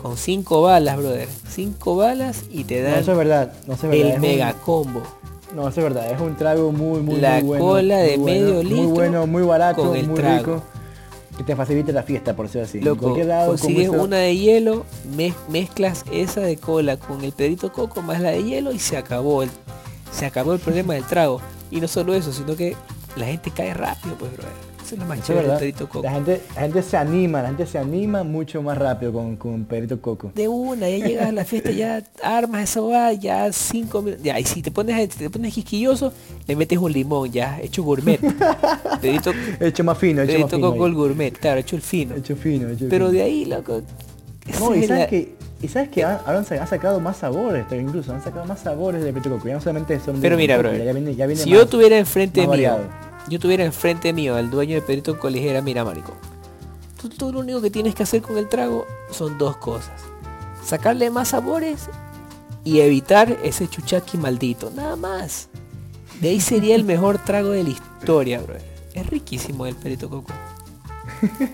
[0.00, 1.28] con cinco balas, brother.
[1.48, 3.52] Cinco balas y te No, dan eso es verdad.
[3.66, 4.08] No, eso es verdad.
[4.10, 5.02] el un- mega combo.
[5.54, 6.10] No, eso es verdad.
[6.10, 7.64] Es un trago muy, muy, La muy bueno.
[7.64, 10.38] cola de muy bueno, medio litro Muy bueno, muy barato, con el muy trago.
[10.38, 10.62] rico.
[11.36, 12.80] Que te facilite la fiesta, por ser así.
[12.80, 14.84] Loco, lado, con consigues eso- una de hielo,
[15.16, 18.96] mez- mezclas esa de cola con el pedrito coco más la de hielo y se
[18.96, 19.50] acabó el,
[20.14, 21.40] se acabó el problema del trago.
[21.70, 22.76] Y no solo eso, sino que
[23.16, 24.52] la gente cae rápido, pues, brother.
[24.84, 26.02] Eso es lo más Eso es chévere del pedrito coco.
[26.04, 29.64] La gente, la gente se anima, la gente se anima mucho más rápido con, con
[29.64, 30.30] Pedrito Coco.
[30.34, 34.22] De una, ya llegas a la fiesta, ya armas esa va, ya cinco minutos.
[34.22, 36.12] Ya, y si te pones, te pones quisquilloso,
[36.46, 38.20] le metes un limón, ya, hecho gourmet.
[39.00, 40.70] Pedrito, Hecho más fino, hecho más pedrito fino.
[40.70, 40.90] coco ahí.
[40.90, 42.14] el gourmet, claro, hecho el fino.
[42.16, 43.18] Hecho fino, hecho Pero fino.
[43.18, 43.80] de ahí, loco.
[44.60, 47.64] No, y sabes la- que, y sabes que han- han sa- han sacado más sabores,
[47.68, 49.48] pero incluso han sacado más sabores de Pedrito Coco.
[49.48, 51.66] Ya no solamente son de Pero mira, bro, ya viene, ya viene si más- yo
[51.66, 52.84] tuviera enfrente mío, variado.
[53.28, 56.12] yo tuviera enfrente mío al dueño de Pedrito Coligera, mira, marico.
[57.00, 59.92] Tú, tú lo único que tienes que hacer con el trago son dos cosas.
[60.64, 61.88] Sacarle más sabores
[62.64, 64.70] y evitar ese chuchaqui maldito.
[64.74, 65.48] Nada más.
[66.20, 68.54] De ahí sería el mejor trago de la historia, bro.
[68.94, 70.32] Es riquísimo el Pedrito Coco.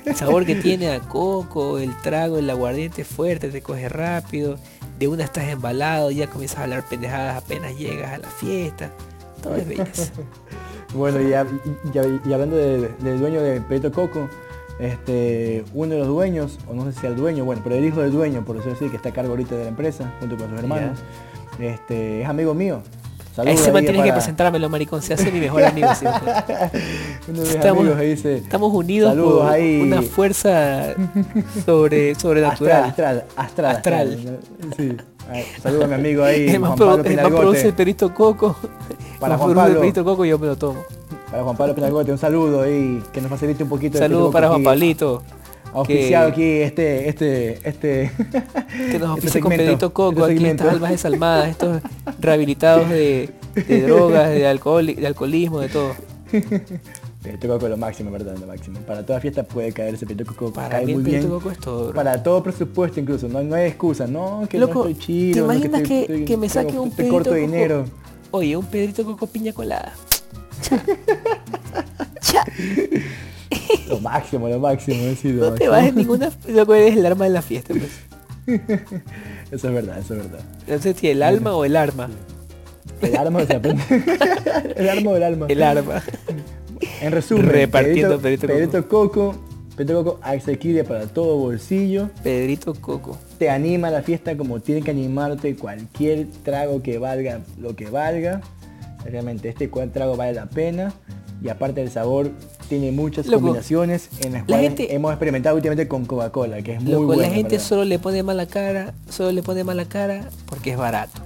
[0.05, 4.57] El sabor que tiene a coco, el trago, el aguardiente fuerte, te coge rápido.
[4.99, 8.91] De una estás embalado, ya comienzas a hablar pendejadas apenas llegas a la fiesta.
[9.43, 10.13] Todo es belleza.
[10.93, 14.29] Bueno, y, hab- y- y- y hablando de- del dueño de Pedrito Coco,
[14.81, 18.01] este, uno de los dueños, o no sé si el dueño, bueno, pero el hijo
[18.01, 20.51] del dueño, por decirlo así, que está a cargo ahorita de la empresa, junto con
[20.51, 20.99] sus hermanos,
[21.61, 22.83] este, es amigo mío.
[23.45, 25.03] Saludos ese man que para presentármelo, maricón.
[25.03, 25.89] Se hace mi mejor amigo.
[27.29, 29.81] mis Estamos- amigos dice, Estamos unidos por ahí.
[29.83, 30.95] una fuerza
[31.65, 32.85] sobre, sobrenatural.
[32.85, 34.39] astral, astral, astral, Astral.
[34.77, 34.97] Sí.
[35.63, 38.57] Saludos a mi amigo ahí, El man Juan Pablo el man produce el perito coco.
[39.21, 39.81] Para Juan produce el Pablo.
[39.81, 40.81] perito coco yo me lo tomo.
[41.31, 43.99] Para Juan Pablo Pinalgote, un saludo ahí, que nos facilite un poquito.
[43.99, 44.65] Pedrito para Juan.
[44.65, 45.23] Pablito.
[45.73, 48.11] Auspiciado que- aquí este, este, este.
[48.91, 51.83] Que nos este oficia con Pedrito Coco, este aquí estas almas desalmadas, estos
[52.21, 53.31] rehabilitados de,
[53.69, 55.95] de drogas, de, alcohol, de alcoholismo, de todo.
[57.23, 58.37] Pedrito Coco es lo máximo, ¿verdad?
[58.39, 58.81] Lo máximo.
[58.81, 60.53] Para toda fiesta puede caer ese Pedrito Coco.
[60.53, 61.39] Para cae mí muy Pedrito bien.
[61.39, 61.95] Coco es todo, bro.
[61.95, 65.55] Para todo presupuesto incluso, no, no hay excusa, no, que Loco, no estoy chido, ¿te
[65.55, 67.41] imaginas que, estoy- que me saque un Pedrito corto Coco?
[67.41, 67.85] dinero.
[68.33, 69.93] Oye, un Pedrito Coco piña colada.
[72.21, 72.45] Cha.
[73.89, 75.71] Lo máximo, lo máximo, sí, lo No te máximo.
[75.71, 76.31] vas en ninguna...
[76.49, 78.11] Loco, eres el arma de la fiesta, pues.
[79.51, 80.45] Eso es verdad, eso es verdad.
[80.67, 82.09] No sé si el alma o el arma.
[83.03, 83.83] El arma se aprende.
[84.77, 85.47] el arma del alma.
[85.49, 86.03] El arma.
[87.01, 89.35] En resumen, Repartiendo Pedrito, Pedrito Pedrito Coco.
[89.77, 92.11] Pedrito Coco asequible para todo bolsillo.
[92.23, 93.19] Pedrito Coco.
[93.39, 97.91] Te anima a la fiesta como tiene que animarte cualquier trago que valga lo que
[97.91, 98.41] valga.
[99.05, 100.93] Realmente este trago vale la pena.
[101.43, 102.31] Y aparte del sabor,
[102.69, 106.75] tiene muchas Loco, combinaciones en las la cuales gente- hemos experimentado últimamente con Coca-Cola, que
[106.75, 107.23] es muy Loco, bueno.
[107.23, 111.21] la gente solo le pone mala cara, solo le pone mala cara porque es barato.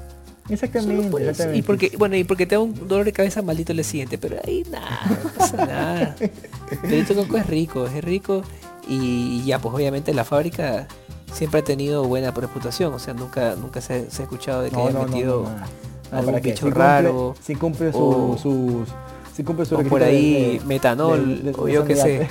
[0.48, 1.30] Exactamente, por eso.
[1.30, 1.58] exactamente.
[1.58, 4.36] Y porque, bueno, y porque te da un dolor de cabeza maldito el siguiente, pero
[4.46, 6.16] ahí nada, no pasa nada.
[7.16, 8.42] Coco es rico, es rico
[8.86, 10.86] y ya pues obviamente la fábrica
[11.32, 14.76] siempre ha tenido buena reputación, o sea, nunca, nunca se, se ha escuchado de que
[14.76, 17.34] No, haya no, metido no, algún ¿para bicho Si cumple- raro.
[17.42, 18.88] Si cumple su- o- sus...
[19.34, 22.28] Si cumple su o por ahí de- metanol, de- de- o yo qué sé.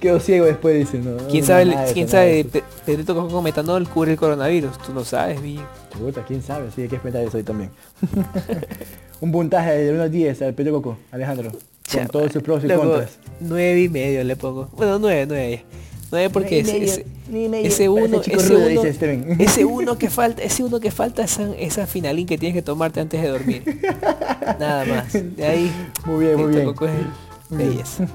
[0.00, 1.16] Quedó ciego después, dice, no.
[1.28, 2.46] ¿Quién no, sabe, nada quién sabe
[3.06, 4.76] Coco con metanol cubre el coronavirus?
[4.78, 5.58] Tú no sabes, vi.
[5.98, 7.70] Puta, quién sabe, sí, hay que experimentar eso ahí también.
[9.20, 11.50] Un puntaje de 1 a 10 al Pedro Coco, Alejandro.
[11.90, 13.18] Con todos sus pros y contras.
[13.40, 14.68] Nueve y medio le pongo.
[14.76, 15.64] Bueno, nueve, nueve.
[16.10, 18.34] Nueve porque Nueve y ese, medio, uno, ese
[19.38, 23.20] ese que falta, ese uno que falta es esa, finalín que tienes que tomarte antes
[23.20, 23.80] de dormir.
[24.60, 25.12] Nada más.
[25.12, 25.72] De ahí.
[26.04, 26.64] Muy bien, muy Pedrito bien.
[26.66, 26.92] Coco es
[27.50, 27.70] Muy bien.
[27.70, 28.06] belleza.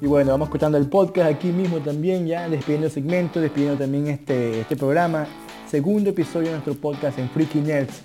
[0.00, 4.06] Y bueno, vamos escuchando el podcast aquí mismo también, ya despidiendo el segmento, despidiendo también
[4.08, 5.26] este, este programa.
[5.68, 8.02] Segundo episodio de nuestro podcast en Freaky Nerds.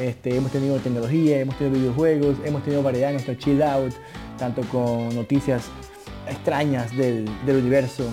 [0.00, 3.92] Este, hemos tenido tecnología, hemos tenido videojuegos, hemos tenido variedad en nuestro chill out,
[4.38, 5.64] tanto con noticias
[6.28, 8.04] extrañas del, del universo,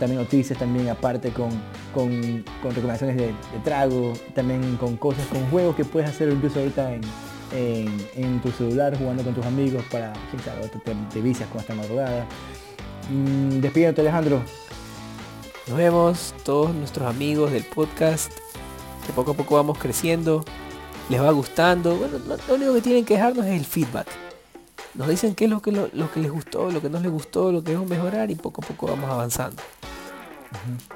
[0.00, 1.50] también noticias, también aparte con,
[1.94, 6.92] con, recomendaciones de, de, trago, también con cosas, con juegos que puedes hacer incluso ahorita
[6.92, 7.02] en,
[8.16, 11.74] en, tu celular jugando con tus amigos para, quién sabe, te, te vicias con esta
[11.74, 12.26] madrugada.
[13.10, 14.42] Mm, despídete Alejandro.
[15.68, 18.32] Nos vemos todos nuestros amigos del podcast,
[19.06, 20.44] que poco a poco vamos creciendo,
[21.08, 21.94] les va gustando.
[21.96, 22.18] Bueno,
[22.48, 24.29] lo único que tienen que dejarnos es el feedback.
[24.94, 27.10] Nos dicen qué es lo que, lo, lo, que les gustó, lo que no les
[27.10, 29.62] gustó, lo que debemos mejorar y poco a poco vamos avanzando.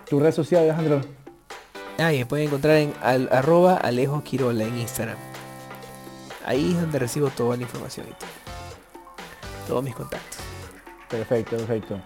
[0.08, 1.00] ¿Tu red social, Alejandro?
[1.98, 5.16] Ah, y me pueden encontrar en al, arroba Alejo Quirola en Instagram.
[6.44, 8.30] Ahí es donde recibo toda la información y todo.
[9.68, 10.38] Todos mis contactos.
[11.08, 12.00] Perfecto, perfecto.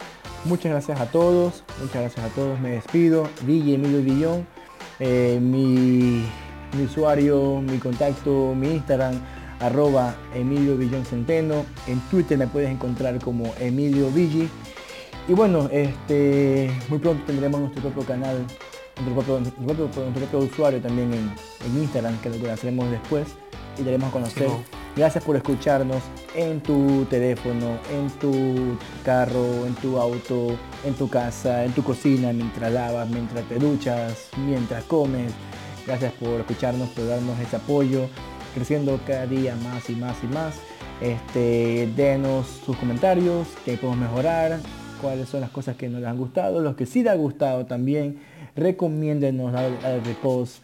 [0.45, 2.61] Muchas gracias a todos, muchas gracias a todos.
[2.61, 3.29] Me despido.
[3.43, 4.47] Ville Emilio Villón.
[5.01, 6.25] Eh, mi,
[6.77, 9.21] mi, usuario, mi contacto, mi Instagram,
[9.61, 11.65] arroba Emilio Villón Centeno.
[11.87, 14.49] En Twitter me puedes encontrar como Emilio Villi.
[15.29, 18.39] Y bueno, este, muy pronto tendremos nuestro propio canal,
[18.97, 21.33] nuestro propio, nuestro propio, nuestro propio usuario también en,
[21.67, 23.29] en, Instagram, que lo conoceremos después
[23.79, 24.49] y daremos a conocer.
[24.49, 26.03] Sí, Gracias por escucharnos
[26.35, 32.33] en tu teléfono, en tu carro, en tu auto, en tu casa, en tu cocina,
[32.33, 35.33] mientras lavas, mientras te duchas, mientras comes.
[35.87, 38.09] Gracias por escucharnos, por darnos ese apoyo,
[38.55, 40.57] creciendo cada día más y más y más.
[41.01, 44.59] Este, denos sus comentarios, que podemos mejorar,
[45.01, 47.67] cuáles son las cosas que nos les han gustado, los que sí les ha gustado
[47.67, 48.21] también.
[48.57, 50.63] Recomiéndenos, darle repost,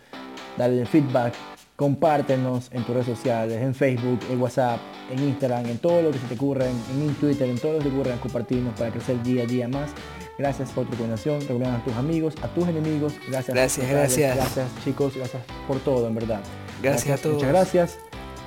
[0.57, 1.35] darle feedback
[1.77, 4.79] compártenos en tus redes sociales, en Facebook, en WhatsApp,
[5.11, 7.89] en Instagram, en todo lo que se te ocurra, en, Twitter, en todo lo que
[7.89, 9.91] te ocurra, compartirnos para crecer día a día más.
[10.39, 13.15] Gracias por tu recomendación, recomienda a tus amigos, a tus enemigos.
[13.29, 13.55] Gracias.
[13.55, 14.37] Gracias, gracias.
[14.37, 16.41] Gracias chicos, gracias por todo, en verdad.
[16.85, 17.37] Gracias, gracias a todos.
[17.37, 17.99] Muchas gracias.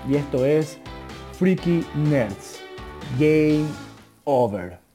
[0.07, 0.77] Y esto es
[1.38, 2.59] Freaky Nerds.
[3.19, 3.68] Game
[4.26, 4.86] over.